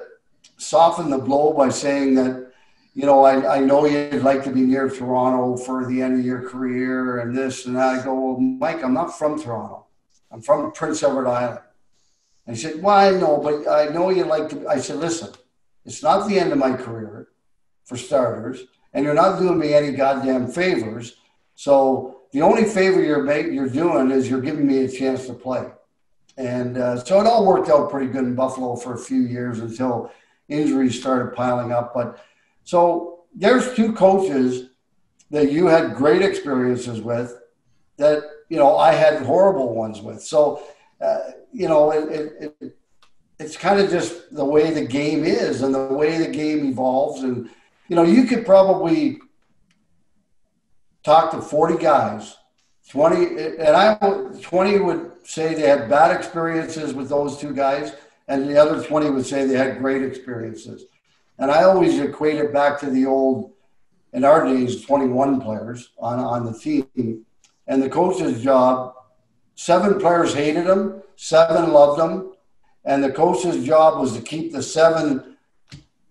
[0.56, 2.43] soften the blow by saying that
[2.94, 6.24] you know I, I know you'd like to be near Toronto for the end of
[6.24, 8.00] your career and this and that.
[8.00, 9.86] I go, well, Mike, I'm not from Toronto.
[10.30, 11.60] I'm from Prince Edward Island.
[12.46, 14.68] And he said, Well, I know, but I know you like to.
[14.68, 15.32] I said, Listen,
[15.84, 17.28] it's not the end of my career,
[17.84, 21.16] for starters, and you're not doing me any goddamn favors.
[21.54, 25.70] So the only favor you're you're doing is you're giving me a chance to play.
[26.36, 29.60] And uh, so it all worked out pretty good in Buffalo for a few years
[29.60, 30.10] until
[30.48, 31.94] injuries started piling up.
[31.94, 32.18] But
[32.64, 34.70] so there's two coaches
[35.30, 37.38] that you had great experiences with
[37.96, 40.22] that, you know, I had horrible ones with.
[40.22, 40.62] So,
[41.00, 41.18] uh,
[41.52, 42.76] you know, it, it, it,
[43.38, 47.22] it's kind of just the way the game is and the way the game evolves.
[47.22, 47.50] And,
[47.88, 49.18] you know, you could probably
[51.02, 52.36] talk to 40 guys,
[52.90, 53.94] 20, and I
[54.40, 57.92] 20 would say they had bad experiences with those two guys,
[58.28, 60.84] and the other 20 would say they had great experiences.
[61.38, 63.52] And I always equate it back to the old,
[64.12, 67.24] in our days, 21 players on, on the team.
[67.66, 68.94] And the coach's job,
[69.54, 72.32] seven players hated him, seven loved him.
[72.84, 75.36] And the coach's job was to keep the seven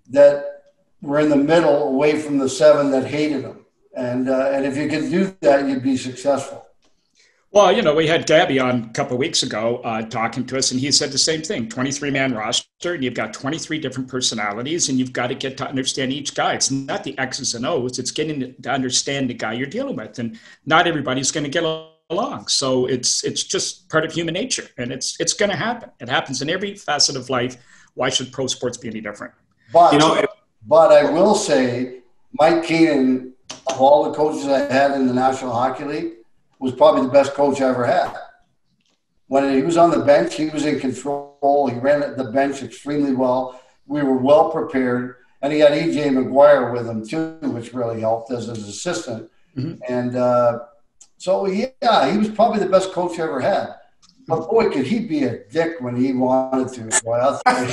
[0.09, 0.63] that
[1.01, 3.65] were in the middle away from the seven that hated him.
[3.95, 6.62] And, uh, and if you could do that, you'd be successful.
[7.53, 10.57] Well, you know, we had Gabby on a couple of weeks ago uh, talking to
[10.57, 14.09] us, and he said the same thing 23 man roster, and you've got 23 different
[14.09, 16.53] personalities, and you've got to get to understand each guy.
[16.55, 20.17] It's not the X's and O's, it's getting to understand the guy you're dealing with.
[20.17, 21.63] And not everybody's going to get
[22.09, 22.47] along.
[22.47, 25.91] So it's it's just part of human nature, and it's it's going to happen.
[25.99, 27.57] It happens in every facet of life.
[27.93, 29.31] Why should pro sports be any different?
[29.71, 30.25] But, you know,
[30.65, 31.99] but I will say,
[32.31, 33.33] Mike Keenan,
[33.67, 36.13] of all the coaches I had in the National Hockey League,
[36.63, 38.15] was probably the best coach I ever had.
[39.27, 41.67] When he was on the bench, he was in control.
[41.67, 43.61] He ran the bench extremely well.
[43.85, 48.31] We were well prepared, and he had EJ McGuire with him too, which really helped
[48.31, 49.29] as his assistant.
[49.57, 49.81] Mm-hmm.
[49.89, 50.59] And uh,
[51.17, 53.75] so, yeah, he was probably the best coach I ever had.
[54.25, 57.03] But boy, could he be a dick when he wanted to.
[57.03, 57.65] Boy, I'll tell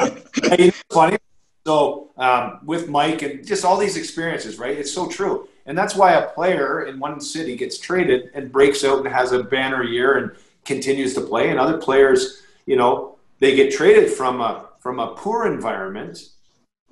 [0.00, 0.16] you.
[0.56, 1.18] hey, funny.
[1.64, 4.76] So um, with Mike and just all these experiences, right?
[4.76, 5.46] It's so true.
[5.66, 9.32] And that's why a player in one city gets traded and breaks out and has
[9.32, 10.32] a banner year and
[10.64, 11.50] continues to play.
[11.50, 16.30] And other players, you know, they get traded from a from a poor environment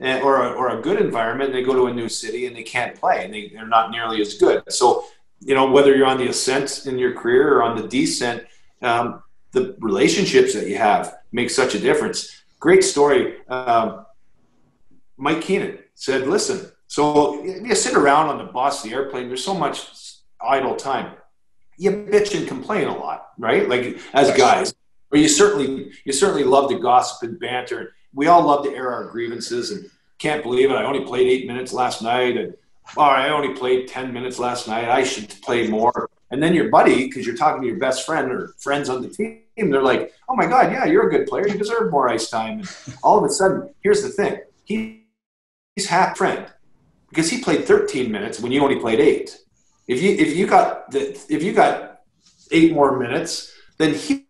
[0.01, 1.51] eh, or a, or a good environment.
[1.51, 3.91] And they go to a new city and they can't play and they, they're not
[3.91, 4.63] nearly as good.
[4.69, 5.05] So,
[5.41, 8.45] you know, whether you're on the ascent in your career or on the descent,
[8.83, 12.43] um, the relationships that you have make such a difference.
[12.61, 13.39] Great story.
[13.49, 14.07] Um,
[15.17, 19.55] Mike Keenan said, listen, so you sit around on the bus, the airplane, there's so
[19.55, 21.15] much idle time.
[21.79, 23.69] You bitch and complain a lot, right?
[23.69, 24.75] Like as guys.
[25.13, 27.95] Or you certainly you certainly love to gossip and banter.
[28.13, 29.89] We all love to air our grievances and
[30.19, 30.75] can't believe it.
[30.75, 32.55] I only played eight minutes last night and
[32.97, 34.89] oh, I only played 10 minutes last night.
[34.89, 36.11] I should play more.
[36.33, 39.09] And then your buddy, because you're talking to your best friend or friends on the
[39.09, 41.47] team, they're like, oh my God, yeah, you're a good player.
[41.47, 42.59] You deserve more ice time.
[42.59, 44.41] And all of a sudden, here's the thing.
[44.65, 45.07] He,
[45.77, 46.49] he's half friend
[47.11, 49.39] because he played 13 minutes when you only played eight.
[49.87, 52.01] If you if you got the, if you got
[52.53, 54.27] eight more minutes, then he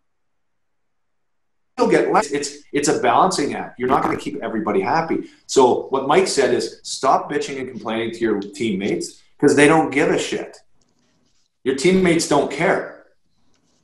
[1.78, 2.30] will get less.
[2.30, 3.78] It's it's a balancing act.
[3.78, 5.28] You're not going to keep everybody happy.
[5.46, 9.90] So what Mike said is stop bitching and complaining to your teammates because they don't
[9.90, 10.56] give a shit.
[11.62, 13.06] Your teammates don't care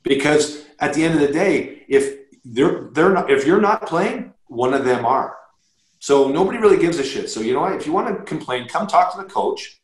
[0.03, 4.33] because at the end of the day, if they're they're not if you're not playing,
[4.47, 5.37] one of them are.
[5.99, 7.29] So nobody really gives a shit.
[7.29, 7.73] So you know what?
[7.73, 9.81] If you want to complain, come talk to the coach,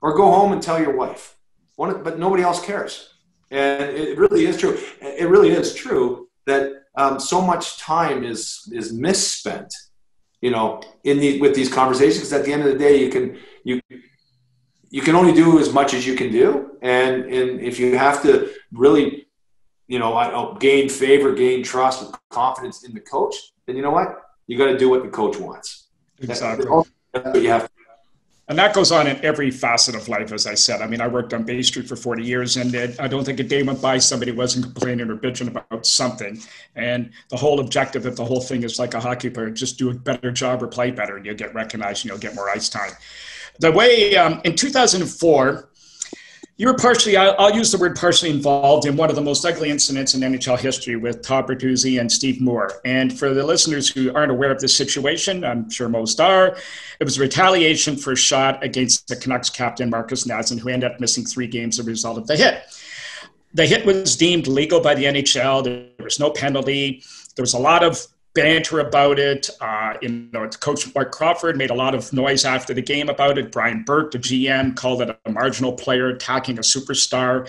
[0.00, 1.36] or go home and tell your wife.
[1.76, 3.14] But nobody else cares,
[3.50, 4.78] and it really is true.
[5.00, 9.72] It really is true that um, so much time is is misspent.
[10.40, 12.32] You know, in the with these conversations.
[12.32, 13.80] At the end of the day, you can you
[14.90, 18.22] you can only do as much as you can do, and and if you have
[18.22, 19.28] to really,
[19.86, 23.36] you know, gain favor, gain trust, confidence in the coach,
[23.66, 25.84] then you know what you got to do what the coach wants.
[26.20, 26.66] Exactly.
[27.12, 27.70] That's what you have.
[28.48, 30.80] And that goes on in every facet of life, as I said.
[30.80, 33.40] I mean, I worked on Bay Street for 40 years, and it, I don't think
[33.40, 36.40] a day went by somebody wasn't complaining or bitching about something.
[36.74, 39.90] And the whole objective of the whole thing is like a hockey player just do
[39.90, 42.70] a better job or play better, and you'll get recognized and you'll get more ice
[42.70, 42.92] time.
[43.60, 45.68] The way um, in 2004,
[46.58, 49.70] you were partially, I'll, use the word partially involved in one of the most ugly
[49.70, 52.80] incidents in NHL history with Todd Bertuzzi and Steve Moore.
[52.84, 56.56] And for the listeners who aren't aware of this situation, I'm sure most are,
[56.98, 60.98] it was retaliation for a shot against the Canucks captain, Marcus Naslund, who ended up
[60.98, 62.64] missing three games as a result of the hit.
[63.54, 65.62] The hit was deemed legal by the NHL.
[65.62, 67.04] There was no penalty.
[67.36, 68.04] There was a lot of
[68.42, 69.50] banter about it.
[69.60, 73.36] Uh, you know, Coach Marc Crawford made a lot of noise after the game about
[73.36, 73.50] it.
[73.50, 77.48] Brian Burke, the GM, called it a marginal player attacking a superstar.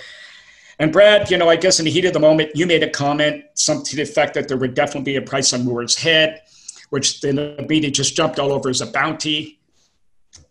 [0.80, 2.90] And Brad, you know, I guess in the heat of the moment, you made a
[2.90, 6.42] comment, something to the effect that there would definitely be a price on Moore's head,
[6.90, 9.60] which then the media just jumped all over as a bounty.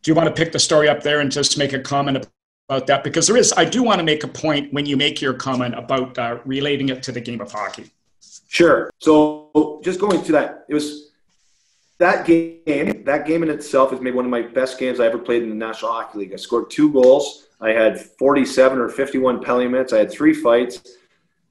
[0.03, 2.28] Do you want to pick the story up there and just make a comment
[2.68, 3.03] about that?
[3.03, 5.74] Because there is, I do want to make a point when you make your comment
[5.74, 7.91] about uh, relating it to the game of hockey.
[8.49, 8.91] Sure.
[8.99, 11.13] So just going to that, it was
[11.99, 13.05] that game.
[13.05, 15.51] That game in itself is maybe one of my best games I ever played in
[15.51, 16.33] the National Hockey League.
[16.33, 17.47] I scored two goals.
[17.61, 19.93] I had 47 or 51 penalty minutes.
[19.93, 20.81] I had three fights.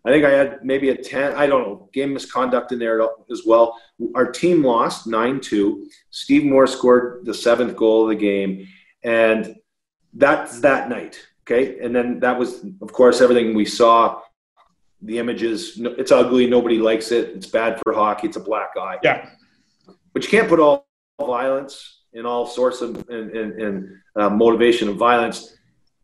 [0.05, 3.41] I think I had maybe a 10, I don't know, game misconduct in there as
[3.45, 3.77] well.
[4.15, 5.87] Our team lost 9 2.
[6.09, 8.67] Steve Moore scored the seventh goal of the game.
[9.03, 9.55] And
[10.13, 11.19] that's that night.
[11.43, 11.79] Okay.
[11.79, 14.21] And then that was, of course, everything we saw
[15.01, 15.73] the images.
[15.77, 16.47] It's ugly.
[16.47, 17.29] Nobody likes it.
[17.35, 18.27] It's bad for hockey.
[18.27, 18.97] It's a black eye.
[19.03, 19.29] Yeah.
[20.13, 20.87] But you can't put all
[21.19, 25.55] violence and all sorts of and, and, and uh, motivation of violence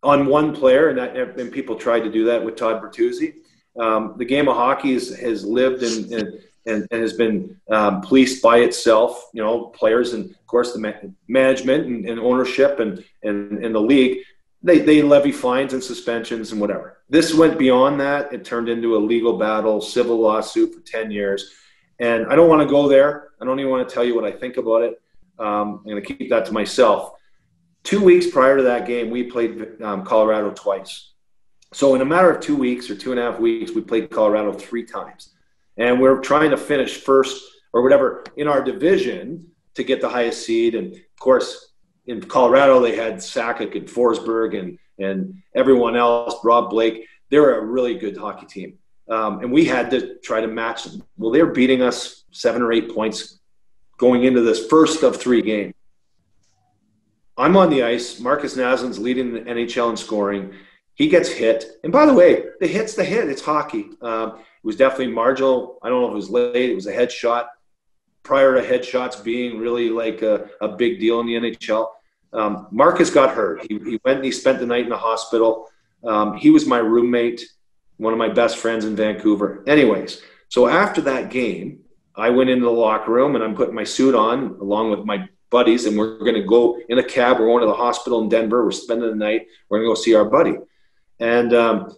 [0.02, 3.34] on one player, and that and people tried to do that with Todd Bertuzzi.
[3.78, 8.40] Um, the game of hockey is, has lived and, and, and, has been um, policed
[8.40, 9.30] by itself.
[9.32, 10.92] You know, players and of course the ma-
[11.26, 14.18] management and, and, ownership and, and, and the league
[14.64, 17.02] they, they levy fines and suspensions and whatever.
[17.10, 18.32] This went beyond that.
[18.32, 21.52] It turned into a legal battle, civil lawsuit for 10 years.
[22.00, 23.28] And I don't want to go there.
[23.40, 25.02] I don't even want to tell you what I think about it.
[25.38, 27.12] Um, I'm going to keep that to myself.
[27.82, 31.12] Two weeks prior to that game, we played um, Colorado twice.
[31.74, 34.10] So in a matter of two weeks or two and a half weeks, we played
[34.10, 35.34] Colorado three times.
[35.76, 37.44] And we're trying to finish first
[37.74, 40.74] or whatever in our division to get the highest seed.
[40.74, 41.73] And of course,
[42.06, 47.06] in Colorado, they had Sakic and Forsberg and and everyone else, Rob Blake.
[47.30, 48.78] They're a really good hockey team,
[49.08, 51.02] um, and we had to try to match them.
[51.16, 53.40] Well, they're beating us seven or eight points
[53.98, 55.74] going into this first of three games.
[57.36, 58.20] I'm on the ice.
[58.20, 60.52] Marcus Naslund's leading the NHL in scoring.
[60.94, 63.28] He gets hit, and by the way, the hit's the hit.
[63.28, 63.90] It's hockey.
[64.00, 65.78] Um, it was definitely marginal.
[65.82, 66.70] I don't know if it was late.
[66.70, 67.46] It was a headshot
[68.22, 71.88] prior to headshots being really like a, a big deal in the NHL.
[72.34, 73.62] Um, Marcus got hurt.
[73.68, 75.68] He, he, went and he spent the night in the hospital.
[76.04, 77.44] Um, he was my roommate,
[77.96, 79.64] one of my best friends in Vancouver.
[79.66, 81.80] Anyways, so after that game,
[82.16, 85.28] I went into the locker room and I'm putting my suit on along with my
[85.50, 87.38] buddies, and we're going to go in a cab.
[87.38, 88.64] We're going to the hospital in Denver.
[88.64, 89.46] We're spending the night.
[89.68, 90.56] We're going to go see our buddy.
[91.20, 91.96] And um,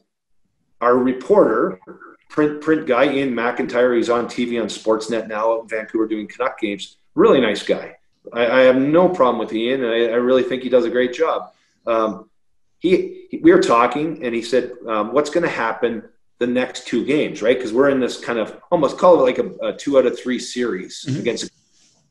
[0.80, 1.80] our reporter
[2.28, 3.94] print print guy Iain MacIntyre.
[3.94, 6.98] He's on TV on Sportsnet now in Vancouver doing Canuck games.
[7.14, 7.95] Really nice guy.
[8.32, 10.90] I, I have no problem with Ian, and I, I, really think he does a
[10.90, 11.52] great job.
[11.86, 12.30] Um,
[12.78, 16.02] he, he, we were talking, and he said, um, "What's going to happen
[16.38, 17.56] the next two games, right?
[17.56, 20.18] Because we're in this kind of almost call it like a, a two out of
[20.18, 21.20] three series mm-hmm.
[21.20, 21.50] against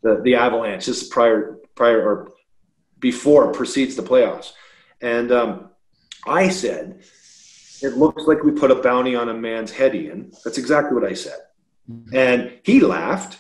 [0.02, 0.86] the, the Avalanche.
[0.86, 2.32] This is prior prior or
[3.00, 4.54] before precedes the playoffs."
[5.02, 5.70] And um,
[6.26, 7.04] I said,
[7.82, 10.32] it looks like we put a bounty on a man's head, Ian.
[10.44, 11.40] That's exactly what I said.
[11.90, 12.16] Mm-hmm.
[12.16, 13.40] And he laughed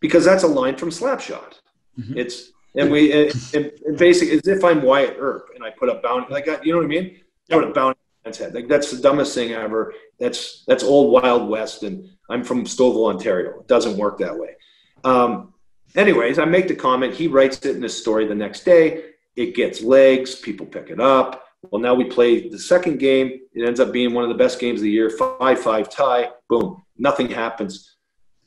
[0.00, 1.60] because that's a line from Slapshot.
[1.98, 2.18] Mm-hmm.
[2.18, 5.94] It's and we and, and, basically as if I'm Wyatt Earp and I put a
[5.94, 7.20] bounty like you know what I mean?
[7.48, 8.54] Put a bounty on man's head.
[8.54, 9.94] Like that's the dumbest thing ever.
[10.20, 13.60] That's that's old Wild West, and I'm from Stouffville, Ontario.
[13.60, 14.56] It doesn't work that way.
[15.04, 15.54] Um,
[15.94, 17.14] anyways, I make the comment.
[17.14, 19.10] He writes it in his story the next day.
[19.36, 20.34] It gets legs.
[20.34, 21.44] People pick it up.
[21.70, 23.40] Well, now we play the second game.
[23.54, 25.10] It ends up being one of the best games of the year.
[25.10, 26.30] Five five tie.
[26.48, 26.82] Boom.
[26.98, 27.96] Nothing happens.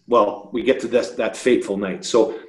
[0.07, 2.05] Well, we get to this that fateful night.
[2.05, 2.39] So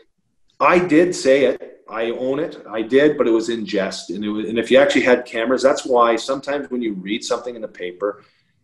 [0.61, 1.83] I did say it.
[1.89, 2.63] I own it.
[2.71, 4.11] I did, but it was in jest.
[4.11, 7.57] And, was, and if you actually had cameras, that's why sometimes when you read something
[7.57, 8.23] in the paper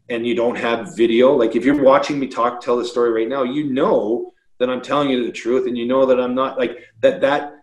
[0.09, 3.29] and you don't have video, like if you're watching me talk, tell the story right
[3.29, 6.59] now, you know that I'm telling you the truth, and you know that I'm not
[6.59, 7.21] like that.
[7.21, 7.57] That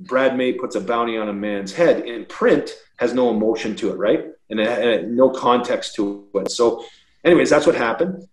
[0.00, 2.04] Brad May puts a bounty on a man's head.
[2.04, 4.26] In print, has no emotion to it, right?
[4.50, 6.50] And, it, and it, no context to it.
[6.50, 6.84] So,
[7.24, 8.28] anyways, that's what happened.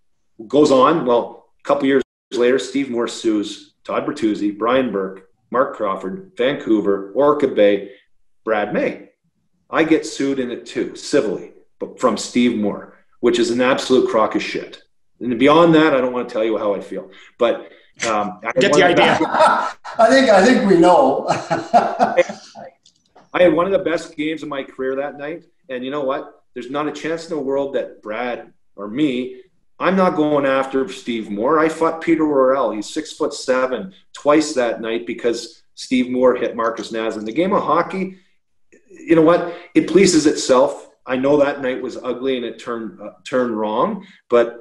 [0.47, 1.06] Goes on.
[1.06, 7.12] Well, a couple years later, Steve Moore sues Todd Bertuzzi, Brian Burke, Marc Crawford, Vancouver,
[7.14, 7.91] Orca Bay.
[8.43, 9.10] Brad May.
[9.70, 14.10] I get sued in it too, civilly, but from Steve Moore, which is an absolute
[14.10, 14.84] crock of shit.
[15.20, 17.12] And beyond that, I don't want to tell you how I feel.
[17.38, 17.72] But
[18.08, 19.18] um, I get the idea.
[19.22, 21.26] I think I think we know.
[23.34, 26.02] I had one of the best games of my career that night, and you know
[26.02, 26.43] what?
[26.54, 29.41] There's not a chance in the world that Brad or me.
[29.82, 31.59] I'm not going after Steve Moore.
[31.59, 32.69] I fought Peter Worrell.
[32.71, 37.17] He's six foot seven, twice that night because Steve Moore hit Marcus Naz.
[37.17, 38.17] In the game of hockey,
[38.91, 39.55] you know what?
[39.73, 40.91] It pleases itself.
[41.07, 44.59] I know that night was ugly and it turned uh, turned wrong, but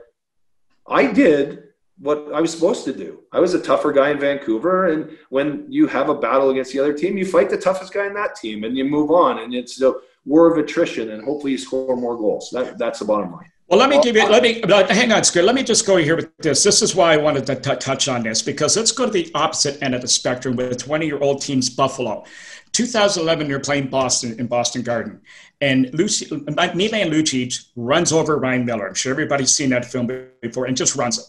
[0.89, 1.65] I did
[1.99, 3.21] what I was supposed to do.
[3.31, 6.81] I was a tougher guy in Vancouver, and when you have a battle against the
[6.81, 9.41] other team, you fight the toughest guy in that team, and you move on.
[9.41, 9.93] And it's a
[10.25, 12.49] war of attrition, and hopefully you score more goals.
[12.55, 13.53] That, that's the bottom line.
[13.71, 15.45] Well, let me give you, let me, hang on, Scott.
[15.45, 16.65] Let me just go here with this.
[16.65, 19.31] This is why I wanted to t- touch on this because let's go to the
[19.33, 22.25] opposite end of the spectrum with 20 year old teams, Buffalo.
[22.73, 25.21] 2011, they're playing Boston in Boston Garden.
[25.61, 28.89] And Lucy, uh, Milan Lucic runs over Ryan Miller.
[28.89, 30.09] I'm sure everybody's seen that film
[30.43, 31.25] before and just runs it.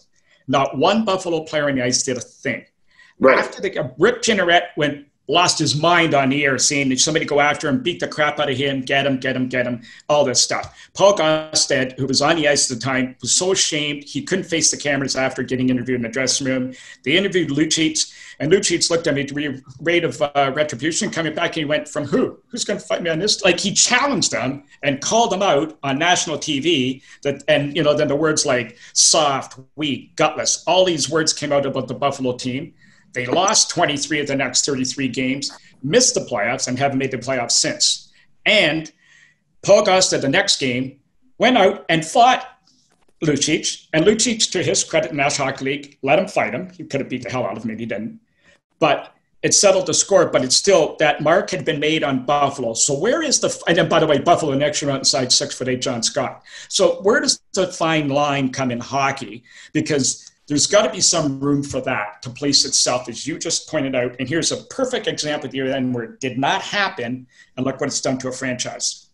[0.48, 2.64] Not one Buffalo player in the ice did a thing.
[3.20, 3.38] Right.
[3.38, 7.68] After the Rick Jeanneret went lost his mind on the air, seeing somebody go after
[7.68, 10.42] him, beat the crap out of him, get him, get him, get him, all this
[10.42, 10.90] stuff.
[10.94, 14.44] Paul Gaustad, who was on the ice at the time, was so ashamed he couldn't
[14.44, 16.74] face the cameras after getting interviewed in the dressing room.
[17.04, 21.56] They interviewed Lucic, and Lucic looked at me rate of uh, retribution coming back, and
[21.56, 22.38] he went, "From who?
[22.48, 25.78] Who's going to fight me on this?" Like he challenged them and called them out
[25.82, 27.02] on national TV.
[27.22, 31.52] That and you know then the words like soft, weak, gutless, all these words came
[31.52, 32.74] out about the Buffalo team.
[33.12, 35.50] They lost 23 of the next 33 games,
[35.82, 38.12] missed the playoffs, and haven't made the playoffs since.
[38.46, 38.90] And
[39.62, 41.00] Paul Gaustad, the next game,
[41.38, 42.46] went out and fought
[43.22, 43.86] Lucic.
[43.92, 46.70] And Lucic, to his credit in National Hockey League, let him fight him.
[46.70, 48.20] He could have beat the hell out of him, he didn't.
[48.78, 52.74] But it settled the score, but it's still that mark had been made on Buffalo.
[52.74, 55.68] So where is the and then by the way, Buffalo next year outside six foot
[55.68, 56.42] eight John Scott.
[56.68, 59.42] So where does the fine line come in hockey?
[59.72, 63.68] Because there's got to be some room for that to place itself, as you just
[63.68, 64.16] pointed out.
[64.18, 67.26] And here's a perfect example here then where it did not happen,
[67.56, 69.08] and look what it's done to a franchise.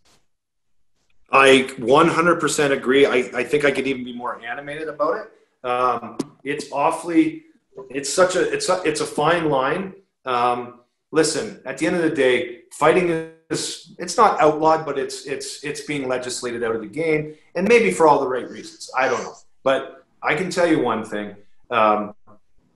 [1.31, 3.05] I 100% agree.
[3.05, 5.67] I, I think I could even be more animated about it.
[5.69, 7.45] Um, it's awfully,
[7.91, 9.95] it's such a, it's a, it's a fine line.
[10.25, 15.27] Um, listen, at the end of the day, fighting is, it's not outlawed, but it's,
[15.27, 18.91] it's, it's being legislated out of the game, and maybe for all the right reasons.
[18.97, 21.37] I don't know, but I can tell you one thing.
[21.71, 22.15] Um,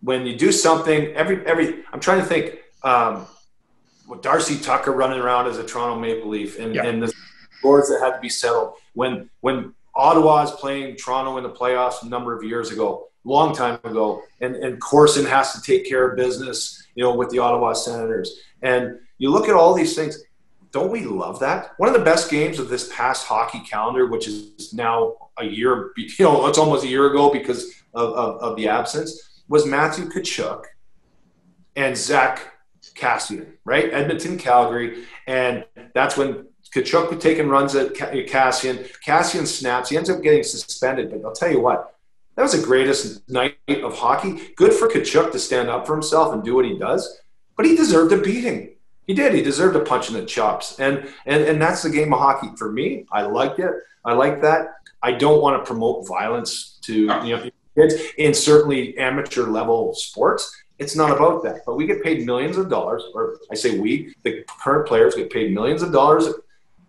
[0.02, 2.58] when you do something, every every I'm trying to think.
[2.82, 3.26] Um,
[4.08, 6.84] with Darcy Tucker running around as a Toronto Maple Leaf, and, yeah.
[6.84, 7.12] and the
[7.58, 12.02] scores that had to be settled when when Ottawa is playing Toronto in the playoffs
[12.02, 16.10] a number of years ago, long time ago, and and Corson has to take care
[16.10, 20.22] of business, you know, with the Ottawa Senators, and you look at all these things.
[20.72, 21.72] Don't we love that?
[21.76, 25.92] One of the best games of this past hockey calendar, which is now a year,
[25.96, 30.06] you know, it's almost a year ago because of, of, of the absence, was Matthew
[30.06, 30.64] Tkachuk
[31.76, 32.52] and Zack
[32.94, 33.92] Kassian, right?
[33.92, 35.04] Edmonton, Calgary.
[35.26, 35.64] And
[35.94, 38.88] that's when Tkachuk was taking runs at Kassian.
[39.06, 39.90] Kassian snaps.
[39.90, 41.10] He ends up getting suspended.
[41.10, 41.96] But I'll tell you what,
[42.36, 44.52] that was the greatest night of hockey.
[44.56, 47.20] Good for Tkachuk to stand up for himself and do what he does.
[47.56, 48.70] But he deserved a beating.
[49.06, 49.34] He did.
[49.34, 50.78] He deserved a punch in the chops.
[50.78, 53.06] And, and, and that's the game of hockey for me.
[53.10, 53.72] I liked it.
[54.04, 54.74] I like that.
[55.02, 60.62] I don't want to promote violence to you know kids in certainly amateur level sports.
[60.78, 61.60] It's not about that.
[61.66, 65.30] But we get paid millions of dollars, or I say we, the current players get
[65.30, 66.28] paid millions of dollars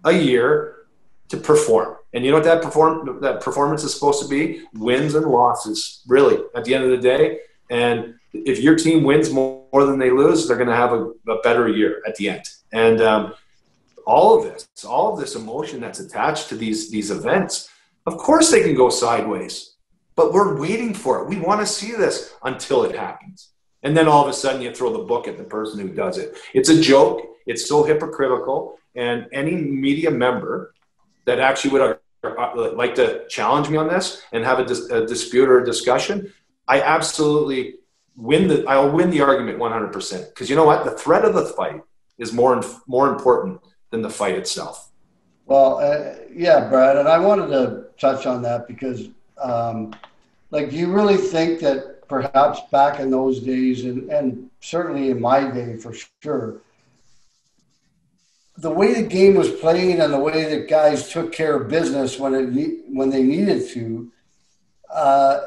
[0.03, 0.87] a year
[1.29, 1.97] to perform.
[2.13, 4.63] And you know what that perform that performance is supposed to be?
[4.73, 7.39] Wins and losses, really, at the end of the day.
[7.69, 11.41] And if your team wins more, than they lose, they're going to have a, a,
[11.41, 12.47] better year at the end.
[12.73, 13.33] And um,
[14.05, 17.69] all of this, all of this emotion that's attached to these these events,
[18.05, 19.75] of course they can go sideways,
[20.15, 21.27] but we're waiting for it.
[21.27, 23.49] We want to see this until it happens.
[23.81, 26.17] And then all of a sudden you throw the book at the person who does
[26.17, 26.37] it.
[26.53, 27.21] It's a joke.
[27.45, 28.77] It's so hypocritical.
[28.95, 30.73] And any media member
[31.25, 35.05] that actually would uh, like to challenge me on this and have a, dis- a
[35.05, 36.31] dispute or a discussion,
[36.67, 37.75] I absolutely
[38.15, 38.65] win the.
[38.67, 40.85] I'll win the argument 100% because you know what?
[40.85, 41.81] The threat of the fight
[42.17, 43.61] is more more important
[43.91, 44.91] than the fight itself.
[45.45, 49.09] Well, uh, yeah, Brad, and I wanted to touch on that because,
[49.41, 49.93] um,
[50.51, 55.19] like, do you really think that perhaps back in those days, and, and certainly in
[55.19, 56.61] my day for sure,
[58.57, 62.19] the way the game was played and the way that guys took care of business
[62.19, 64.11] when it when they needed to,
[64.93, 65.39] uh,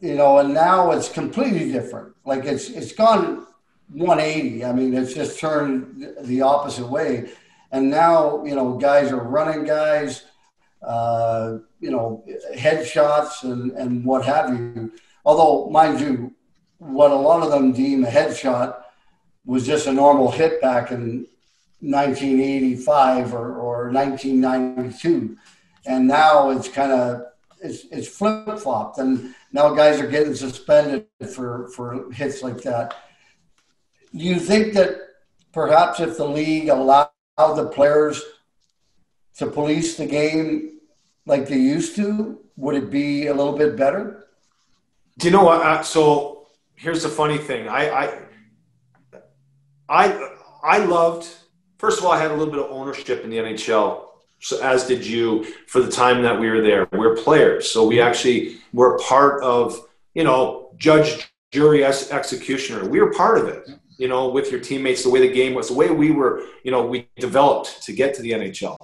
[0.00, 2.14] you know, and now it's completely different.
[2.24, 3.46] Like it's it's gone
[3.92, 4.64] 180.
[4.64, 7.30] I mean, it's just turned the opposite way.
[7.72, 10.24] And now, you know, guys are running guys,
[10.82, 12.24] uh, you know,
[12.54, 14.92] headshots and, and what have you.
[15.24, 16.34] Although, mind you,
[16.78, 18.76] what a lot of them deem a headshot
[19.44, 21.26] was just a normal hit back in
[21.80, 25.36] 1985 or, or 1992.
[25.86, 27.22] And now it's kind of
[27.66, 32.94] it's, it's flip flopped, and now guys are getting suspended for for hits like that.
[34.14, 34.98] Do you think that
[35.52, 38.22] perhaps if the league allowed the players
[39.38, 40.78] to police the game
[41.26, 44.26] like they used to, would it be a little bit better?
[45.18, 45.60] Do you know what?
[45.60, 47.68] Uh, so here's the funny thing.
[47.68, 48.18] I, I,
[49.88, 50.28] I,
[50.62, 51.28] I loved.
[51.78, 54.05] First of all, I had a little bit of ownership in the NHL
[54.40, 56.88] so as did you for the time that we were there.
[56.92, 59.80] We're players, so we actually were part of,
[60.14, 62.88] you know, judge, jury, executioner.
[62.88, 63.68] We were part of it,
[63.98, 66.70] you know, with your teammates, the way the game was, the way we were, you
[66.70, 68.76] know, we developed to get to the NHL.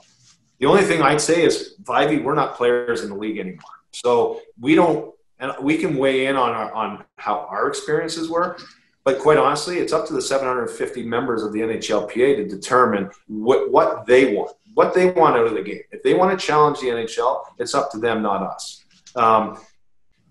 [0.59, 3.63] The only thing I'd say is, Vivey, we're not players in the league anymore.
[3.91, 8.57] So we don't, and we can weigh in on our, on how our experiences were.
[9.05, 13.73] But quite honestly, it's up to the 750 members of the NHLPA to determine what,
[13.73, 15.83] what they want what they want out of the game.
[15.91, 18.85] If they want to challenge the NHL, it's up to them, not us.
[19.14, 19.59] Um,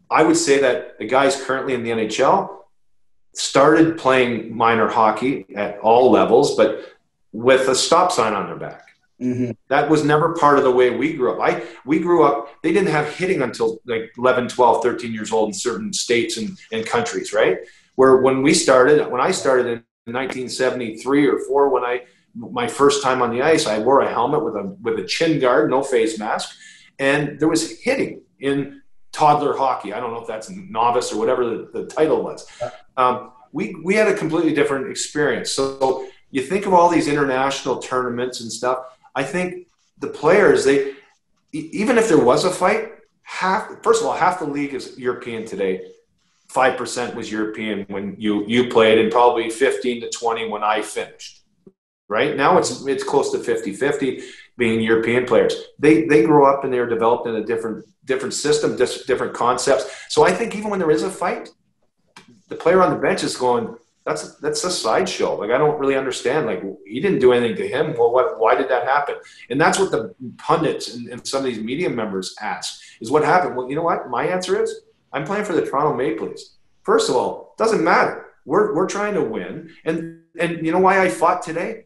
[0.09, 2.57] I would say that the guys currently in the NHL
[3.33, 6.85] started playing minor hockey at all levels, but
[7.31, 8.87] with a stop sign on their back.
[9.21, 9.51] Mm-hmm.
[9.69, 11.39] That was never part of the way we grew up.
[11.39, 12.49] I we grew up.
[12.63, 16.57] They didn't have hitting until like 11, 12, 13 years old in certain states and,
[16.71, 17.59] and countries, right?
[17.95, 22.01] Where when we started, when I started in 1973 or four, when I
[22.35, 25.39] my first time on the ice, I wore a helmet with a with a chin
[25.39, 26.55] guard, no face mask,
[26.99, 29.93] and there was hitting in toddler hockey.
[29.93, 32.47] I don't know if that's novice or whatever the, the title was.
[32.97, 35.51] Um, we we had a completely different experience.
[35.51, 38.79] So you think of all these international tournaments and stuff.
[39.15, 39.67] I think
[39.99, 40.93] the players they
[41.51, 42.91] even if there was a fight,
[43.23, 45.91] half first of all half the league is European today.
[46.47, 50.81] Five percent was European when you you played, and probably fifteen to twenty when I
[50.81, 51.40] finished
[52.11, 52.35] right?
[52.35, 54.21] Now it's it's close to 50-50
[54.57, 55.55] being European players.
[55.79, 59.85] They they grow up and they're developed in a different different system, different concepts.
[60.09, 61.49] So I think even when there is a fight,
[62.49, 65.37] the player on the bench is going, that's that's a sideshow.
[65.37, 66.47] Like I don't really understand.
[66.47, 67.93] Like he didn't do anything to him.
[67.97, 68.39] Well, what?
[68.39, 69.15] Why did that happen?
[69.49, 73.23] And that's what the pundits and, and some of these media members ask: is what
[73.23, 73.55] happened?
[73.55, 74.09] Well, you know what?
[74.09, 74.81] My answer is
[75.13, 76.57] I'm playing for the Toronto Maple Leafs.
[76.83, 78.25] First of all, doesn't matter.
[78.45, 81.85] We're we're trying to win, and and you know why I fought today?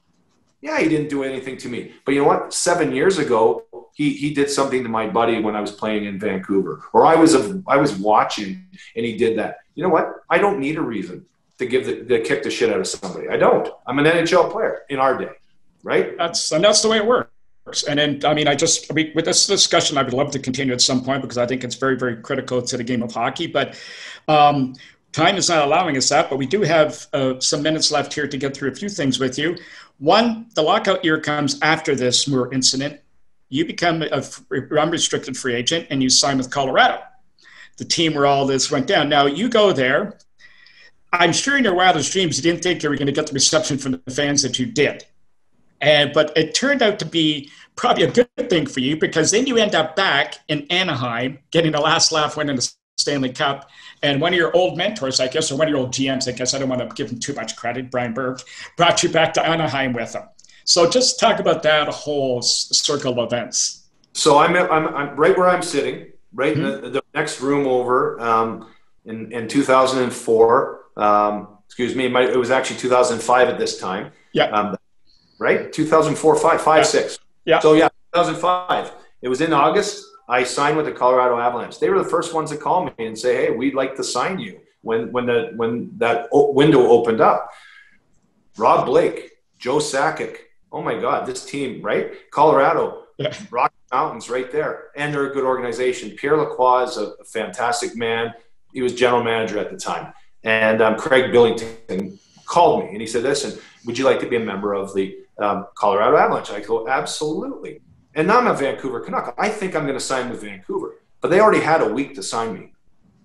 [0.66, 1.94] Yeah, he didn't do anything to me.
[2.06, 2.52] But you know what?
[2.52, 3.64] Seven years ago,
[3.94, 7.14] he, he did something to my buddy when I was playing in Vancouver, or I
[7.14, 9.60] was a, I was watching and he did that.
[9.76, 10.24] You know what?
[10.28, 11.24] I don't need a reason
[11.60, 13.30] to give the, the kick the shit out of somebody.
[13.30, 13.70] I don't.
[13.86, 15.34] I'm an NHL player in our day,
[15.84, 16.18] right?
[16.18, 17.84] That's and that's the way it works.
[17.88, 20.40] And then, I mean, I just, I mean, with this discussion, I would love to
[20.40, 23.12] continue at some point because I think it's very, very critical to the game of
[23.12, 23.48] hockey.
[23.48, 23.76] But
[24.28, 24.76] um,
[25.16, 26.30] time is not allowing us that.
[26.30, 29.18] But we do have uh, some minutes left here to get through a few things
[29.18, 29.58] with you.
[29.98, 33.00] One, the lockout year comes after this Moore incident.
[33.50, 34.24] You become a
[34.78, 37.02] unrestricted free agent and you sign with Colorado,
[37.78, 39.08] the team where all this went down.
[39.08, 40.18] Now you go there.
[41.14, 43.34] I'm sure in your wildest dreams you didn't think you were going to get the
[43.34, 45.06] reception from the fans that you did.
[45.80, 49.48] And, but it turned out to be probably a good thing for you because then
[49.48, 53.70] you end up back in Anaheim getting the last laugh win in the Stanley Cup.
[54.06, 56.32] And one of your old mentors, I guess, or one of your old GMs, I
[56.32, 58.44] guess, I don't want to give him too much credit, Brian Burke,
[58.78, 60.22] brought you back to Anaheim with him.
[60.64, 63.88] So just talk about that whole circle of events.
[64.14, 66.66] So I'm, I'm, I'm right where I'm sitting, right mm-hmm.
[66.66, 68.70] in the, the, next room over um,
[69.06, 70.82] in, in 2004.
[70.98, 74.12] Um, excuse me, it was actually 2005 at this time.
[74.34, 74.46] Yeah.
[74.46, 74.78] Um,
[75.40, 75.74] right?
[75.74, 76.84] 2004, 5, 5 yeah.
[76.84, 77.20] 6.
[77.46, 77.60] Yeah.
[77.60, 78.92] So yeah, 2005.
[79.24, 80.06] It was in August.
[80.28, 81.80] I signed with the Colorado Avalanche.
[81.80, 84.40] They were the first ones to call me and say, "Hey, we'd like to sign
[84.40, 87.52] you." When when the when that window opened up,
[88.58, 90.38] Rob Blake, Joe Sakic.
[90.72, 92.30] Oh my God, this team, right?
[92.32, 93.34] Colorado, yeah.
[93.50, 96.12] Rocky Mountains, right there, and they're a good organization.
[96.12, 98.34] Pierre Lacroix is a, fantastic man.
[98.74, 103.08] He was general manager at the time, and um, Craig Billington called me and he
[103.08, 106.60] said, "Listen, would you like to be a member of the um, Colorado Avalanche?" I
[106.62, 107.82] go, "Absolutely."
[108.16, 109.36] And now I'm a Vancouver Canuck.
[109.38, 110.96] I think I'm going to sign with Vancouver.
[111.22, 112.74] But they already had a week to sign me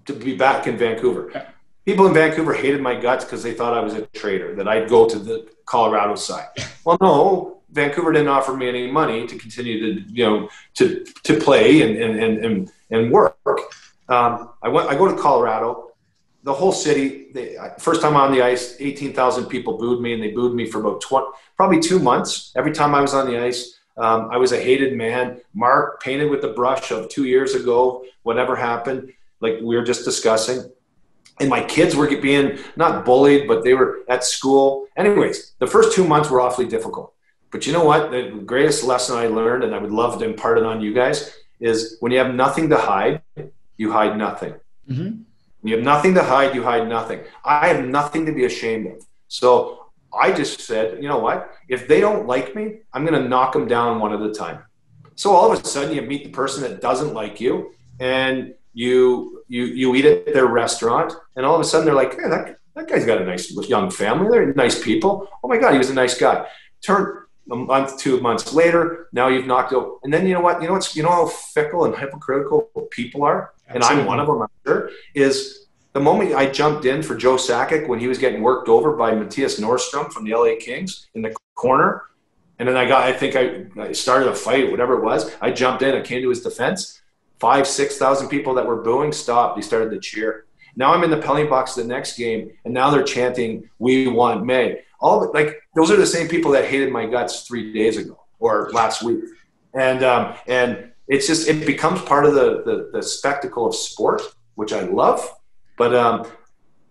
[0.07, 1.47] to be back in Vancouver.
[1.85, 4.89] People in Vancouver hated my guts because they thought I was a traitor, that I'd
[4.89, 6.49] go to the Colorado side.
[6.85, 11.39] Well, no, Vancouver didn't offer me any money to continue to, you know, to, to
[11.39, 13.37] play and, and, and, and, work.
[14.09, 15.93] Um, I went, I go to Colorado.
[16.43, 17.29] the whole city.
[17.33, 20.67] They, first time on the ice, eighteen thousand people booed me, and they booed me
[20.67, 21.27] for about 20,
[21.57, 22.53] probably two months.
[22.57, 25.41] Every time I was on the ice, um, I was a hated man.
[25.55, 28.05] Mark painted with the brush of two years ago.
[28.23, 30.71] Whatever happened, like we were just discussing
[31.41, 34.87] and my kids were being not bullied, but they were at school.
[34.97, 37.15] Anyways, the first two months were awfully difficult.
[37.51, 38.11] But you know what?
[38.11, 41.35] The greatest lesson I learned, and I would love to impart it on you guys,
[41.59, 43.23] is when you have nothing to hide,
[43.77, 44.55] you hide nothing.
[44.89, 45.23] Mm-hmm.
[45.61, 47.21] When you have nothing to hide, you hide nothing.
[47.45, 49.05] I have nothing to be ashamed of.
[49.29, 49.87] So
[50.19, 51.51] I just said, you know what?
[51.69, 54.65] If they don't like me, I'm going to knock them down one at a time.
[55.15, 59.45] So all of a sudden, you meet the person that doesn't like you, and you
[59.49, 62.57] you you eat at their restaurant, and all of a sudden they're like, hey, that
[62.75, 64.29] that guy's got a nice young family.
[64.31, 65.29] They're nice people.
[65.45, 66.47] Oh my God, he was a nice guy.
[66.83, 69.99] Turn a month, two months later, now you've knocked out.
[70.05, 70.63] And then you know what?
[70.63, 73.75] You know what's you know how fickle and hypocritical people are, Absolutely.
[73.75, 74.43] and I'm one of them.
[74.43, 75.60] I'm sure is
[75.93, 79.13] the moment I jumped in for Joe Sakic when he was getting worked over by
[79.13, 82.03] Mattias Nordstrom from the LA Kings in the corner.
[82.59, 85.35] And then I got, I think I, I started a fight, whatever it was.
[85.41, 87.01] I jumped in, I came to his defense
[87.41, 89.57] five, 6,000 people that were booing stopped.
[89.57, 90.45] They started to cheer.
[90.77, 94.45] Now I'm in the penalty box the next game, and now they're chanting, We want
[94.45, 94.83] May.
[95.01, 98.71] All like those are the same people that hated my guts three days ago or
[98.73, 99.25] last week.
[99.75, 104.23] And, um, and it's just, it becomes part of the, the, the spectacle of sport,
[104.55, 105.27] which I love.
[105.81, 106.27] But um,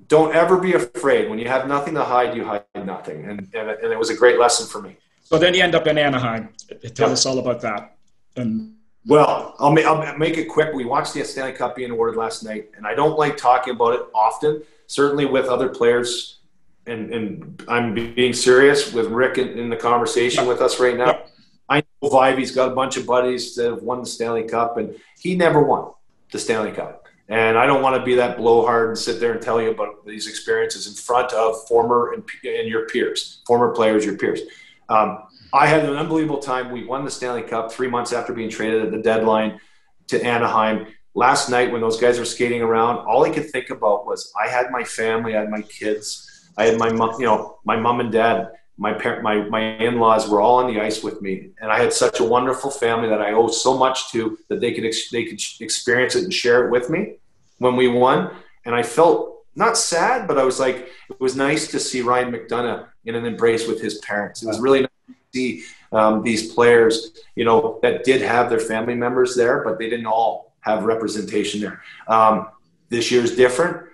[0.07, 1.29] don't ever be afraid.
[1.29, 3.23] When you have nothing to hide, you hide nothing.
[3.25, 4.97] And, and, and it was a great lesson for me.
[5.25, 6.49] So then you end up in Anaheim.
[6.95, 7.13] Tell yep.
[7.13, 7.97] us all about that.
[8.35, 8.73] And
[9.05, 10.73] well, I'll make, I'll make it quick.
[10.73, 13.93] We watched the Stanley Cup being awarded last night, and I don't like talking about
[13.93, 16.39] it often, certainly with other players.
[16.87, 21.25] And, and I'm being serious with Rick in, in the conversation with us right now.
[21.69, 24.95] I know Vivey's got a bunch of buddies that have won the Stanley Cup, and
[25.19, 25.91] he never won
[26.31, 26.98] the Stanley Cup.
[27.29, 30.05] And I don't want to be that blowhard and sit there and tell you about
[30.05, 34.41] these experiences in front of former and, and your peers, former players, your peers.
[34.89, 35.23] Um,
[35.53, 36.71] I had an unbelievable time.
[36.71, 39.59] We won the Stanley Cup three months after being traded at the deadline
[40.07, 40.87] to Anaheim.
[41.13, 44.47] Last night, when those guys were skating around, all I could think about was I
[44.47, 47.99] had my family, I had my kids, I had my mom, you know, my mom
[47.99, 48.49] and dad,
[48.79, 51.91] my parent, my my in-laws were all on the ice with me, and I had
[51.91, 55.25] such a wonderful family that I owe so much to that they could ex- they
[55.25, 57.15] could experience it and share it with me
[57.57, 58.31] when we won.
[58.65, 62.31] And I felt not sad, but I was like, it was nice to see Ryan
[62.31, 64.43] McDonagh in an embrace with his parents.
[64.43, 68.59] It was really nice to see um, these players, you know, that did have their
[68.59, 71.81] family members there, but they didn't all have representation there.
[72.07, 72.47] Um,
[72.87, 73.88] this year's different.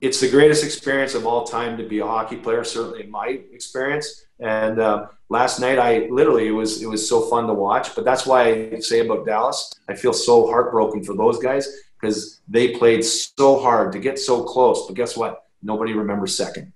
[0.00, 3.40] It's the greatest experience of all time to be a hockey player, certainly in my
[3.52, 4.24] experience.
[4.38, 7.94] And uh, last night, I literally it was it was so fun to watch.
[7.94, 11.68] But that's why I say about Dallas, I feel so heartbroken for those guys
[12.00, 14.86] because they played so hard to get so close.
[14.86, 15.44] But guess what?
[15.62, 16.72] Nobody remembers second.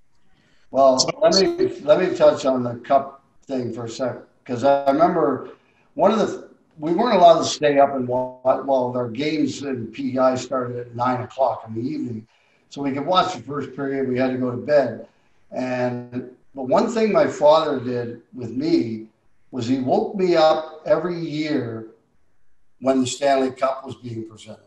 [0.70, 4.90] Well, let me let me touch on the cup thing for a second because I
[4.90, 5.50] remember
[5.94, 8.64] one of the we weren't allowed to stay up and watch.
[8.64, 12.26] Well, our games in PEI started at nine o'clock in the evening,
[12.74, 14.08] so we could watch the first period.
[14.08, 15.06] We had to go to bed,
[15.52, 19.06] and but one thing my father did with me
[19.50, 21.86] was he woke me up every year
[22.80, 24.60] when the Stanley Cup was being presented.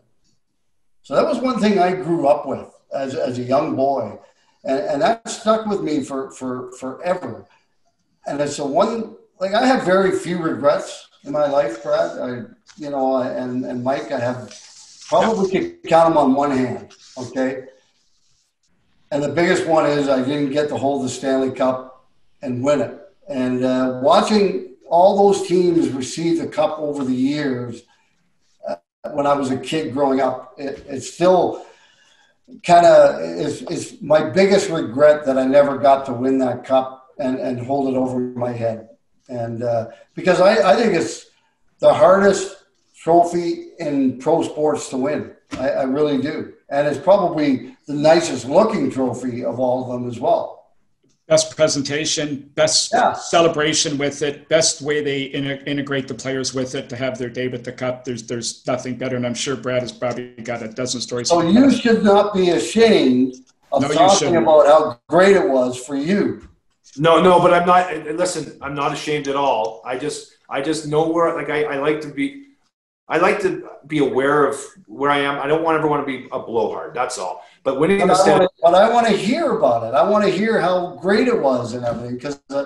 [1.04, 4.18] So that was one thing I grew up with as, as a young boy.
[4.64, 7.46] And, and that stuck with me for, for forever
[8.28, 12.20] and it's a one like I have very few regrets in my life, Brad.
[12.20, 12.30] I,
[12.78, 14.54] you know, and and Mike, I have
[15.08, 16.92] probably could count them on one hand.
[17.18, 17.66] Okay,
[19.12, 22.10] and the biggest one is I didn't get to hold the Stanley Cup
[22.42, 23.00] and win it.
[23.28, 27.84] And uh, watching all those teams receive the cup over the years,
[28.68, 28.76] uh,
[29.12, 31.66] when I was a kid growing up, it, it's still
[32.66, 37.10] kind of is, is my biggest regret that I never got to win that cup
[37.20, 38.90] and, and hold it over my head.
[39.28, 41.26] And uh, because I, I think it's
[41.80, 42.64] the hardest
[42.96, 45.36] trophy in pro sports to win.
[45.60, 46.54] I, I really do.
[46.70, 50.58] And it's probably the nicest looking trophy of all of them as well
[51.28, 53.14] best presentation, best yeah.
[53.14, 57.30] celebration with it, best way they in- integrate the players with it to have their
[57.30, 58.06] day with the cup.
[58.06, 61.30] There's there's nothing better, and I'm sure Brad has probably got a dozen stories.
[61.30, 63.36] So you should not be ashamed
[63.72, 66.48] of no, talking about how great it was for you.
[66.98, 67.94] No, no, but I'm not.
[68.16, 69.82] Listen, I'm not ashamed at all.
[69.86, 71.36] I just, I just know where.
[71.36, 72.46] Like, I, I like to be.
[73.10, 75.40] I like to be aware of where I am.
[75.40, 76.94] I don't want ever want to be a blowhard.
[76.94, 77.46] That's all.
[77.64, 79.96] But winning but the stand- but I want to hear about it.
[79.96, 82.16] I want to hear how great it was and everything.
[82.16, 82.66] Because uh,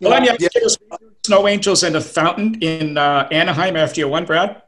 [0.00, 0.48] well, know, yeah.
[1.26, 4.62] Snow Angels and a fountain in uh, Anaheim after you won, Brad.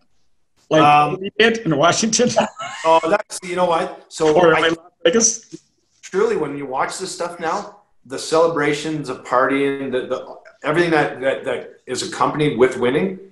[0.68, 2.30] Like um, we did in Washington.
[2.84, 4.06] oh, that's you know what.
[4.08, 4.74] So I,
[5.06, 5.54] I guess
[6.00, 11.20] truly, when you watch this stuff now, the celebrations of partying, the, the everything that,
[11.20, 13.31] that that is accompanied with winning,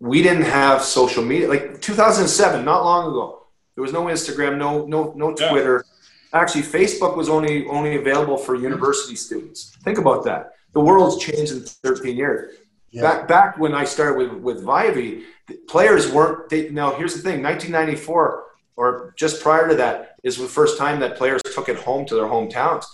[0.00, 1.48] we didn't have social media.
[1.48, 5.84] Like 2007, not long ago, there was no Instagram, no no no Twitter.
[6.32, 6.40] Yeah.
[6.40, 9.76] Actually, Facebook was only only available for university students.
[9.82, 10.52] Think about that.
[10.72, 12.56] The world's changed in 13 years.
[12.90, 13.02] Yeah.
[13.02, 15.22] Back back when I started with with Vyvie,
[15.68, 16.48] players weren't.
[16.48, 18.44] They, now here's the thing: 1994
[18.78, 22.14] or just prior to that is the first time that players took it home to
[22.14, 22.84] their hometowns.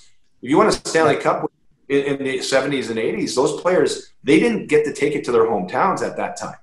[0.41, 1.53] If you won a Stanley Cup
[1.91, 5.33] in, in the 70s and 80s, those players they didn't get to take it to
[5.33, 6.57] their hometowns at that time,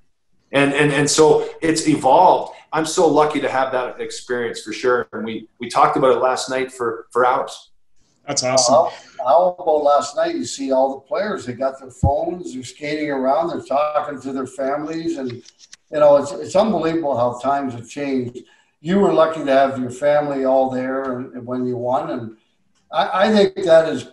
[0.52, 2.56] and and and so it's evolved.
[2.74, 6.20] I'm so lucky to have that experience for sure, and we we talked about it
[6.20, 7.72] last night for for hours.
[8.28, 8.74] That's awesome.
[8.74, 8.92] How,
[9.26, 10.36] how, about last night?
[10.36, 14.32] You see all the players, they got their phones, they're skating around, they're talking to
[14.32, 15.18] their families.
[15.18, 18.38] And, you know, it's, it's unbelievable how times have changed.
[18.80, 22.12] You were lucky to have your family all there when you won.
[22.12, 22.38] And
[22.92, 24.12] I, I think that is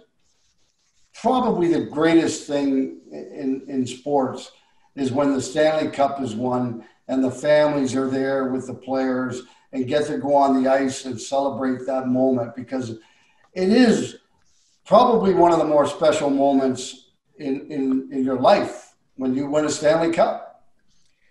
[1.15, 4.52] probably the greatest thing in, in sports
[4.99, 9.43] is when the Stanley Cup is won and the families are there with the players
[9.73, 12.99] and get to go on the ice and celebrate that moment because–
[13.59, 14.19] it is
[14.87, 19.65] probably one of the more special moments in, in, in your life when you win
[19.65, 20.65] a Stanley Cup.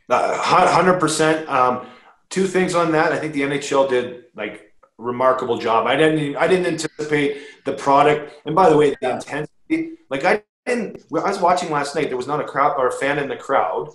[0.09, 1.47] Uh, hundred percent.
[1.49, 1.87] Um,
[2.29, 3.11] two things on that.
[3.11, 5.85] I think the NHL did like remarkable job.
[5.85, 9.97] I didn't I didn't anticipate the product, and by the way, the intensity.
[10.09, 12.07] Like I I was watching last night.
[12.07, 13.89] There was not a crowd or a fan in the crowd,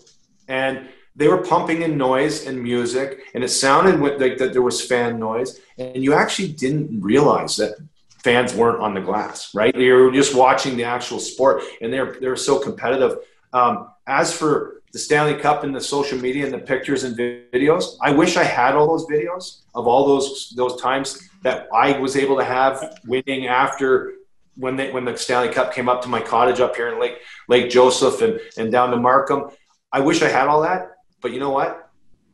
[0.49, 4.85] and they were pumping in noise and music, and it sounded like that there was
[4.85, 7.77] fan noise, and you actually didn't realize that
[8.24, 9.74] fans weren't on the glass, right?
[9.74, 13.19] You're just watching the actual sport, and they're they're so competitive.
[13.53, 17.97] Um, as for the Stanley Cup and the social media and the pictures and videos,
[18.01, 22.16] I wish I had all those videos of all those those times that I was
[22.16, 24.15] able to have winning after
[24.57, 27.19] when they when the Stanley Cup came up to my cottage up here in Lake
[27.49, 29.51] Lake Joseph and and down to Markham.
[29.93, 31.91] I wish I had all that, but you know what?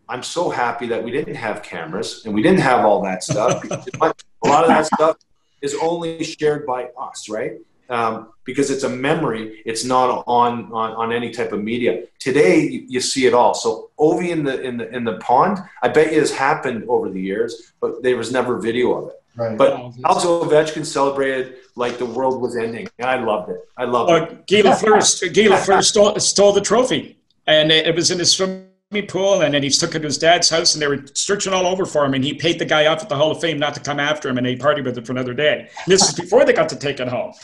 [0.09, 3.63] I'm so happy that we didn't have cameras and we didn't have all that stuff.
[4.01, 5.17] a lot of that stuff
[5.61, 7.53] is only shared by us, right?
[7.91, 9.63] Um, because it's a memory.
[9.65, 12.05] It's not on, on, on any type of media.
[12.19, 13.55] Today, you, you, see it all.
[13.55, 17.09] So Ovi in the in the in the pond, I bet you has happened over
[17.09, 19.17] the years, but there was never video of it.
[19.39, 19.57] Right.
[19.57, 19.73] But
[20.05, 23.59] Alex Ovechkin celebrated like the world was ending, and I loved it.
[23.77, 24.47] I loved uh, it.
[24.47, 27.17] Guy Lafleur, Guy Lafleur stole, stole the trophy,
[27.47, 28.67] and it, it was in his swimming
[29.07, 31.67] pool and then he took it to his dad's house and they were searching all
[31.67, 33.75] over for him and he paid the guy off at the Hall of Fame not
[33.75, 35.61] to come after him and he partied with it for another day.
[35.61, 37.35] And this is before they got to take it home.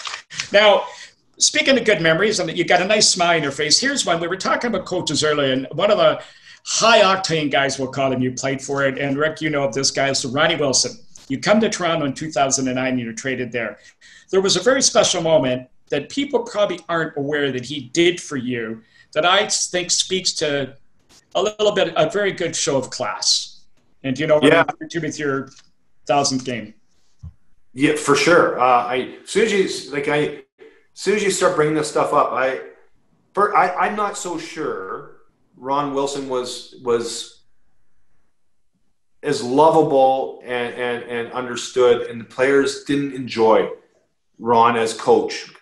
[0.52, 0.84] Now,
[1.38, 3.78] speaking of good memories, and you got a nice smile on your face.
[3.78, 4.20] Here's one.
[4.20, 6.22] We were talking about coaches earlier, and one of the
[6.64, 8.98] high octane guys, we'll call him, you played for it.
[8.98, 10.92] And Rick, you know of this guy, so Ronnie Wilson.
[11.28, 13.78] You come to Toronto in 2009 and you're traded there.
[14.30, 18.36] There was a very special moment that people probably aren't aware that he did for
[18.36, 18.82] you
[19.12, 20.76] that I think speaks to
[21.34, 23.62] a little bit, a very good show of class.
[24.02, 24.64] And you know what yeah.
[24.90, 25.50] you with your
[26.06, 26.74] thousandth game?
[27.72, 28.60] Yeah, for sure.
[28.60, 30.42] Uh, I as soon as you like, I as
[30.94, 32.60] soon as you start bringing this stuff up, I,
[33.32, 35.16] for, I I'm not so sure.
[35.56, 37.33] Ron Wilson was was
[39.24, 43.68] as lovable and, and, and understood, and the players didn't enjoy
[44.38, 45.52] Ron as coach.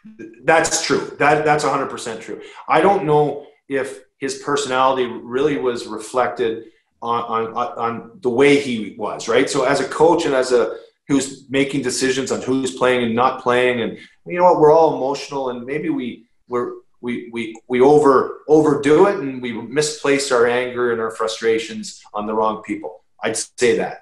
[0.45, 1.15] That's true.
[1.19, 2.43] That that's 100% true.
[2.69, 6.65] I don't know if his personality really was reflected
[7.01, 9.49] on, on, on the way he was, right?
[9.49, 10.77] So as a coach and as a
[11.09, 14.97] who's making decisions on who's playing and not playing, and you know what, we're all
[14.97, 20.47] emotional, and maybe we we're we we we over overdo it, and we misplace our
[20.47, 23.02] anger and our frustrations on the wrong people.
[23.23, 24.01] I'd say that.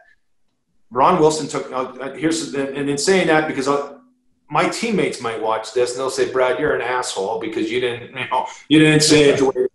[0.90, 1.70] Ron Wilson took.
[1.72, 3.68] Uh, here's and in saying that because.
[3.68, 3.96] Uh,
[4.52, 8.10] my teammates might watch this and they'll say, "Brad, you're an asshole because you didn't,
[8.18, 9.68] you know, you didn't say it the way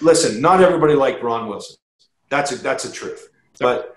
[0.00, 1.76] listen, not everybody liked Ron Wilson.
[2.28, 3.28] That's a, that's a truth.
[3.60, 3.96] But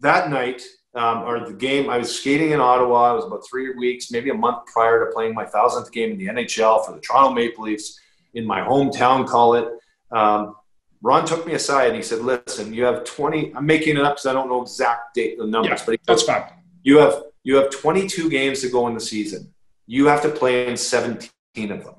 [0.00, 0.62] that night,
[0.94, 3.12] um, or the game, I was skating in Ottawa.
[3.12, 6.18] It was about three weeks, maybe a month prior to playing my thousandth game in
[6.18, 7.98] the NHL for the Toronto Maple Leafs
[8.34, 9.26] in my hometown.
[9.26, 9.68] Call it.
[10.10, 10.56] Um,
[11.02, 13.54] Ron took me aside and he said, "Listen, you have 20.
[13.54, 16.22] I'm making it up because I don't know exact date the numbers, yeah, but that's
[16.22, 16.44] fine.
[16.82, 19.52] You have you have 22 games to go in the season.
[19.86, 21.30] You have to play in 17
[21.70, 21.94] of them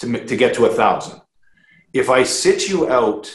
[0.00, 1.20] to to get to a thousand
[1.94, 3.32] if I sit you out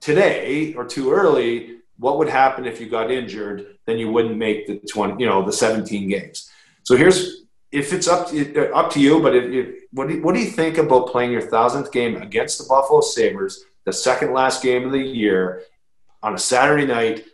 [0.00, 3.78] today or too early, what would happen if you got injured?
[3.86, 6.50] Then you wouldn't make the 20, you know, the 17 games.
[6.82, 10.22] So here's, if it's up to, up to you, but if, if, what, do you,
[10.22, 14.32] what do you think about playing your thousandth game against the Buffalo Sabres, the second
[14.32, 15.62] last game of the year
[16.22, 17.24] on a Saturday night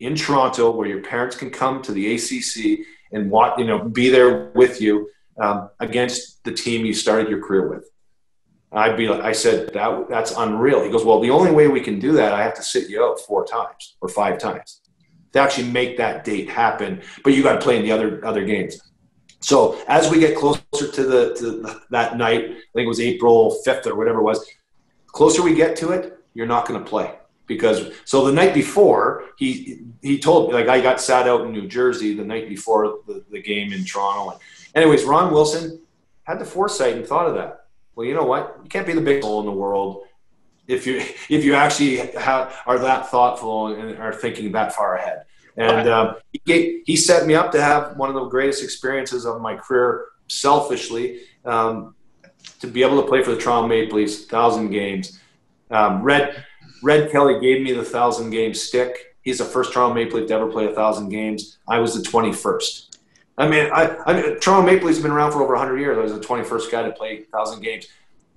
[0.00, 4.08] in Toronto where your parents can come to the ACC and want, you know, be
[4.08, 5.08] there with you
[5.40, 7.88] um, against the team you started your career with.
[8.72, 10.82] I'd be like, I said, that, that's unreal.
[10.84, 13.02] He goes, well, the only way we can do that, I have to sit you
[13.02, 14.80] out four times or five times
[15.32, 17.00] to actually make that date happen.
[17.24, 18.80] But you got to play in the other, other games.
[19.40, 23.60] So as we get closer to the, to that night, I think it was April
[23.66, 24.44] 5th or whatever it was,
[25.06, 27.14] closer we get to it, you're not going to play
[27.46, 31.52] because so the night before he he told me like I got sat out in
[31.52, 34.38] New Jersey the night before the, the game in Toronto.
[34.74, 35.80] And anyways, Ron Wilson
[36.24, 37.66] had the foresight and thought of that.
[37.94, 38.58] Well, you know what?
[38.62, 40.06] You can't be the biggest hole in the world
[40.66, 45.24] if you if you actually have, are that thoughtful and are thinking that far ahead.
[45.56, 49.24] And um, he, gave, he set me up to have one of the greatest experiences
[49.24, 51.94] of my career, selfishly, um,
[52.60, 55.18] to be able to play for the Toronto Maple Leafs, thousand games.
[55.70, 56.44] Um, Red
[56.82, 59.16] Red Kelly gave me the thousand game stick.
[59.22, 61.58] He's the first Toronto Maple Leaf to ever play a thousand games.
[61.68, 62.98] I was the 21st.
[63.38, 65.98] I mean, I, I mean, Toronto Maple Leafs have been around for over 100 years.
[65.98, 67.88] I was the 21st guy to play thousand games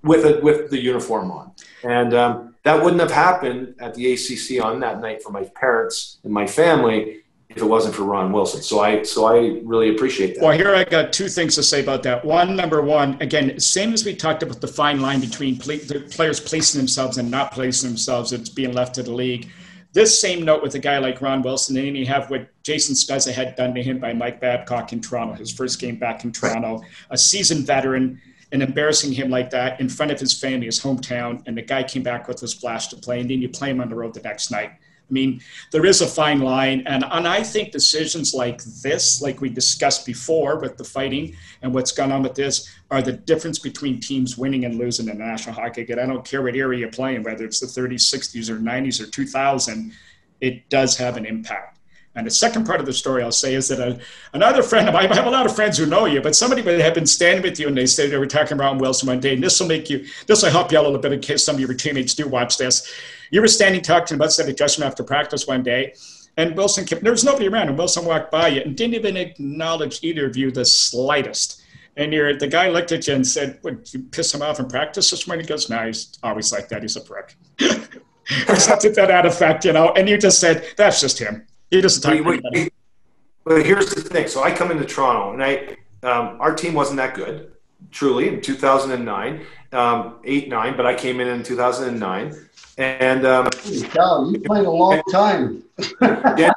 [0.04, 1.52] with a, with the uniform on,
[1.84, 6.20] and um, that wouldn't have happened at the ACC on that night for my parents
[6.24, 8.62] and my family if it wasn't for Ron Wilson.
[8.62, 10.44] So I so I really appreciate that.
[10.44, 12.24] Well, here I got two things to say about that.
[12.24, 16.02] One, number one, again, same as we talked about the fine line between play, the
[16.02, 19.50] players placing themselves and not placing themselves, it's being left to the league.
[19.94, 22.94] This same note with a guy like Ron Wilson, and then you have what Jason
[22.94, 26.32] Spezza had done to him by Mike Babcock in Toronto, his first game back in
[26.32, 28.22] Toronto, a seasoned veteran,
[28.52, 31.84] and embarrassing him like that in front of his family, his hometown, and the guy
[31.84, 34.14] came back with his splash to play, and then you play him on the road
[34.14, 34.72] the next night
[35.10, 36.84] I mean, there is a fine line.
[36.86, 41.74] And, and I think decisions like this, like we discussed before with the fighting and
[41.74, 45.26] what's gone on with this, are the difference between teams winning and losing in the
[45.26, 45.98] National Hockey League.
[45.98, 49.10] I don't care what area you're playing, whether it's the 30s, 60s, or 90s, or
[49.10, 49.92] 2000,
[50.42, 51.79] it does have an impact.
[52.20, 54.00] And the second part of the story I'll say is that a,
[54.34, 56.62] another friend of mine, I have a lot of friends who know you, but somebody
[56.82, 59.34] have been standing with you and they said they were talking about Wilson one day,
[59.34, 61.56] and this will make you, this will help you a little bit in case some
[61.56, 62.94] of your teammates do watch this.
[63.32, 65.94] You were standing talking about said adjustment after practice one day,
[66.38, 69.18] and Wilson kept, there was nobody around, and Wilson walked by you and didn't even
[69.18, 71.62] acknowledge either of you the slightest.
[71.98, 74.68] And you're, the guy looked at you and said, Would you piss him off in
[74.70, 75.44] practice this morning?
[75.44, 76.82] He goes, No, he's always like that.
[76.82, 77.36] He's a prick.
[78.48, 79.92] or something to that effect, you know.
[79.94, 81.46] And you just said, That's just him.
[81.70, 82.74] He doesn't talk wait, wait,
[83.44, 84.28] But here's the thing.
[84.28, 87.52] So I come into Toronto, and I um, our team wasn't that good,
[87.92, 92.46] truly, in 2009, um, 8 9, but I came in in 2009.
[92.78, 93.50] And um,
[93.92, 95.64] Cal, you played a long time.
[96.02, 96.54] January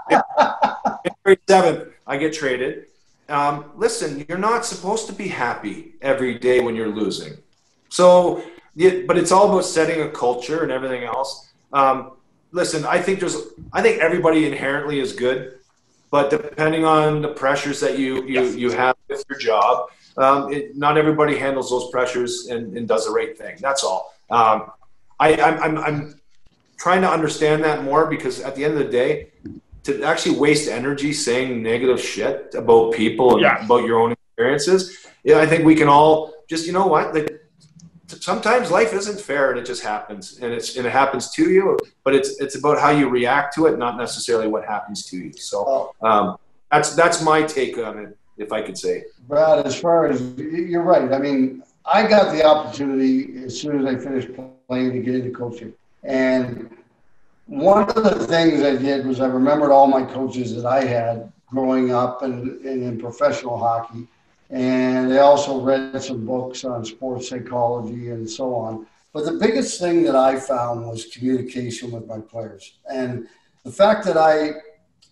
[1.26, 2.86] 7th, I get traded.
[3.28, 7.32] Um, listen, you're not supposed to be happy every day when you're losing.
[7.88, 8.44] So,
[8.76, 11.50] but it's all about setting a culture and everything else.
[11.72, 12.12] Um,
[12.52, 13.36] listen, I think there's,
[13.72, 15.58] I think everybody inherently is good,
[16.10, 19.88] but depending on the pressures that you you, you have with your job,
[20.18, 23.56] um, it, not everybody handles those pressures and, and, does the right thing.
[23.60, 24.14] That's all.
[24.30, 24.70] Um,
[25.18, 26.20] I, I'm, I'm, I'm
[26.76, 29.30] trying to understand that more because at the end of the day,
[29.84, 33.64] to actually waste energy saying negative shit about people and yeah.
[33.64, 37.41] about your own experiences, yeah, I think we can all just, you know what, like,
[38.20, 41.78] sometimes life isn't fair and it just happens and it's and it happens to you
[42.04, 45.32] but it's it's about how you react to it not necessarily what happens to you.
[45.32, 46.36] So um,
[46.70, 49.04] that's that's my take on it if i could say.
[49.28, 51.12] Brad as far as you're right.
[51.12, 54.28] I mean i got the opportunity as soon as i finished
[54.68, 55.72] playing to get into coaching.
[56.04, 56.70] And
[57.46, 61.32] one of the things I did was I remembered all my coaches that I had
[61.46, 64.08] growing up and, and in professional hockey.
[64.52, 68.86] And I also read some books on sports psychology and so on.
[69.14, 72.74] But the biggest thing that I found was communication with my players.
[72.90, 73.26] And
[73.64, 74.52] the fact that I,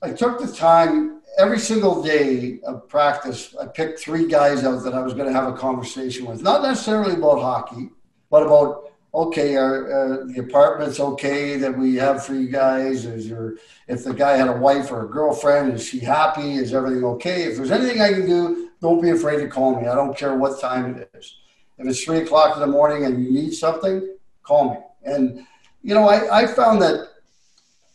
[0.02, 4.94] I took the time every single day of practice, I picked three guys out that
[4.94, 7.90] I was going to have a conversation with, not necessarily about hockey,
[8.30, 13.06] but about okay, are, uh, the apartment's okay that we have for you guys?
[13.06, 13.56] Is your
[13.88, 16.54] if the guy had a wife or a girlfriend, is she happy?
[16.54, 17.44] Is everything okay?
[17.44, 19.88] If there's anything I can do, don't be afraid to call me.
[19.88, 21.36] I don't care what time it is.
[21.78, 24.76] If it's three o'clock in the morning and you need something, call me.
[25.04, 25.46] And
[25.82, 27.08] you know, I, I found that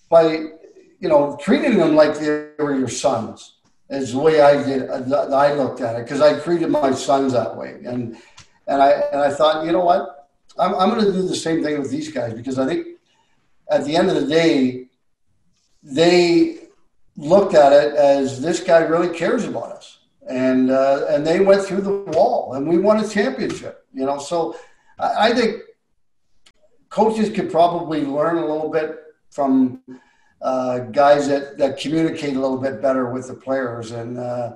[0.09, 0.23] by
[0.99, 3.55] you know treating them like they were your sons
[3.89, 4.89] is the way I did.
[4.89, 8.17] I looked at it because I treated my sons that way, and
[8.67, 10.15] and I and I thought, you know what
[10.57, 12.87] I'm, I'm going to do the same thing with these guys because I think
[13.69, 14.87] at the end of the day,
[15.83, 16.59] they
[17.17, 19.94] looked at it as this guy really cares about us,
[20.27, 23.85] and uh, and they went through the wall, and we won a championship.
[23.93, 24.57] You know, so
[24.99, 25.61] I, I think
[26.89, 28.97] coaches could probably learn a little bit
[29.29, 29.81] from
[30.41, 33.91] uh, guys that, that communicate a little bit better with the players.
[33.91, 34.55] And uh,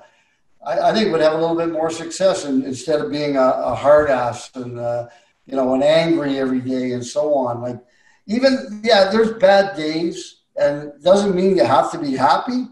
[0.65, 3.41] I, I, think would have a little bit more success in, instead of being a,
[3.41, 5.07] a hard ass and, uh,
[5.47, 7.61] you know, and angry every day and so on.
[7.61, 7.79] Like,
[8.27, 12.67] even, yeah, there's bad days, and doesn't mean you have to be happy,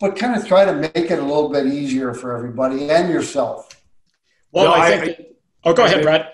[0.00, 3.80] but kind of try to make it a little bit easier for everybody and yourself.
[4.52, 5.20] Well, no, I, think.
[5.20, 5.26] I,
[5.64, 6.32] oh, go ahead, Brad.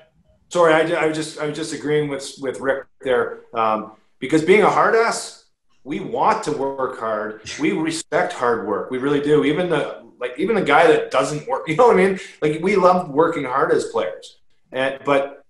[0.48, 4.44] Sorry, I, I was just I was just agreeing with with Rick there um, because
[4.44, 5.46] being a hard ass,
[5.84, 7.42] we want to work hard.
[7.58, 8.90] We respect hard work.
[8.90, 9.44] We really do.
[9.44, 12.20] Even the like even the guy that doesn't work, you know what I mean?
[12.40, 14.38] Like we love working hard as players,
[14.70, 15.44] and but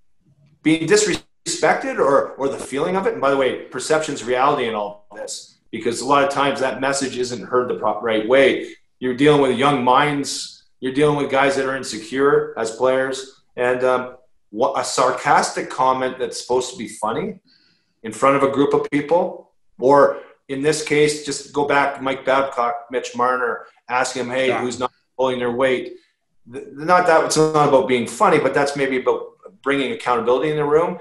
[0.62, 3.14] being disrespected or or the feeling of it.
[3.14, 6.80] And by the way, perception's reality in all this because a lot of times that
[6.80, 8.76] message isn't heard the right way.
[9.00, 10.64] You're dealing with young minds.
[10.78, 14.16] You're dealing with guys that are insecure as players, and um,
[14.50, 17.40] what, a sarcastic comment that's supposed to be funny
[18.02, 20.18] in front of a group of people, or
[20.48, 24.60] in this case, just go back Mike Babcock, Mitch Marner, ask him, hey, yeah.
[24.60, 25.94] who's not pulling their weight?
[26.46, 29.28] Not that it's not about being funny, but that's maybe about
[29.62, 30.98] bringing accountability in the room.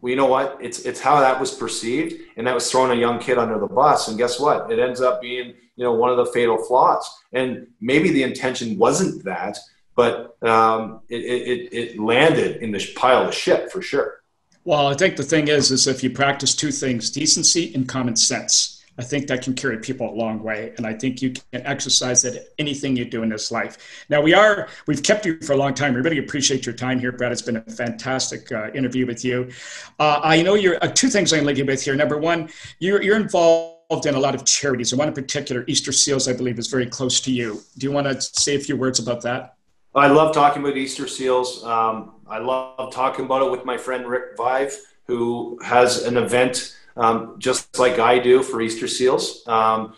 [0.00, 0.58] Well, you know what?
[0.60, 3.66] It's it's how that was perceived, and that was throwing a young kid under the
[3.66, 4.08] bus.
[4.08, 4.70] And guess what?
[4.70, 7.08] It ends up being you know one of the fatal flaws.
[7.32, 9.58] And maybe the intention wasn't that,
[9.94, 14.22] but um, it, it, it landed in the pile of shit for sure.
[14.64, 18.16] Well, I think the thing is, is if you practice two things, decency and common
[18.16, 20.74] sense, I think that can carry people a long way.
[20.76, 24.04] And I think you can exercise that anything you do in this life.
[24.10, 25.94] Now we are, we've kept you for a long time.
[25.94, 27.32] We really appreciate your time here, Brad.
[27.32, 29.50] It's been a fantastic uh, interview with you.
[29.98, 31.96] Uh, I know you're, uh, two things I'm you with here.
[31.96, 35.92] Number one, you're, you're involved in a lot of charities and one in particular, Easter
[35.92, 37.62] Seals, I believe is very close to you.
[37.78, 39.56] Do you want to say a few words about that?
[39.94, 41.64] I love talking about Easter seals.
[41.64, 44.74] Um, I love talking about it with my friend Rick Vaive,
[45.06, 49.46] who has an event um, just like I do for Easter seals.
[49.46, 49.94] Um,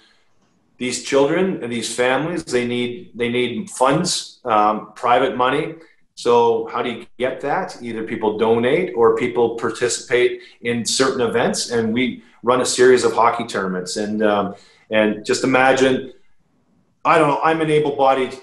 [0.79, 5.75] these children and these families, they need they need funds, um, private money.
[6.15, 7.79] So how do you get that?
[7.81, 13.13] Either people donate or people participate in certain events, and we run a series of
[13.13, 13.97] hockey tournaments.
[13.97, 14.55] And um,
[14.91, 16.13] and just imagine,
[17.05, 18.39] I don't know, I'm an able-bodied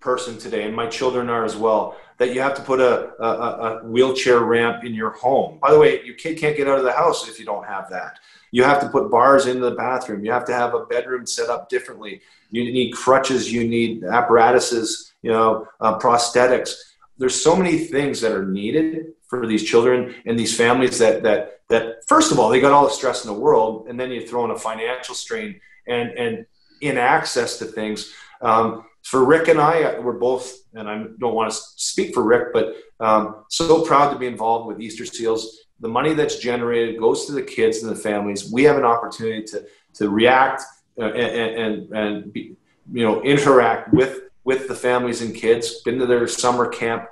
[0.00, 3.26] person today, and my children are as well, that you have to put a, a,
[3.26, 5.58] a wheelchair ramp in your home.
[5.60, 7.90] By the way, your kid can't get out of the house if you don't have
[7.90, 8.18] that.
[8.52, 10.24] You have to put bars in the bathroom.
[10.24, 12.22] You have to have a bedroom set up differently.
[12.50, 13.52] You need crutches.
[13.52, 15.12] You need apparatuses.
[15.22, 16.74] You know, uh, prosthetics.
[17.18, 21.60] There's so many things that are needed for these children and these families that that
[21.68, 24.26] that first of all they got all the stress in the world, and then you
[24.26, 26.46] throw in a financial strain and and
[26.80, 28.14] in access to things.
[28.40, 32.52] Um, for Rick and I, we're both, and I don't want to speak for Rick,
[32.52, 35.60] but um, so proud to be involved with Easter Seals.
[35.78, 38.50] The money that's generated goes to the kids and the families.
[38.50, 39.64] We have an opportunity to
[39.94, 40.62] to react
[40.98, 42.56] uh, and and, and be,
[42.92, 45.82] you know interact with with the families and kids.
[45.82, 47.06] Been to their summer camp.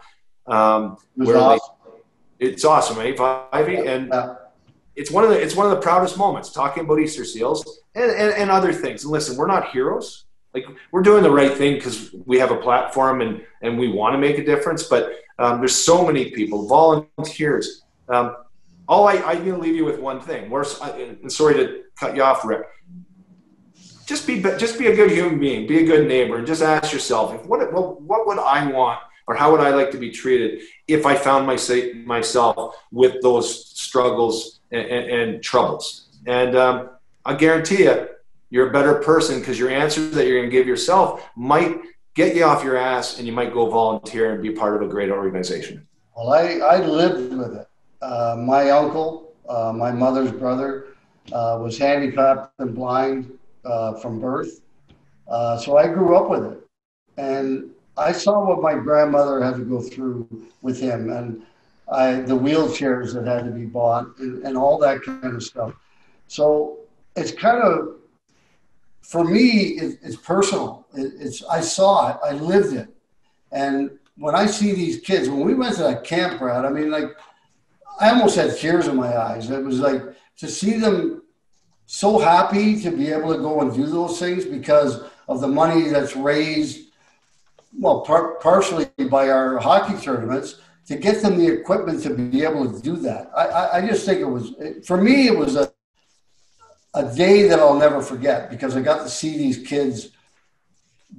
[0.48, 1.74] Um, it awesome.
[2.40, 3.76] They, it's awesome, eh, Ivy?
[3.76, 4.12] And
[4.96, 8.10] it's one of the it's one of the proudest moments talking about Easter Seals and,
[8.10, 9.04] and, and other things.
[9.04, 10.24] And listen, we're not heroes
[10.54, 14.14] like we're doing the right thing because we have a platform and and we want
[14.14, 17.82] to make a difference but um, there's so many people volunteers.
[18.08, 18.36] Um,
[18.86, 20.50] all I, i'm going to leave you with one thing.
[20.50, 22.62] We're, sorry to cut you off rick.
[24.06, 26.92] Just be just be a good human being be a good neighbor and just ask
[26.92, 30.10] yourself if, what, what, what would i want or how would i like to be
[30.10, 31.56] treated if i found my,
[32.04, 36.10] myself with those struggles and, and, and troubles?
[36.26, 36.90] And um,
[37.24, 38.08] i guarantee you
[38.50, 41.80] you're a better person because your answers that you're going to give yourself might
[42.14, 44.90] get you off your ass and you might go volunteer and be part of a
[44.90, 45.86] great organization.
[46.16, 47.68] Well, I, I lived with it.
[48.00, 50.86] Uh, my uncle, uh, my mother's brother,
[51.32, 54.60] uh, was handicapped and blind uh, from birth.
[55.26, 56.60] Uh, so I grew up with it.
[57.16, 60.28] And I saw what my grandmother had to go through
[60.62, 61.42] with him and
[61.90, 65.74] I, the wheelchairs that had to be bought and, and all that kind of stuff.
[66.28, 66.78] So
[67.14, 67.96] it's kind of
[69.04, 69.48] for me,
[69.82, 70.86] it, it's personal.
[70.94, 72.88] It, it's I saw it, I lived it,
[73.52, 77.10] and when I see these kids, when we went to that campground, I mean, like,
[78.00, 79.50] I almost had tears in my eyes.
[79.50, 80.02] It was like
[80.38, 81.22] to see them
[81.86, 85.88] so happy to be able to go and do those things because of the money
[85.88, 86.92] that's raised,
[87.78, 92.72] well, par- partially by our hockey tournaments to get them the equipment to be able
[92.72, 93.30] to do that.
[93.36, 94.54] I, I, I just think it was,
[94.86, 95.72] for me, it was a,
[96.94, 100.10] a day that I'll never forget because I got to see these kids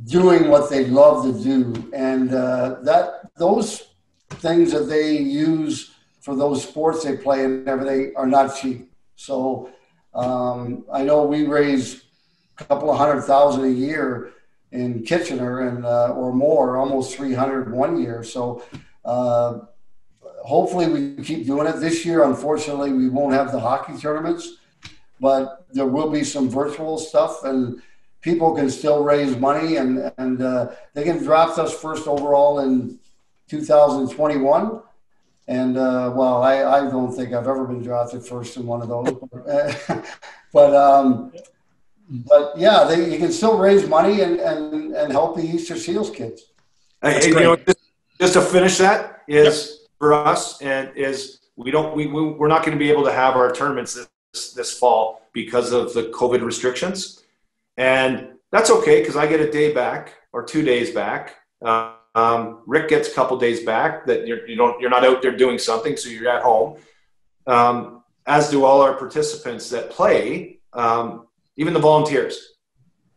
[0.06, 3.90] doing what they love to do, and uh, that those
[4.30, 5.92] things that they use
[6.22, 8.92] for those sports they play and everything are not cheap.
[9.16, 9.70] So
[10.16, 12.06] Um, I know we raise
[12.58, 14.32] a couple of hundred thousand a year
[14.72, 18.24] in Kitchener and uh, or more, almost 300 one year.
[18.24, 18.64] So
[19.04, 19.60] uh,
[20.44, 21.82] hopefully we keep doing it.
[21.82, 24.56] This year, unfortunately, we won't have the hockey tournaments,
[25.20, 27.82] but there will be some virtual stuff and
[28.22, 32.98] people can still raise money and, and uh, they can draft us first overall in
[33.50, 34.82] 2021.
[35.48, 38.88] And uh, well, I, I don't think I've ever been drafted first in one of
[38.88, 39.14] those,
[40.54, 41.32] but um,
[42.10, 46.10] but yeah, they, you can still raise money and, and, and help the Easter Seals
[46.10, 46.52] kids.
[47.04, 47.78] Hey, you know, just,
[48.20, 49.90] just, to finish that is yep.
[50.00, 53.12] for us and is we don't we, we we're not going to be able to
[53.12, 54.08] have our tournaments this
[54.54, 57.24] this fall because of the COVID restrictions,
[57.78, 61.36] and that's okay because I get a day back or two days back.
[61.64, 65.22] Uh, um, Rick gets a couple days back that you're, you don't, you're not out
[65.22, 66.78] there doing something, so you're at home.
[67.46, 72.54] Um, as do all our participants that play, um, even the volunteers.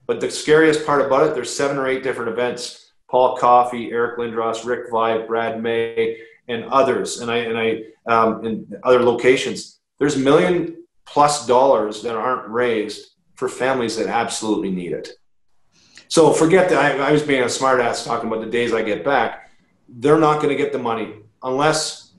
[0.06, 2.92] But the scariest part about it, there's seven or eight different events.
[3.10, 6.18] Paul Coffey, Eric Lindros, Rick Vaive, Brad May,
[6.48, 9.78] and others, and I and I um, in other locations.
[9.98, 10.77] There's a million
[11.12, 15.08] plus dollars that aren't raised for families that absolutely need it.
[16.08, 19.04] So forget that I, I was being a smartass talking about the days I get
[19.04, 19.50] back.
[19.88, 22.12] They're not going to get the money unless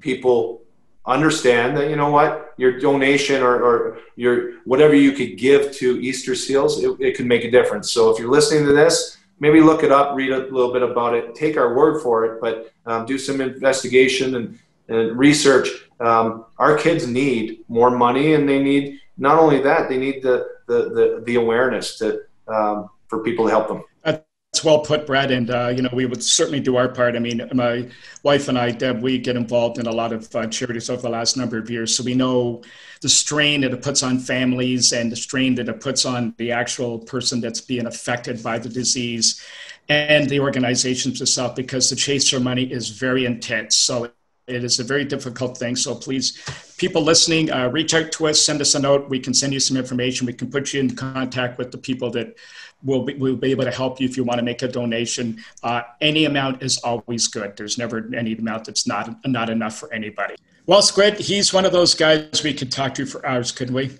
[0.00, 0.62] people
[1.06, 6.00] understand that you know what your donation or, or your whatever you could give to
[6.00, 7.92] Easter Seals, it, it can make a difference.
[7.92, 11.14] So if you're listening to this, maybe look it up, read a little bit about
[11.14, 14.58] it, take our word for it, but um, do some investigation and,
[14.88, 15.68] and research.
[16.00, 20.46] Um, our kids need more money, and they need not only that, they need the
[20.66, 23.82] the the, the awareness to um, for people to help them.
[24.04, 25.30] That's well put, Brad.
[25.30, 27.16] And uh, you know, we would certainly do our part.
[27.16, 27.88] I mean, my
[28.22, 31.10] wife and I, Deb, we get involved in a lot of uh, charities over the
[31.10, 32.62] last number of years, so we know
[33.02, 36.52] the strain that it puts on families and the strain that it puts on the
[36.52, 39.42] actual person that's being affected by the disease
[39.88, 43.76] and the organizations itself because the chase for money is very intense.
[43.76, 44.10] So
[44.46, 45.76] it is a very difficult thing.
[45.76, 46.42] So please,
[46.76, 49.08] people listening, uh, reach out to us, send us a note.
[49.08, 50.26] We can send you some information.
[50.26, 52.36] We can put you in contact with the people that
[52.84, 55.42] We'll be, we'll be able to help you if you want to make a donation.
[55.62, 57.56] Uh, any amount is always good.
[57.56, 60.36] There's never any amount that's not, not enough for anybody.
[60.66, 63.98] Well, Squid, he's one of those guys we could talk to for hours, couldn't we?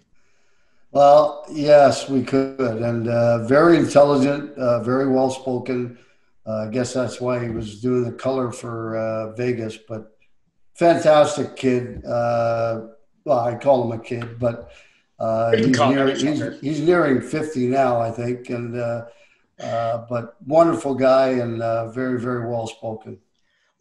[0.91, 2.61] Well, yes, we could.
[2.61, 5.99] And uh, very intelligent, uh, very well spoken.
[6.47, 9.77] Uh, I guess that's why he was doing the color for uh, Vegas.
[9.77, 10.16] But
[10.77, 12.05] fantastic kid.
[12.05, 12.89] Uh,
[13.25, 14.71] well, I call him a kid, but
[15.19, 19.07] uh, he's, near, he's, he's, nearing 50 now, I think, and uh,
[19.61, 23.19] uh, but wonderful guy and uh, very, very well spoken.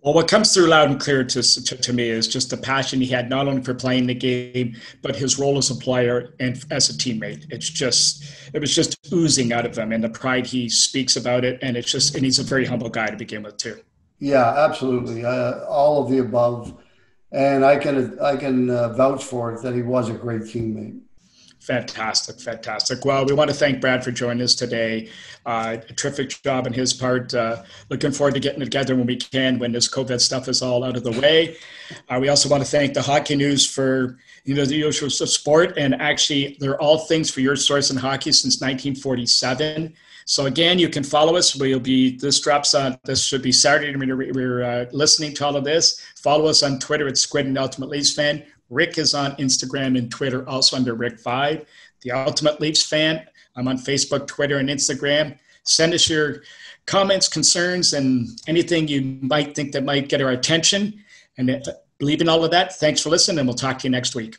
[0.01, 3.01] Well, what comes through loud and clear to, to, to, me is just the passion
[3.01, 6.63] he had not only for playing the game, but his role as a player and
[6.69, 7.51] as a teammate.
[7.51, 8.23] It's just,
[8.53, 11.57] it was just oozing out of him and the pride he speaks about it.
[11.63, 13.81] And it's just, and he's a very humble guy to begin with, too.
[14.19, 15.25] Yeah, absolutely.
[15.25, 16.77] Uh, all of the above.
[17.35, 21.01] And I can, I can uh, vouch for it that he was a great teammate.
[21.59, 23.03] Fantastic, fantastic.
[23.03, 25.09] Well, we want to thank Brad for joining us today.
[25.45, 27.33] Uh, a terrific job on his part.
[27.33, 30.83] Uh, looking forward to getting together when we can, when this COVID stuff is all
[30.83, 31.57] out of the way.
[32.07, 35.75] Uh, we also want to thank the Hockey News for you know the usual support,
[35.75, 39.91] and actually, they're all things for your source in hockey since 1947.
[40.27, 41.55] So again, you can follow us.
[41.55, 45.63] We'll be this drops on this should be Saturday we're uh, listening to all of
[45.63, 46.01] this.
[46.15, 48.43] Follow us on Twitter at Squid and Ultimate Leafs fan.
[48.71, 51.65] Rick is on Instagram and Twitter, also under Rick Vaive.
[52.01, 53.25] The Ultimate Leafs fan.
[53.55, 55.37] I'm on Facebook, Twitter, and Instagram.
[55.63, 56.41] Send us your
[56.87, 61.03] comments, concerns, and anything you might think that might get our attention.
[61.37, 61.59] And uh,
[61.99, 62.75] believe in all of that.
[62.75, 64.37] Thanks for listening, and we'll talk to you next week.